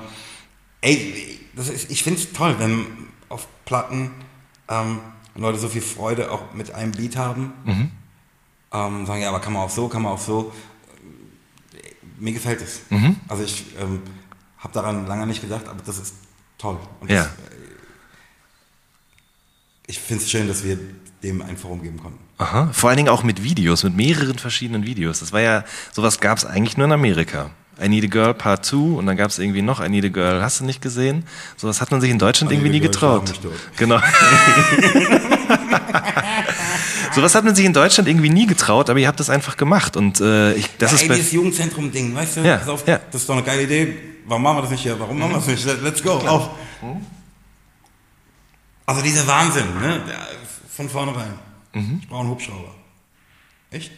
ey, 0.82 1.40
das 1.56 1.70
ist, 1.70 1.90
ich 1.90 2.04
finde 2.04 2.20
es 2.20 2.34
toll, 2.34 2.56
wenn 2.58 2.86
auf 3.30 3.48
Platten 3.64 4.12
ähm, 4.68 5.00
Leute 5.36 5.60
so 5.60 5.70
viel 5.70 5.82
Freude 5.82 6.30
auch 6.30 6.54
mit 6.54 6.76
einem 6.76 6.92
Beat 6.92 7.16
haben. 7.16 7.54
Mhm. 7.64 7.92
Ähm, 8.74 9.06
sagen, 9.06 9.22
ja, 9.22 9.30
aber 9.30 9.40
kann 9.40 9.54
man 9.54 9.64
auch 9.64 9.70
so, 9.70 9.88
kann 9.88 10.02
man 10.02 10.14
auch 10.14 10.20
so. 10.20 10.52
Mir 12.18 12.34
gefällt 12.34 12.62
es. 12.62 12.82
Mhm. 12.90 13.16
Also 13.28 13.44
ich 13.44 13.66
ähm, 13.80 14.02
habe 14.60 14.74
daran 14.74 15.08
lange 15.08 15.28
nicht 15.28 15.42
gedacht, 15.42 15.68
aber 15.68 15.82
das 15.86 15.98
ist 15.98 16.16
toll. 16.58 16.78
Und 17.00 17.10
Ja. 17.10 17.24
das, 17.24 17.28
äh, 17.28 17.32
ich 19.88 20.00
finde 20.00 20.24
es 20.24 20.30
schön, 20.32 20.48
dass 20.48 20.64
wir 20.64 20.78
dem 21.24 21.42
ein 21.42 21.58
Forum 21.58 21.82
geben 21.84 21.98
konnten. 22.00 22.20
Aha. 22.38 22.70
Vor 22.72 22.90
allen 22.90 22.98
Dingen 22.98 23.10
auch 23.10 23.24
mit 23.24 23.44
Videos, 23.44 23.84
mit 23.84 23.96
mehreren 23.96 24.38
verschiedenen 24.40 24.86
Videos. 24.86 25.20
Das 25.20 25.34
war 25.34 25.42
ja, 25.42 25.64
sowas 25.92 26.20
gab 26.20 26.38
es 26.38 26.46
eigentlich 26.46 26.78
nur 26.78 26.86
in 26.88 26.94
Amerika. 26.94 27.52
I 27.82 27.90
Need 27.90 28.06
a 28.06 28.08
Girl 28.08 28.34
Part 28.34 28.66
2 28.66 28.78
und 28.98 29.06
dann 29.08 29.18
gab 29.18 29.30
es 29.32 29.40
irgendwie 29.40 29.62
noch 29.62 29.84
I 29.84 29.90
Need 29.90 30.06
a 30.06 30.10
Girl, 30.10 30.42
hast 30.42 30.60
du 30.60 30.66
nicht 30.66 30.82
gesehen? 30.82 31.26
Sowas 31.58 31.82
hat 31.82 31.92
man 31.92 32.00
sich 32.02 32.12
in 32.12 32.20
Deutschland 32.20 32.52
irgendwie 32.52 32.70
nie 32.70 32.80
Girl, 32.80 32.92
getraut. 32.92 33.40
Genau. 33.78 34.00
Sowas 37.14 37.36
hat 37.36 37.44
man 37.44 37.56
sich 37.56 37.66
in 37.66 37.74
Deutschland 37.74 38.08
irgendwie 38.08 38.30
nie 38.30 38.46
getraut, 38.48 38.90
aber 38.90 39.00
ihr 39.00 39.08
habt 39.08 39.20
das 39.20 39.30
einfach 39.30 39.58
gemacht. 39.58 39.98
Und 39.98 40.22
äh, 40.22 40.54
ich, 40.54 40.68
das 40.78 40.92
ja, 40.92 40.96
ist 40.98 41.04
ey, 41.04 41.10
dieses 41.10 41.32
Jugendzentrum-Ding, 41.34 42.16
weißt 42.16 42.38
du? 42.38 42.42
Ja, 42.42 42.62
auf, 42.68 42.88
ja. 42.88 43.00
Das 43.12 43.22
ist 43.22 43.30
doch 43.30 43.36
eine 43.36 43.44
geile 43.44 43.64
Idee. 43.64 43.98
Warum 44.26 44.44
machen 44.44 44.58
wir 44.58 44.62
das 44.62 44.72
nicht 44.72 44.82
hier? 44.84 45.00
Warum 45.00 45.20
machen 45.20 45.32
wir 45.32 45.38
das 45.38 45.48
nicht? 45.48 45.66
Let- 45.66 45.82
Let's 45.82 46.02
go, 46.04 46.12
auf. 46.14 46.50
Also 48.86 49.02
dieser 49.02 49.26
Wahnsinn, 49.28 49.66
ne? 49.80 50.02
Von 50.76 50.90
vornherein. 50.90 51.34
Mhm. 51.74 52.00
Ich 52.02 52.08
brauche 52.08 52.22
einen 52.22 52.30
Hubschrauber. 52.30 52.74
Echt? 53.72 53.92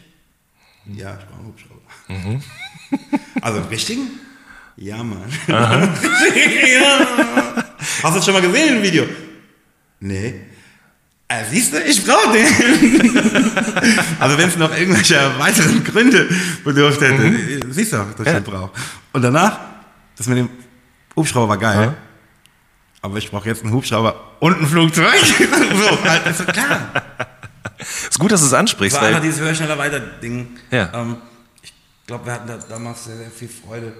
Ja, 0.86 1.18
ich 1.20 1.26
brauche 1.26 1.40
einen 1.40 1.48
Hubschrauber. 1.48 2.42
Also 3.42 3.58
einen 3.60 3.68
richtigen? 3.68 4.08
Ja, 4.78 5.04
Mann. 5.04 5.24
ja. 5.48 5.58
Hast 8.02 8.04
du 8.04 8.18
das 8.20 8.26
schon 8.26 8.34
mal 8.34 8.42
gesehen 8.42 8.78
im 8.78 8.84
Video? 8.84 9.06
Nee. 10.00 10.36
Äh, 11.34 11.46
siehst 11.50 11.74
du, 11.74 11.82
ich 11.82 12.06
brauche 12.06 12.32
den. 12.34 12.46
also 14.20 14.38
wenn 14.38 14.50
es 14.50 14.56
noch 14.58 14.76
irgendwelche 14.76 15.32
weiteren 15.40 15.84
Gründe 15.84 16.30
bedurft 16.64 17.02
hätte, 17.02 17.24
Mhm. 17.24 17.72
siehst 17.72 17.94
du, 17.94 17.98
dass 17.98 18.28
ich 18.28 18.34
den 18.34 18.44
brauche. 18.44 18.72
Und 19.14 19.22
danach, 19.22 19.60
das 20.18 20.28
mit 20.28 20.38
dem 20.38 20.50
Hubschrauber 21.16 21.50
war 21.50 21.58
geil. 21.58 21.82
Ja. 21.82 21.94
Aber 23.02 23.18
ich 23.18 23.30
brauche 23.32 23.48
jetzt 23.48 23.64
einen 23.64 23.74
Hubschrauber 23.74 24.16
und 24.40 24.62
ein 24.62 24.68
Flugzeug. 24.68 25.14
so, 25.20 26.04
halt, 26.04 26.26
ist 26.28 26.40
doch 26.42 26.48
klar. 26.48 26.92
ist 28.10 28.20
gut, 28.20 28.32
dass 28.32 28.42
du 28.42 28.48
es 28.48 28.54
ansprichst, 28.54 28.96
war 28.96 29.08
einfach 29.08 29.22
weil 29.22 29.28
dieses 29.28 29.42
Höher, 29.42 29.56
schneller, 29.56 29.78
weiter 29.78 30.00
Ding. 30.00 30.58
Ja. 30.72 30.90
Ähm, 30.94 31.18
ich 31.62 31.74
glaube, 32.08 32.26
wir 32.26 32.34
hatten 32.34 32.48
da 32.48 32.58
damals 32.70 33.06
sehr, 33.06 33.18
sehr 33.18 33.32
viel 33.32 33.50
Freude, 33.50 33.94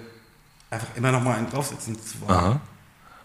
einfach 0.70 0.88
immer 0.94 1.10
noch 1.12 1.22
mal 1.22 1.36
einen 1.36 1.50
draufsetzen 1.50 1.96
zu 1.96 2.20
wollen. 2.20 2.30
Aha. 2.38 2.60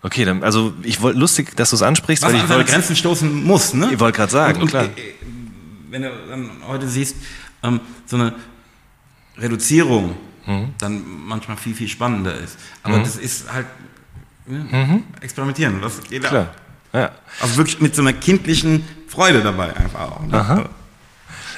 Okay, 0.02 0.24
dann, 0.26 0.44
also 0.44 0.74
ich 0.84 1.02
wollte 1.02 1.20
lustig, 1.20 1.56
dass 1.58 1.72
du 1.72 1.76
es 1.76 1.82
ansprichst, 1.82 2.24
Was 2.24 2.32
weil 2.34 2.40
ich 2.42 2.50
wollte 2.50 2.72
Grenzen 2.72 2.96
stoßen 2.96 3.44
muss, 3.44 3.74
ne? 3.74 3.90
Ich 3.92 4.00
wollte 4.00 4.16
gerade 4.18 4.32
sagen, 4.32 4.56
und, 4.56 4.62
und, 4.64 4.70
klar. 4.70 4.86
äh, 4.86 4.90
Wenn 5.90 6.04
du 6.04 6.10
dann 6.30 6.50
heute 6.68 6.88
siehst, 6.88 7.16
ähm, 7.64 7.82
so 8.06 8.16
eine 8.16 8.34
Reduzierung 9.38 10.16
Mhm. 10.46 10.70
dann 10.80 11.04
manchmal 11.28 11.58
viel, 11.58 11.76
viel 11.76 11.88
spannender 11.88 12.34
ist. 12.34 12.58
Aber 12.82 12.98
das 13.00 13.18
ist 13.18 13.52
halt 13.54 13.68
ne, 14.48 15.04
experimentieren. 15.22 15.80
Das 15.82 16.02
geht 16.02 16.24
Mhm. 16.24 16.28
klar. 16.28 16.48
Ja. 16.94 17.12
Also 17.40 17.58
wirklich 17.58 17.80
mit 17.82 17.94
so 17.94 18.02
einer 18.02 18.14
kindlichen 18.14 18.84
Freude 19.08 19.42
dabei 19.42 19.76
einfach 19.76 20.00
auch. 20.12 20.22
Ne? 20.26 20.70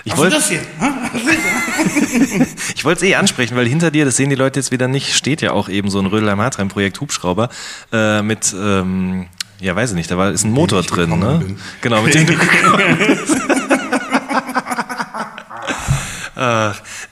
Ich 0.03 0.13
Was 0.13 0.19
wollte 0.19 0.37
ist 0.37 0.49
das 0.51 0.59
hier? 0.59 0.61
Ich 2.75 2.85
wollte 2.85 3.05
es 3.05 3.11
eh 3.11 3.15
ansprechen, 3.15 3.55
weil 3.55 3.67
hinter 3.67 3.91
dir, 3.91 4.05
das 4.05 4.17
sehen 4.17 4.29
die 4.29 4.35
Leute 4.35 4.59
jetzt 4.59 4.71
wieder 4.71 4.87
nicht, 4.87 5.13
steht 5.13 5.41
ja 5.41 5.51
auch 5.51 5.69
eben 5.69 5.89
so 5.89 5.99
ein 5.99 6.07
Rödelheim-Hartheim-Projekt 6.07 6.99
Hubschrauber 6.99 7.49
äh, 7.91 8.21
mit, 8.21 8.55
ähm, 8.57 9.27
ja 9.59 9.75
weiß 9.75 9.91
ich 9.91 9.95
nicht, 9.95 10.09
da 10.09 10.17
war, 10.17 10.31
ist 10.31 10.43
ein 10.43 10.51
Motor 10.51 10.81
drin, 10.83 11.19
ne? 11.19 11.41
bin. 11.43 11.57
Genau, 11.81 12.01
mit 12.01 12.13
dem 12.13 12.25
du 12.25 12.33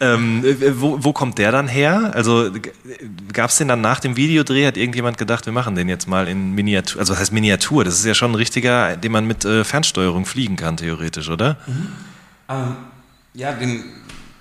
ähm, 0.02 0.44
äh, 0.44 0.82
wo, 0.82 1.04
wo 1.04 1.14
kommt 1.14 1.38
der 1.38 1.52
dann 1.52 1.68
her? 1.68 2.12
Also 2.16 2.50
gab 3.32 3.52
es 3.52 3.58
den 3.58 3.68
dann 3.68 3.82
nach 3.82 4.00
dem 4.00 4.16
Videodreh? 4.16 4.66
Hat 4.66 4.78
irgendjemand 4.78 5.18
gedacht, 5.20 5.46
wir 5.46 5.54
machen 5.54 5.76
den 5.76 5.88
jetzt 5.88 6.08
mal 6.08 6.28
in 6.28 6.56
Miniatur? 6.56 7.00
Also 7.00 7.14
was 7.14 7.20
heißt 7.20 7.32
Miniatur? 7.32 7.84
Das 7.84 7.96
ist 7.96 8.06
ja 8.06 8.16
schon 8.16 8.32
ein 8.32 8.36
richtiger, 8.36 8.96
den 8.98 9.12
man 9.12 9.28
mit 9.28 9.46
äh, 9.46 9.64
Fernsteuerung 9.64 10.26
fliegen 10.26 10.56
kann, 10.56 10.78
theoretisch, 10.78 11.30
oder? 11.30 11.58
Ähm, 12.50 12.76
ja, 13.34 13.54
den 13.54 13.84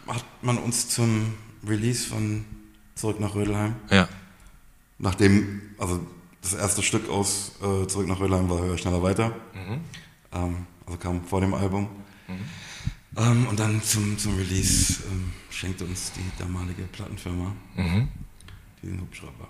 hat 0.07 0.25
man 0.43 0.59
uns 0.59 0.89
zum 0.89 1.35
Release 1.67 2.07
von 2.07 2.45
Zurück 2.95 3.21
nach 3.21 3.35
Rödelheim. 3.35 3.77
Ja. 3.91 4.09
Nachdem, 4.99 5.61
also 5.79 6.05
das 6.43 6.55
erste 6.55 6.83
Stück 6.83 7.09
aus 7.09 7.53
äh, 7.61 7.87
Zurück 7.87 8.09
nach 8.09 8.19
Rödelheim 8.19 8.49
war 8.49 8.61
Höher, 8.61 8.79
schneller, 8.79 9.03
weiter. 9.03 9.37
Ähm, 10.33 10.67
also 10.87 10.99
kam 10.99 11.23
vor 11.25 11.41
dem 11.41 11.55
Album. 11.55 11.89
Ähm, 13.17 13.47
und 13.47 13.61
dann 13.61 13.83
zum, 13.83 14.19
zum 14.19 14.37
Release 14.37 15.03
ähm, 15.11 15.33
schenkte 15.51 15.85
uns 15.85 16.13
die 16.13 16.43
damalige 16.43 16.83
Plattenfirma 16.85 17.55
diesen 18.83 19.01
Hubschrauber. 19.01 19.49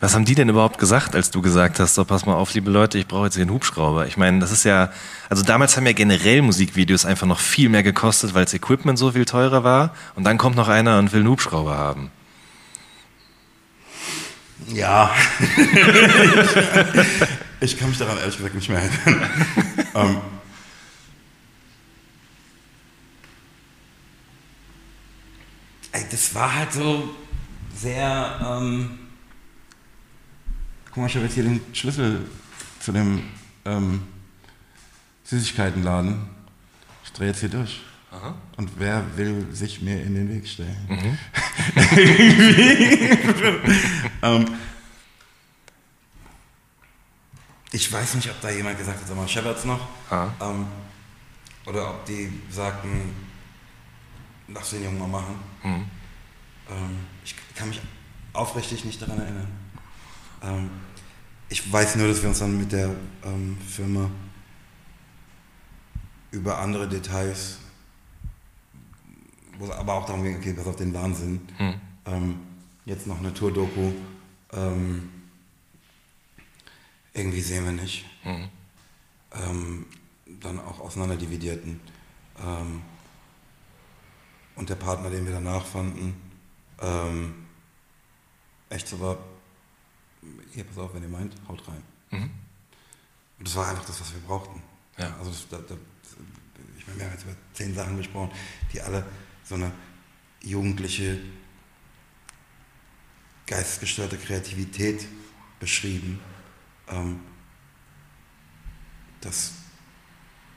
Was 0.00 0.14
haben 0.14 0.24
die 0.24 0.34
denn 0.34 0.48
überhaupt 0.48 0.78
gesagt, 0.78 1.14
als 1.14 1.30
du 1.30 1.40
gesagt 1.40 1.80
hast, 1.80 1.94
so 1.94 2.04
pass 2.04 2.26
mal 2.26 2.34
auf, 2.34 2.52
liebe 2.54 2.70
Leute, 2.70 2.98
ich 2.98 3.06
brauche 3.06 3.24
jetzt 3.26 3.34
hier 3.34 3.42
einen 3.42 3.52
Hubschrauber? 3.52 4.06
Ich 4.06 4.16
meine, 4.16 4.38
das 4.38 4.52
ist 4.52 4.64
ja, 4.64 4.90
also 5.28 5.42
damals 5.42 5.76
haben 5.76 5.86
ja 5.86 5.92
generell 5.92 6.42
Musikvideos 6.42 7.04
einfach 7.04 7.26
noch 7.26 7.40
viel 7.40 7.68
mehr 7.68 7.82
gekostet, 7.82 8.34
weil 8.34 8.44
das 8.44 8.54
Equipment 8.54 8.98
so 8.98 9.12
viel 9.12 9.24
teurer 9.24 9.64
war. 9.64 9.94
Und 10.14 10.24
dann 10.24 10.38
kommt 10.38 10.56
noch 10.56 10.68
einer 10.68 10.98
und 10.98 11.12
will 11.12 11.20
einen 11.20 11.30
Hubschrauber 11.30 11.76
haben. 11.76 12.10
Ja. 14.68 15.10
ich 17.60 17.78
kann 17.78 17.88
mich 17.88 17.98
daran 17.98 18.18
ehrlich 18.18 18.36
gesagt 18.36 18.54
nicht 18.54 18.68
mehr 18.68 18.80
erinnern. 18.80 19.30
ähm, 19.94 20.16
ey, 25.92 26.04
das 26.10 26.34
war 26.34 26.54
halt 26.54 26.72
so 26.72 27.10
sehr. 27.74 28.40
Ähm, 28.42 28.98
guck 30.94 31.02
mal, 31.02 31.08
ich 31.08 31.16
habe 31.16 31.24
jetzt 31.24 31.34
hier 31.34 31.42
den 31.42 31.60
Schlüssel 31.74 32.24
zu 32.78 32.92
dem 32.92 33.24
ähm, 33.64 34.06
Süßigkeitenladen. 35.24 36.28
Ich 37.02 37.12
drehe 37.12 37.26
jetzt 37.28 37.40
hier 37.40 37.48
durch. 37.48 37.80
Und 38.56 38.70
wer 38.78 39.04
will 39.16 39.52
sich 39.52 39.82
mir 39.82 40.00
in 40.00 40.14
den 40.14 40.28
Weg 40.28 40.46
stellen? 40.46 40.86
ähm, 44.22 44.46
ich 47.72 47.92
weiß 47.92 48.14
nicht, 48.14 48.30
ob 48.30 48.40
da 48.40 48.50
jemand 48.50 48.78
gesagt 48.78 49.00
hat, 49.00 49.08
sag 49.08 49.16
mal, 49.16 49.26
scheppert's 49.26 49.64
noch? 49.64 49.80
Ähm, 50.40 50.66
oder 51.66 51.90
ob 51.90 52.06
die 52.06 52.40
sagten, 52.50 53.12
lass 54.46 54.70
den 54.70 54.84
Jungen 54.84 55.00
mal 55.00 55.08
machen. 55.08 55.34
Ähm, 56.70 56.98
ich 57.24 57.34
kann 57.56 57.68
mich 57.68 57.80
aufrichtig 58.32 58.84
nicht 58.84 59.02
daran 59.02 59.18
erinnern. 59.18 59.63
Ähm, 60.44 60.70
ich 61.48 61.72
weiß 61.72 61.96
nur, 61.96 62.08
dass 62.08 62.22
wir 62.22 62.28
uns 62.28 62.38
dann 62.38 62.58
mit 62.58 62.72
der 62.72 62.94
ähm, 63.24 63.56
Firma 63.66 64.10
über 66.30 66.58
andere 66.58 66.88
Details, 66.88 67.58
wo 69.58 69.66
es 69.66 69.70
aber 69.70 69.94
auch 69.94 70.06
darum 70.06 70.24
ging, 70.24 70.36
okay, 70.36 70.52
pass 70.52 70.66
auf 70.66 70.76
den 70.76 70.92
Wahnsinn. 70.92 71.40
Ähm, 72.06 72.40
jetzt 72.84 73.06
noch 73.06 73.18
eine 73.18 73.32
Tour-Doku. 73.32 73.92
Ähm, 74.52 75.10
irgendwie 77.12 77.40
sehen 77.40 77.64
wir 77.64 77.72
nicht. 77.72 78.04
Ähm, 79.32 79.86
dann 80.40 80.58
auch 80.58 80.80
auseinanderdividierten. 80.80 81.80
Ähm, 82.44 82.82
und 84.56 84.68
der 84.68 84.74
Partner, 84.74 85.10
den 85.10 85.24
wir 85.24 85.32
danach 85.32 85.64
fanden, 85.64 86.16
ähm, 86.80 87.46
echt 88.70 88.88
so 88.88 88.98
war, 89.00 89.18
hier, 90.52 90.64
pass 90.64 90.78
auf, 90.78 90.94
wenn 90.94 91.02
ihr 91.02 91.08
meint, 91.08 91.34
haut 91.48 91.66
rein. 91.68 91.82
Und 93.38 93.48
das 93.48 93.56
war 93.56 93.68
einfach 93.68 93.84
das, 93.84 94.00
was 94.00 94.12
wir 94.12 94.20
brauchten. 94.20 94.62
Ja. 94.98 95.16
Also 95.18 95.30
das, 95.30 95.48
da, 95.48 95.58
da, 95.58 95.74
ich 96.78 96.86
meine, 96.86 96.98
wir 96.98 97.06
haben 97.06 97.12
jetzt 97.12 97.24
über 97.24 97.36
zehn 97.52 97.74
Sachen 97.74 97.96
gesprochen, 97.96 98.30
die 98.72 98.80
alle 98.80 99.04
so 99.42 99.56
eine 99.56 99.72
jugendliche, 100.42 101.20
geistesgestörte 103.46 104.16
Kreativität 104.16 105.06
beschrieben. 105.58 106.20
Ähm, 106.88 107.20
das 109.20 109.52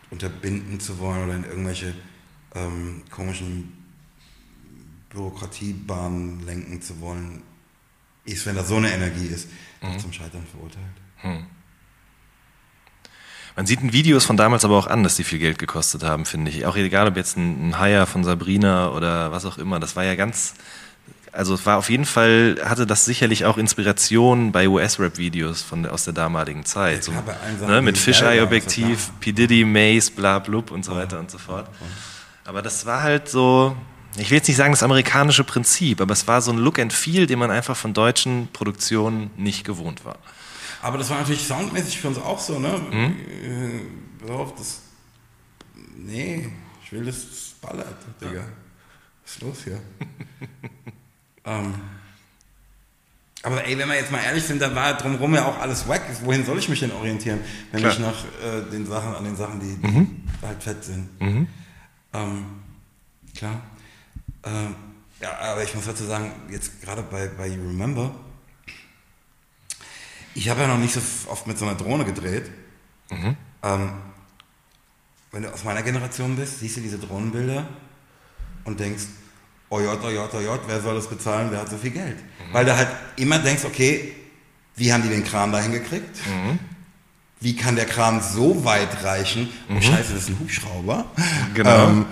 unterbinden 0.09 0.79
zu 0.79 0.99
wollen 0.99 1.23
oder 1.23 1.35
in 1.35 1.43
irgendwelche 1.43 1.93
ähm, 2.53 3.03
komischen 3.09 3.85
Bürokratiebahnen 5.09 6.45
lenken 6.45 6.81
zu 6.81 6.99
wollen, 6.99 7.43
ist, 8.31 8.45
wenn 8.45 8.55
da 8.55 8.63
so 8.63 8.75
eine 8.77 8.91
Energie 8.91 9.27
ist, 9.27 9.49
doch 9.81 9.97
zum 9.97 10.13
Scheitern 10.13 10.45
verurteilt. 10.51 10.85
Man 13.55 13.65
sieht 13.65 13.81
in 13.81 13.91
Videos 13.91 14.23
von 14.23 14.37
damals 14.37 14.63
aber 14.65 14.77
auch 14.77 14.85
an, 14.85 15.03
dass 15.03 15.15
die 15.15 15.23
viel 15.23 15.39
Geld 15.39 15.57
gekostet 15.57 16.03
haben, 16.03 16.25
finde 16.25 16.51
ich. 16.51 16.67
Auch 16.67 16.75
egal, 16.75 17.07
ob 17.07 17.17
jetzt 17.17 17.37
ein, 17.37 17.69
ein 17.69 17.79
Haier 17.79 18.05
von 18.05 18.23
Sabrina 18.23 18.91
oder 18.91 19.31
was 19.31 19.45
auch 19.45 19.57
immer. 19.57 19.79
Das 19.79 19.95
war 19.95 20.03
ja 20.03 20.13
ganz, 20.13 20.53
also 21.31 21.55
es 21.55 21.65
war 21.65 21.77
auf 21.77 21.89
jeden 21.89 22.05
Fall, 22.05 22.57
hatte 22.63 22.85
das 22.85 23.05
sicherlich 23.05 23.45
auch 23.45 23.57
Inspiration 23.57 24.51
bei 24.51 24.67
US-Rap-Videos 24.67 25.63
von 25.63 25.87
aus 25.87 26.03
der 26.03 26.13
damaligen 26.13 26.65
Zeit. 26.65 27.03
So, 27.03 27.13
ne, 27.67 27.81
mit 27.81 27.97
Fisheye-Objektiv, 27.97 29.11
P. 29.19 29.31
Diddy, 29.31 29.65
Mace, 29.65 30.11
bla 30.11 30.37
blub 30.37 30.69
und 30.69 30.85
so 30.85 30.95
weiter 30.95 31.19
und 31.19 31.31
so 31.31 31.39
fort. 31.39 31.67
Aber 32.45 32.61
das 32.61 32.85
war 32.85 33.01
halt 33.01 33.27
so, 33.27 33.75
ich 34.15 34.29
will 34.31 34.37
jetzt 34.37 34.47
nicht 34.47 34.57
sagen 34.57 34.71
das 34.71 34.83
amerikanische 34.83 35.43
Prinzip, 35.43 36.01
aber 36.01 36.13
es 36.13 36.27
war 36.27 36.41
so 36.41 36.51
ein 36.51 36.57
Look 36.57 36.79
and 36.79 36.93
Feel, 36.93 37.27
den 37.27 37.39
man 37.39 37.51
einfach 37.51 37.75
von 37.75 37.93
deutschen 37.93 38.47
Produktionen 38.53 39.31
nicht 39.37 39.63
gewohnt 39.63 40.05
war. 40.05 40.17
Aber 40.81 40.97
das 40.97 41.09
war 41.09 41.19
natürlich 41.19 41.45
soundmäßig 41.45 41.99
für 41.99 42.07
uns 42.09 42.17
auch 42.17 42.39
so, 42.39 42.59
ne? 42.59 42.79
Mhm. 42.91 43.15
Äh, 43.43 43.81
pass 44.21 44.29
auf, 44.29 44.55
das. 44.55 44.81
Nee, 45.95 46.49
ich 46.83 46.91
will 46.91 47.05
das 47.05 47.17
ballert, 47.61 47.97
Digga. 48.21 48.43
Was 49.23 49.33
ist 49.33 49.41
los 49.41 49.57
hier? 49.63 49.79
ähm, 51.45 51.73
aber 53.43 53.65
ey, 53.65 53.77
wenn 53.77 53.87
wir 53.87 53.95
jetzt 53.95 54.11
mal 54.11 54.21
ehrlich 54.23 54.43
sind, 54.43 54.61
da 54.61 54.73
war 54.73 54.95
drumherum 54.95 55.33
ja 55.33 55.45
auch 55.45 55.59
alles 55.59 55.87
wack. 55.87 56.01
Wohin 56.23 56.45
soll 56.45 56.59
ich 56.59 56.69
mich 56.69 56.79
denn 56.79 56.91
orientieren, 56.91 57.39
wenn 57.71 57.81
Klar. 57.81 57.93
ich 57.93 57.99
nach 57.99 58.25
äh, 58.43 58.69
den 58.71 58.85
Sachen, 58.85 59.15
an 59.15 59.23
den 59.23 59.35
Sachen, 59.35 59.59
die, 59.59 59.75
die 59.75 60.45
halt 60.45 60.61
fett 60.61 60.83
sind? 60.83 61.09
Ähm, 62.13 62.45
klar. 63.35 63.61
Ähm, 64.43 64.75
ja, 65.21 65.37
aber 65.39 65.63
ich 65.63 65.73
muss 65.73 65.85
dazu 65.85 66.05
sagen, 66.05 66.31
jetzt 66.49 66.81
gerade 66.81 67.01
bei, 67.01 67.27
bei 67.27 67.47
You 67.47 67.61
Remember, 67.67 68.11
ich 70.35 70.49
habe 70.49 70.61
ja 70.61 70.67
noch 70.67 70.77
nicht 70.77 70.93
so 70.93 71.01
oft 71.29 71.47
mit 71.47 71.57
so 71.57 71.65
einer 71.65 71.75
Drohne 71.75 72.05
gedreht. 72.05 72.51
Ähm, 73.63 73.91
wenn 75.31 75.41
du 75.43 75.51
aus 75.53 75.63
meiner 75.63 75.81
Generation 75.81 76.35
bist, 76.35 76.59
siehst 76.59 76.77
du 76.77 76.81
diese 76.81 76.99
Drohnenbilder 76.99 77.67
und 78.65 78.79
denkst, 78.79 79.03
oh 79.69 79.79
Gott, 79.79 79.99
oh 80.03 80.11
Gott, 80.13 80.29
oh 80.33 80.41
Gott, 80.43 80.61
wer 80.67 80.81
soll 80.81 80.95
das 80.95 81.09
bezahlen, 81.09 81.49
wer 81.51 81.61
hat 81.61 81.69
so 81.69 81.77
viel 81.77 81.91
Geld? 81.91 82.17
Weil 82.51 82.65
du 82.65 82.75
halt 82.75 82.89
immer 83.15 83.39
denkst, 83.39 83.65
okay, 83.65 84.13
wie 84.75 84.93
haben 84.93 85.01
die 85.03 85.09
den 85.09 85.23
Kran 85.23 85.51
dahin 85.51 85.71
gekriegt? 85.71 86.17
Wie 87.39 87.55
kann 87.55 87.75
der 87.75 87.85
Kran 87.85 88.21
so 88.21 88.63
weit 88.63 89.03
reichen? 89.03 89.49
Oh 89.69 89.81
scheiße, 89.81 90.13
das 90.13 90.23
ist 90.23 90.29
ein 90.29 90.39
Hubschrauber. 90.39 91.05
Genau. 91.55 91.87
Ähm, 91.89 92.05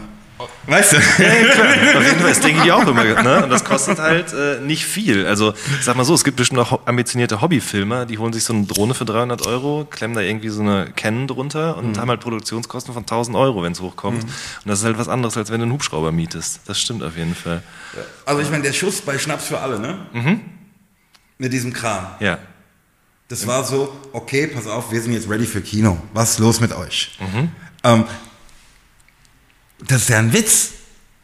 weißt 0.67 0.93
du? 0.93 0.97
Auf 0.97 1.19
jeden 1.19 2.19
Fall, 2.19 2.29
das 2.29 2.39
denke 2.39 2.63
ich 2.65 2.71
auch 2.71 2.87
immer. 2.87 3.03
Ne? 3.03 3.43
Und 3.43 3.49
das 3.49 3.63
kostet 3.63 3.99
halt 3.99 4.33
äh, 4.33 4.59
nicht 4.59 4.85
viel. 4.85 5.25
Also, 5.25 5.53
ich 5.53 5.85
sag 5.85 5.95
mal 5.95 6.03
so, 6.03 6.13
es 6.13 6.23
gibt 6.23 6.37
bestimmt 6.37 6.59
auch 6.59 6.85
ambitionierte 6.85 7.41
Hobbyfilmer, 7.41 8.05
die 8.05 8.17
holen 8.17 8.33
sich 8.33 8.43
so 8.43 8.53
eine 8.53 8.65
Drohne 8.65 8.93
für 8.93 9.05
300 9.05 9.45
Euro, 9.47 9.87
klemmen 9.89 10.15
da 10.15 10.21
irgendwie 10.21 10.49
so 10.49 10.61
eine 10.61 10.91
Canon 10.95 11.27
drunter 11.27 11.77
und 11.77 11.97
haben 11.97 12.09
halt 12.09 12.19
Produktionskosten 12.21 12.93
von 12.93 13.03
1000 13.03 13.35
Euro, 13.37 13.63
wenn 13.63 13.71
es 13.71 13.81
hochkommt. 13.81 14.23
Und 14.23 14.29
das 14.65 14.79
ist 14.79 14.85
halt 14.85 14.97
was 14.97 15.07
anderes, 15.07 15.37
als 15.37 15.51
wenn 15.51 15.59
du 15.59 15.63
einen 15.63 15.73
Hubschrauber 15.73 16.11
mietest. 16.11 16.61
Das 16.65 16.79
stimmt 16.79 17.03
auf 17.03 17.15
jeden 17.17 17.35
Fall. 17.35 17.63
Also 18.25 18.41
ich 18.41 18.49
meine, 18.49 18.63
der 18.63 18.73
Schuss 18.73 19.01
bei 19.01 19.17
Schnaps 19.17 19.45
für 19.45 19.59
alle, 19.59 19.79
ne? 19.79 19.97
Mit 21.37 21.53
diesem 21.53 21.73
Kran. 21.73 22.07
Ja. 22.19 22.39
Das 23.27 23.47
war 23.47 23.63
so, 23.63 23.95
okay, 24.13 24.47
pass 24.47 24.67
auf, 24.67 24.91
wir 24.91 25.01
sind 25.01 25.13
jetzt 25.13 25.29
ready 25.29 25.45
für 25.45 25.61
Kino. 25.61 25.97
Was 26.13 26.31
ist 26.31 26.39
los 26.39 26.59
mit 26.59 26.73
euch? 26.73 27.17
Ähm, 27.83 28.03
das 29.79 30.03
ist 30.03 30.09
ja 30.09 30.19
ein 30.19 30.33
Witz 30.33 30.71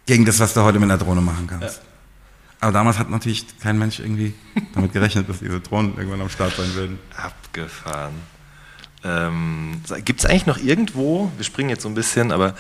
gegen 0.06 0.26
das, 0.26 0.39
was 0.39 0.54
du 0.54 0.62
heute 0.62 0.80
mit 0.80 0.89
einer 0.89 0.97
Drohne 0.97 1.22
machen 1.22 1.47
kannst. 1.47 1.82
Aber 2.60 2.72
damals 2.72 2.99
hat 2.99 3.10
natürlich 3.10 3.45
kein 3.60 3.78
Mensch 3.80 3.99
irgendwie 3.99 4.34
damit 4.76 4.93
gerechnet, 4.93 5.28
dass 5.28 5.39
diese 5.39 5.60
Drohnen 5.60 5.97
irgendwann 5.97 6.22
am 6.22 6.30
Start 6.30 6.56
sein 6.56 6.74
würden. 6.76 6.99
Abgefahren. 7.16 8.14
Ähm, 9.04 9.82
gibt 10.06 10.20
es 10.20 10.26
eigentlich 10.28 10.45
noch 10.45 10.58
irgendwo, 10.60 11.32
wir 11.38 11.43
springen 11.43 11.70
jetzt 11.70 11.82
so 11.82 11.89
ein 11.89 11.95
bisschen, 11.95 12.32
aber 12.32 12.56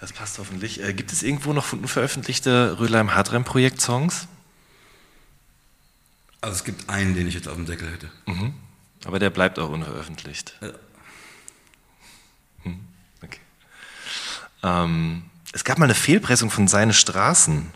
das 0.00 0.12
passt 0.12 0.38
hoffentlich, 0.38 0.82
äh, 0.82 0.92
gibt 0.92 1.12
es 1.12 1.22
irgendwo 1.22 1.54
noch 1.54 1.72
unveröffentlichte 1.72 2.76
Rödleim 2.78 3.14
Hartreim 3.14 3.44
Projekt 3.44 3.80
Songs? 3.80 4.28
Also 6.42 6.56
es 6.56 6.64
gibt 6.64 6.90
einen, 6.90 7.14
den 7.14 7.26
ich 7.26 7.34
jetzt 7.34 7.48
auf 7.48 7.54
dem 7.54 7.64
Deckel 7.64 7.90
hätte. 7.90 8.10
Aber 9.06 9.18
der 9.18 9.30
bleibt 9.30 9.58
auch 9.58 9.70
unveröffentlicht. 9.70 10.56
Ja. 10.60 10.68
Hm, 12.64 12.80
okay. 13.22 13.40
Ähm, 14.66 15.22
es 15.52 15.64
gab 15.64 15.78
mal 15.78 15.86
eine 15.86 15.94
Fehlpressung 15.94 16.50
von 16.50 16.68
Seine 16.68 16.92
Straßen. 16.92 17.70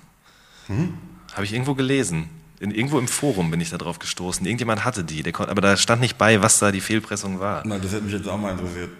Habe 1.33 1.45
ich 1.45 1.53
irgendwo 1.53 1.75
gelesen. 1.75 2.29
In, 2.61 2.71
irgendwo 2.73 2.99
im 2.99 3.09
Forum 3.09 3.51
bin 3.51 3.61
ich 3.61 3.71
da 3.71 3.79
drauf 3.79 3.99
gestoßen. 3.99 4.45
Irgendjemand 4.45 4.85
hatte 4.85 5.03
die, 5.03 5.23
der 5.23 5.39
aber 5.41 5.61
da 5.63 5.77
stand 5.77 6.03
nicht 6.03 6.19
bei, 6.19 6.43
was 6.43 6.59
da 6.59 6.71
die 6.71 6.83
Fehlpressung 6.83 7.41
war. 7.41 7.63
Na, 7.65 7.79
das 7.79 7.93
hätte 7.93 8.03
mich 8.03 8.13
jetzt 8.13 8.29
auch 8.29 8.37
mal 8.37 8.53
interessiert. 8.53 8.91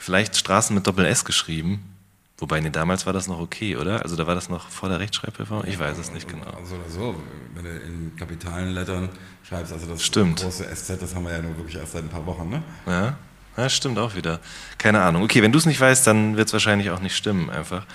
Vielleicht 0.00 0.36
Straßen 0.36 0.74
mit 0.74 0.86
Doppel-S 0.86 1.24
geschrieben. 1.24 1.94
Wobei, 2.38 2.60
nee, 2.60 2.70
damals 2.70 3.06
war 3.06 3.12
das 3.12 3.28
noch 3.28 3.38
okay, 3.38 3.76
oder? 3.76 4.02
Also 4.02 4.16
da 4.16 4.26
war 4.26 4.34
das 4.34 4.48
noch 4.48 4.68
vor 4.68 4.88
der 4.88 4.98
Rechtschreibreform? 4.98 5.64
Ich 5.66 5.78
weiß 5.78 5.96
es 5.98 6.12
nicht 6.12 6.28
genau. 6.28 6.46
So 6.64 6.74
oder 6.74 6.90
so, 6.90 7.22
wenn 7.54 7.64
du 7.64 7.70
in 7.70 8.16
kapitalen 8.16 8.70
Lettern 8.70 9.08
schreibst, 9.48 9.72
also 9.72 9.86
das 9.86 10.02
Stimmt. 10.02 10.42
große 10.42 10.64
SZ, 10.74 11.00
das 11.00 11.14
haben 11.14 11.24
wir 11.24 11.32
ja 11.32 11.40
nur 11.40 11.56
wirklich 11.56 11.76
erst 11.76 11.92
seit 11.92 12.02
ein 12.02 12.08
paar 12.08 12.26
Wochen, 12.26 12.48
ne? 12.50 12.62
Ja, 12.86 13.16
ja 13.56 13.68
stimmt 13.68 13.98
auch 13.98 14.14
wieder. 14.14 14.40
Keine 14.78 15.02
Ahnung. 15.02 15.22
Okay, 15.22 15.42
wenn 15.42 15.52
du 15.52 15.58
es 15.58 15.66
nicht 15.66 15.80
weißt, 15.80 16.06
dann 16.06 16.36
wird 16.36 16.48
es 16.48 16.52
wahrscheinlich 16.52 16.90
auch 16.90 17.00
nicht 17.00 17.16
stimmen, 17.16 17.50
einfach. 17.50 17.86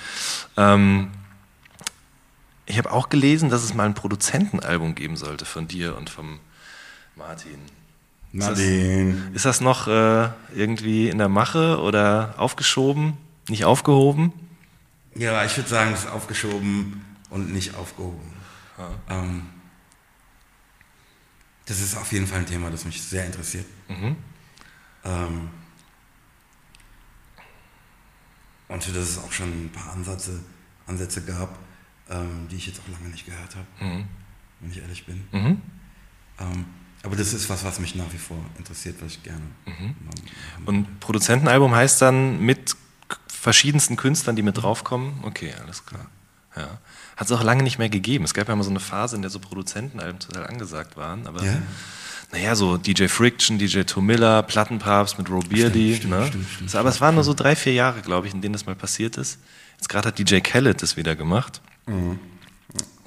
Ähm, 0.57 1.11
ich 2.65 2.77
habe 2.77 2.91
auch 2.91 3.09
gelesen, 3.09 3.49
dass 3.49 3.63
es 3.63 3.73
mal 3.73 3.85
ein 3.85 3.95
Produzentenalbum 3.95 4.95
geben 4.95 5.17
sollte 5.17 5.45
von 5.45 5.67
dir 5.67 5.97
und 5.97 6.09
vom 6.09 6.39
Martin. 7.15 7.59
Nadine. 8.31 9.31
Ist 9.33 9.45
das 9.45 9.59
noch 9.59 9.87
äh, 9.87 10.29
irgendwie 10.55 11.09
in 11.09 11.17
der 11.17 11.29
Mache 11.29 11.79
oder 11.79 12.35
aufgeschoben, 12.37 13.17
nicht 13.47 13.65
aufgehoben? 13.65 14.33
Ja, 15.15 15.43
ich 15.45 15.57
würde 15.57 15.69
sagen, 15.69 15.93
es 15.93 16.01
ist 16.01 16.11
aufgeschoben 16.11 17.03
und 17.31 17.51
nicht 17.51 17.75
aufgehoben. 17.75 18.33
Ähm, 19.09 19.47
das 21.65 21.81
ist 21.81 21.97
auf 21.97 22.11
jeden 22.11 22.27
Fall 22.27 22.39
ein 22.39 22.45
Thema, 22.45 22.69
das 22.69 22.85
mich 22.85 23.01
sehr 23.01 23.25
interessiert. 23.25 23.65
Ähm, 25.03 25.49
und 28.67 28.83
für 28.83 28.91
das 28.91 29.09
es 29.09 29.17
auch 29.17 29.31
schon 29.31 29.65
ein 29.65 29.71
paar 29.71 29.93
Ansätze, 29.93 30.39
Ansätze 30.87 31.23
gab, 31.23 31.57
ähm, 32.09 32.47
die 32.49 32.55
ich 32.55 32.67
jetzt 32.67 32.79
auch 32.79 32.91
lange 32.91 33.09
nicht 33.09 33.25
gehört 33.25 33.55
habe, 33.55 33.67
wenn 34.59 34.71
ich 34.71 34.81
ehrlich 34.81 35.05
bin. 35.05 35.27
Mhm. 35.31 35.61
Ähm, 36.39 36.65
aber 37.03 37.15
das 37.15 37.33
ist 37.33 37.49
was, 37.49 37.63
was 37.63 37.79
mich 37.79 37.95
nach 37.95 38.11
wie 38.11 38.17
vor 38.17 38.37
interessiert, 38.57 38.97
was 39.01 39.13
ich 39.13 39.23
gerne 39.23 39.41
machen 39.65 39.95
Und 40.65 40.99
Produzentenalbum 40.99 41.73
heißt 41.73 42.01
dann 42.01 42.41
mit 42.41 42.75
verschiedensten 43.27 43.95
Künstlern, 43.95 44.35
die 44.35 44.41
mit 44.41 44.57
draufkommen? 44.57 45.23
Okay, 45.23 45.53
alles 45.61 45.85
klar. 45.85 46.07
Ja. 46.55 46.79
Hat 47.15 47.27
es 47.27 47.31
auch 47.31 47.43
lange 47.43 47.63
nicht 47.63 47.77
mehr 47.77 47.89
gegeben. 47.89 48.25
Es 48.25 48.33
gab 48.33 48.49
ja 48.49 48.55
mal 48.55 48.63
so 48.63 48.69
eine 48.69 48.81
Phase, 48.81 49.15
in 49.15 49.21
der 49.21 49.31
so 49.31 49.39
Produzentenalben 49.39 50.19
total 50.19 50.47
angesagt 50.47 50.97
waren. 50.97 51.25
Aber 51.25 51.43
Ja? 51.43 51.61
Naja, 52.31 52.55
so 52.55 52.77
DJ 52.77 53.07
Friction, 53.07 53.57
DJ 53.57 53.81
Tomilla, 53.81 54.41
Plattenpapst 54.41 55.17
mit 55.17 55.29
Roe 55.29 55.39
Beardy. 55.39 55.95
stimmt, 55.95 56.13
ne? 56.13 56.27
stimmt, 56.27 56.47
stimmt, 56.49 56.75
aber 56.75 56.89
es 56.89 57.01
waren 57.01 57.15
nur 57.15 57.23
so 57.23 57.33
drei, 57.33 57.55
vier 57.55 57.73
Jahre, 57.73 58.01
glaube 58.01 58.27
ich, 58.27 58.33
in 58.33 58.41
denen 58.41 58.53
das 58.53 58.65
mal 58.65 58.75
passiert 58.75 59.17
ist. 59.17 59.39
Jetzt 59.77 59.89
gerade 59.89 60.09
hat 60.09 60.19
DJ 60.19 60.39
Khaled 60.39 60.81
das 60.81 60.97
wieder 60.97 61.15
gemacht. 61.15 61.61
Mhm. 61.87 62.19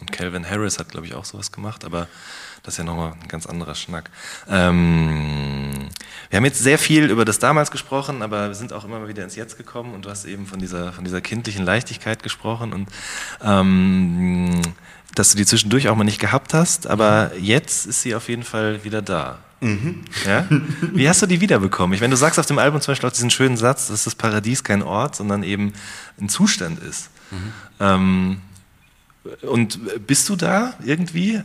Und 0.00 0.10
Calvin 0.10 0.48
Harris 0.48 0.80
hat, 0.80 0.88
glaube 0.88 1.06
ich, 1.06 1.14
auch 1.14 1.24
sowas 1.24 1.52
gemacht, 1.52 1.84
aber 1.84 2.08
das 2.64 2.74
ist 2.74 2.78
ja 2.78 2.84
nochmal 2.84 3.12
ein 3.20 3.28
ganz 3.28 3.46
anderer 3.46 3.76
Schnack. 3.76 4.10
Ähm, 4.48 5.88
wir 6.30 6.36
haben 6.36 6.44
jetzt 6.44 6.60
sehr 6.60 6.78
viel 6.78 7.10
über 7.10 7.24
das 7.24 7.38
damals 7.38 7.70
gesprochen, 7.70 8.22
aber 8.22 8.48
wir 8.48 8.54
sind 8.54 8.72
auch 8.72 8.84
immer 8.84 8.98
mal 8.98 9.08
wieder 9.08 9.22
ins 9.22 9.36
Jetzt 9.36 9.56
gekommen 9.56 9.94
und 9.94 10.04
du 10.04 10.10
hast 10.10 10.24
eben 10.24 10.46
von 10.46 10.58
dieser, 10.58 10.92
von 10.92 11.04
dieser 11.04 11.20
kindlichen 11.20 11.64
Leichtigkeit 11.64 12.22
gesprochen 12.22 12.72
und 12.72 12.88
ähm, 13.42 14.60
dass 15.14 15.32
du 15.32 15.36
die 15.36 15.46
zwischendurch 15.46 15.88
auch 15.88 15.96
mal 15.96 16.04
nicht 16.04 16.20
gehabt 16.20 16.54
hast, 16.54 16.86
aber 16.86 17.32
jetzt 17.38 17.86
ist 17.86 18.02
sie 18.02 18.14
auf 18.14 18.28
jeden 18.28 18.44
Fall 18.44 18.84
wieder 18.84 19.02
da. 19.02 19.38
Ja? 20.26 20.46
Wie 20.92 21.08
hast 21.08 21.22
du 21.22 21.26
die 21.26 21.40
wiederbekommen? 21.40 21.94
Ich, 21.94 22.00
wenn 22.00 22.10
du 22.10 22.16
sagst 22.16 22.38
auf 22.38 22.46
dem 22.46 22.58
Album 22.58 22.80
zum 22.80 22.92
Beispiel 22.92 23.08
auch 23.08 23.12
diesen 23.12 23.30
schönen 23.30 23.56
Satz, 23.56 23.88
dass 23.88 24.04
das 24.04 24.14
Paradies 24.14 24.64
kein 24.64 24.82
Ort, 24.82 25.16
sondern 25.16 25.42
eben 25.42 25.72
ein 26.20 26.28
Zustand 26.28 26.82
ist. 26.82 27.10
Ähm, 27.80 28.40
und 29.42 30.06
bist 30.06 30.28
du 30.28 30.36
da 30.36 30.74
irgendwie? 30.84 31.40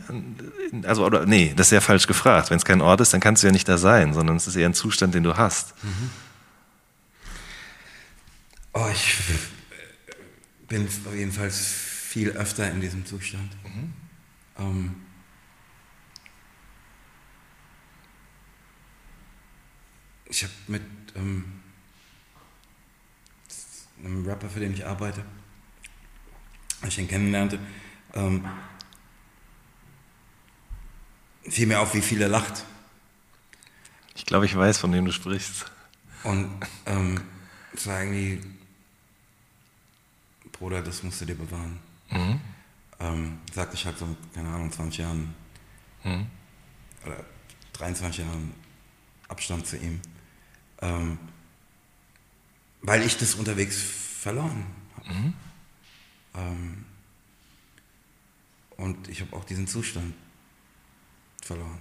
Also, 0.82 1.06
oder, 1.06 1.26
nee, 1.26 1.52
das 1.56 1.68
ist 1.68 1.72
ja 1.72 1.80
falsch 1.80 2.06
gefragt. 2.08 2.50
Wenn 2.50 2.58
es 2.58 2.64
kein 2.64 2.80
Ort 2.80 3.00
ist, 3.00 3.12
dann 3.14 3.20
kannst 3.20 3.42
du 3.42 3.46
ja 3.46 3.52
nicht 3.52 3.68
da 3.68 3.78
sein, 3.78 4.14
sondern 4.14 4.36
es 4.36 4.46
ist 4.46 4.56
eher 4.56 4.68
ein 4.68 4.74
Zustand, 4.74 5.14
den 5.14 5.22
du 5.22 5.36
hast. 5.36 5.74
Oh, 8.72 8.86
ich 8.92 9.16
bin 10.68 10.86
auf 11.06 11.14
jeden 11.14 11.32
Fall 11.32 11.50
viel 11.50 12.30
öfter 12.30 12.70
in 12.70 12.80
diesem 12.80 13.06
Zustand. 13.06 13.50
Ähm, 14.58 14.96
ich 20.26 20.42
habe 20.42 20.52
mit 20.66 20.82
ähm, 21.14 21.44
einem 24.04 24.26
Rapper, 24.26 24.48
für 24.48 24.60
den 24.60 24.74
ich 24.74 24.86
arbeite, 24.86 25.24
als 26.80 26.94
ich 26.94 27.00
ihn 27.00 27.08
kennenlernte, 27.08 27.58
ähm, 28.14 28.44
fiel 31.48 31.66
mir 31.66 31.80
auf, 31.80 31.94
wie 31.94 32.02
viel 32.02 32.20
er 32.20 32.28
lacht. 32.28 32.64
Ich 34.14 34.26
glaube, 34.26 34.46
ich 34.46 34.54
weiß, 34.56 34.78
von 34.78 34.92
wem 34.92 35.04
du 35.04 35.12
sprichst. 35.12 35.70
Und 36.24 36.60
ähm, 36.86 37.20
es 37.72 37.86
war 37.86 38.00
irgendwie, 38.00 38.40
Bruder, 40.52 40.82
das 40.82 41.02
musst 41.02 41.20
du 41.20 41.24
dir 41.24 41.36
bewahren. 41.36 41.78
Ähm, 43.00 43.38
sagte 43.52 43.74
ich 43.76 43.86
halt 43.86 43.98
so 43.98 44.16
keine 44.34 44.48
Ahnung, 44.48 44.70
20 44.72 44.98
Jahren 44.98 45.34
oder 47.04 47.24
23 47.74 48.20
Jahren 48.24 48.54
Abstand 49.28 49.66
zu 49.66 49.76
ihm, 49.76 50.00
ähm, 50.80 51.18
weil 52.82 53.02
ich 53.02 53.16
das 53.18 53.34
unterwegs 53.34 53.80
verloren 53.82 54.66
habe. 54.96 55.08
Ähm, 56.34 56.84
und 58.76 59.08
ich 59.08 59.20
habe 59.20 59.34
auch 59.36 59.44
diesen 59.44 59.66
Zustand 59.66 60.14
verloren. 61.42 61.78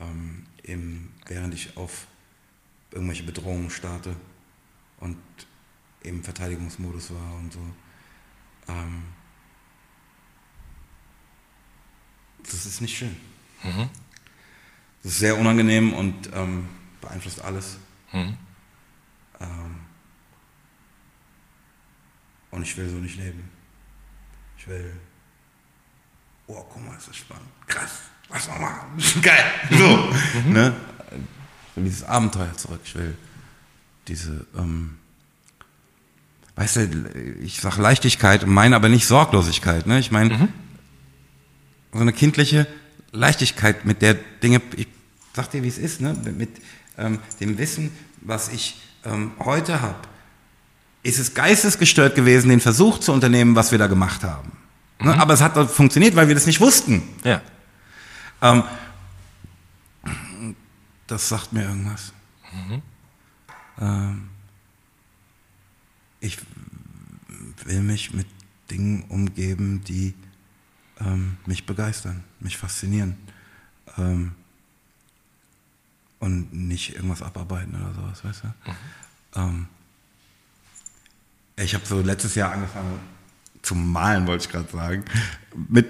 Ähm, 0.00 0.46
eben, 0.64 1.14
während 1.26 1.54
ich 1.54 1.76
auf 1.76 2.06
irgendwelche 2.90 3.22
Bedrohungen 3.22 3.70
starte 3.70 4.16
und 5.00 5.18
im 6.02 6.24
Verteidigungsmodus 6.24 7.12
war 7.12 7.34
und 7.36 7.52
so. 7.52 7.60
Ähm, 8.68 9.04
das 12.44 12.66
ist 12.66 12.80
nicht 12.80 12.96
schön. 12.96 13.16
Das 15.02 15.12
ist 15.12 15.18
sehr 15.18 15.38
unangenehm 15.38 15.92
und 15.92 16.30
ähm, 16.34 16.68
beeinflusst 17.00 17.40
alles. 17.42 17.78
Ähm, 18.12 18.36
und 22.50 22.62
ich 22.62 22.76
will 22.76 22.88
so 22.88 22.96
nicht 22.96 23.16
leben. 23.16 23.48
Ich 24.58 24.68
will. 24.68 24.92
Oh, 26.46 26.64
guck 26.70 26.86
mal, 26.86 26.96
ist 26.96 27.08
das 27.08 27.16
spannend. 27.16 27.48
Krass. 27.66 28.02
Was 28.28 28.48
mal? 28.48 28.86
Geil. 29.22 29.44
So. 29.70 30.12
Ne? 30.48 30.74
Ich 31.70 31.76
will 31.76 31.84
dieses 31.84 32.04
Abenteuer 32.04 32.56
zurück. 32.56 32.80
Ich 32.84 32.94
will 32.94 33.16
diese. 34.08 34.46
Ähm, 34.56 34.98
weißt 36.56 36.76
du, 36.76 37.38
ich 37.40 37.60
sag 37.60 37.78
Leichtigkeit, 37.78 38.46
meine 38.46 38.76
aber 38.76 38.88
nicht 38.88 39.06
Sorglosigkeit. 39.06 39.86
Ne? 39.86 39.98
Ich 39.98 40.10
meine, 40.10 40.48
so 41.92 42.00
eine 42.00 42.12
kindliche 42.12 42.66
Leichtigkeit, 43.12 43.84
mit 43.84 44.02
der 44.02 44.14
Dinge, 44.14 44.60
ich 44.76 44.88
sag 45.34 45.50
dir, 45.50 45.62
wie 45.62 45.68
es 45.68 45.78
ist, 45.78 46.00
ne? 46.00 46.14
mit, 46.36 46.50
ähm, 46.98 47.18
dem 47.40 47.58
Wissen, 47.58 47.90
was 48.20 48.48
ich 48.48 48.80
ähm, 49.04 49.32
heute 49.38 49.80
habe, 49.80 49.98
ist 51.02 51.18
es 51.18 51.34
geistesgestört 51.34 52.14
gewesen, 52.14 52.48
den 52.48 52.60
Versuch 52.60 52.98
zu 52.98 53.12
unternehmen, 53.12 53.56
was 53.56 53.72
wir 53.72 53.78
da 53.78 53.86
gemacht 53.86 54.22
haben. 54.22 54.52
Ne? 55.00 55.18
Aber 55.18 55.34
es 55.34 55.40
hat 55.40 55.70
funktioniert, 55.70 56.14
weil 56.14 56.28
wir 56.28 56.34
das 56.34 56.46
nicht 56.46 56.60
wussten. 56.60 57.02
Ja. 57.24 57.42
Ähm, 58.40 58.62
das 61.06 61.28
sagt 61.28 61.52
mir 61.52 61.64
irgendwas. 61.64 62.12
Ähm, 63.80 64.28
ich 66.20 66.38
will 67.64 67.80
mich 67.80 68.14
mit 68.14 68.26
Dingen 68.70 69.04
umgeben, 69.08 69.82
die 69.84 70.14
ähm, 71.04 71.36
mich 71.46 71.66
begeistern, 71.66 72.24
mich 72.40 72.56
faszinieren. 72.56 73.16
Ähm, 73.98 74.32
und 76.22 76.52
nicht 76.52 76.94
irgendwas 76.94 77.20
abarbeiten 77.20 77.74
oder 77.74 77.94
sowas, 77.94 78.24
weißt 78.24 78.42
du? 78.44 79.40
Ähm, 79.40 79.66
ich 81.56 81.74
habe 81.74 81.84
so 81.84 82.00
letztes 82.00 82.36
Jahr 82.36 82.52
angefangen 82.52 83.00
zu 83.60 83.74
malen, 83.74 84.26
wollte 84.28 84.44
ich 84.44 84.52
gerade 84.52 84.70
sagen, 84.70 85.04
mit 85.68 85.88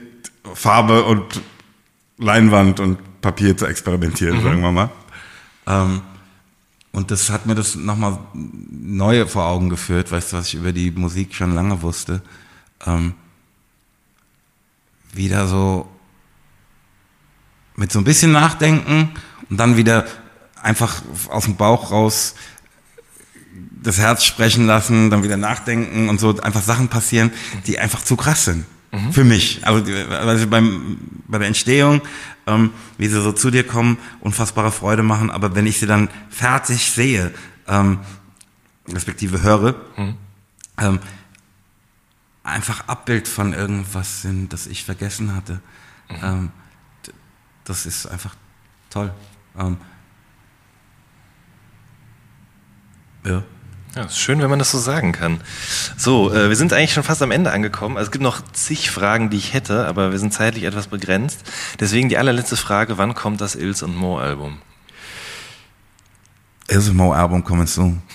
Farbe 0.54 1.04
und 1.04 1.42
Leinwand 2.16 2.80
und 2.80 3.20
Papier 3.20 3.56
zu 3.56 3.66
experimentieren, 3.66 4.42
sagen 4.42 4.62
wir 4.62 4.72
mal. 4.72 4.90
Ähm, 5.66 6.02
und 6.92 7.10
das 7.10 7.28
hat 7.28 7.46
mir 7.46 7.54
das 7.54 7.74
nochmal 7.74 8.18
neu 8.34 9.26
vor 9.26 9.46
Augen 9.46 9.68
geführt, 9.68 10.10
weißt 10.12 10.32
du, 10.32 10.36
was 10.38 10.48
ich 10.48 10.54
über 10.54 10.72
die 10.72 10.90
Musik 10.90 11.34
schon 11.34 11.54
lange 11.54 11.82
wusste. 11.82 12.22
Ähm, 12.86 13.14
wieder 15.12 15.46
so 15.46 15.88
mit 17.76 17.92
so 17.92 17.98
ein 17.98 18.04
bisschen 18.04 18.32
Nachdenken 18.32 19.10
und 19.48 19.58
dann 19.58 19.76
wieder 19.76 20.06
einfach 20.62 21.02
aus 21.28 21.44
dem 21.44 21.56
Bauch 21.56 21.90
raus 21.90 22.34
das 23.82 23.98
Herz 23.98 24.24
sprechen 24.24 24.66
lassen, 24.66 25.10
dann 25.10 25.24
wieder 25.24 25.36
nachdenken 25.36 26.08
und 26.08 26.20
so 26.20 26.38
einfach 26.40 26.62
Sachen 26.62 26.88
passieren, 26.88 27.32
die 27.66 27.78
einfach 27.78 28.02
zu 28.02 28.16
krass 28.16 28.44
sind. 28.44 28.64
Für 29.10 29.24
mich. 29.24 29.66
Also, 29.66 29.90
also 30.10 30.46
beim, 30.46 30.98
bei 31.26 31.38
der 31.38 31.48
Entstehung, 31.48 32.02
ähm, 32.46 32.70
wie 32.98 33.08
sie 33.08 33.20
so 33.22 33.32
zu 33.32 33.50
dir 33.50 33.66
kommen, 33.66 33.96
unfassbare 34.20 34.70
Freude 34.70 35.02
machen, 35.02 35.30
aber 35.30 35.54
wenn 35.54 35.66
ich 35.66 35.80
sie 35.80 35.86
dann 35.86 36.10
fertig 36.28 36.90
sehe, 36.90 37.32
ähm, 37.66 38.00
respektive 38.92 39.42
höre, 39.42 39.74
ähm, 40.78 40.98
einfach 42.45 42.88
Abbild 42.88 43.28
von 43.28 43.53
irgendwas 43.53 44.22
sind, 44.22 44.53
das 44.53 44.66
ich 44.66 44.84
vergessen 44.84 45.34
hatte. 45.34 45.61
Ähm, 46.22 46.51
d- 47.07 47.12
das 47.64 47.86
ist 47.86 48.07
einfach 48.07 48.34
toll. 48.90 49.12
Ähm, 49.59 49.76
ja. 53.24 53.43
Ja, 53.95 54.05
ist 54.05 54.18
schön, 54.18 54.40
wenn 54.40 54.49
man 54.49 54.59
das 54.59 54.70
so 54.70 54.78
sagen 54.78 55.12
kann. 55.12 55.43
So, 55.99 56.32
äh, 56.32 56.49
wir 56.49 56.57
sind 56.57 56.72
eigentlich 56.72 56.95
schon 56.95 57.03
fast 57.03 57.20
am 57.20 57.30
Ende 57.30 57.53
angekommen. 57.53 57.99
Also 57.99 58.09
es 58.09 58.12
gibt 58.12 58.22
noch 58.22 58.40
zig 58.53 58.90
Fragen, 58.90 59.28
die 59.28 59.36
ich 59.36 59.53
hätte, 59.53 59.86
aber 59.86 60.12
wir 60.12 60.18
sind 60.18 60.32
zeitlich 60.32 60.64
etwas 60.64 60.86
begrenzt. 60.86 61.40
Deswegen 61.78 62.09
die 62.09 62.16
allerletzte 62.16 62.57
Frage, 62.57 62.97
wann 62.97 63.14
kommt 63.14 63.43
das 63.43 63.55
Ilse 63.55 63.84
und 63.84 63.95
Mo 63.95 64.18
Album? 64.18 64.59
Ismo 66.68 67.12
Album 67.12 67.45
coming 67.45 67.66
soon. 67.66 68.03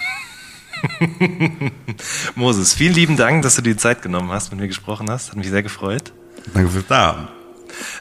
Moses, 2.35 2.73
vielen 2.73 2.93
lieben 2.93 3.17
Dank, 3.17 3.43
dass 3.43 3.55
du 3.55 3.61
dir 3.61 3.73
die 3.73 3.77
Zeit 3.77 4.01
genommen 4.01 4.31
hast, 4.31 4.51
mit 4.51 4.59
mir 4.59 4.67
gesprochen 4.67 5.09
hast. 5.09 5.29
Hat 5.29 5.37
mich 5.37 5.49
sehr 5.49 5.63
gefreut. 5.63 6.13
Danke 6.53 6.69
fürs 6.69 6.87
Da. 6.87 7.29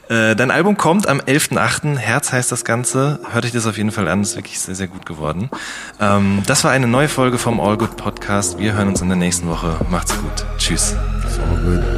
Äh, 0.09 0.35
dein 0.35 0.51
Album 0.51 0.77
kommt 0.77 1.07
am 1.07 1.19
11.8. 1.19 1.97
Herz 1.97 2.31
heißt 2.31 2.51
das 2.51 2.65
Ganze. 2.65 3.19
Hört 3.31 3.45
euch 3.45 3.51
das 3.51 3.65
auf 3.65 3.77
jeden 3.77 3.91
Fall 3.91 4.07
an. 4.07 4.21
Ist 4.21 4.35
wirklich 4.35 4.59
sehr, 4.59 4.75
sehr 4.75 4.87
gut 4.87 5.05
geworden. 5.05 5.49
Ähm, 5.99 6.43
das 6.45 6.63
war 6.63 6.71
eine 6.71 6.87
neue 6.87 7.09
Folge 7.09 7.37
vom 7.37 7.59
All 7.59 7.77
Good 7.77 7.97
Podcast. 7.97 8.57
Wir 8.59 8.73
hören 8.73 8.89
uns 8.89 9.01
in 9.01 9.09
der 9.09 9.17
nächsten 9.17 9.47
Woche. 9.49 9.77
Macht's 9.89 10.13
gut. 10.17 10.45
Tschüss. 10.57 10.95
Good. 11.65 11.96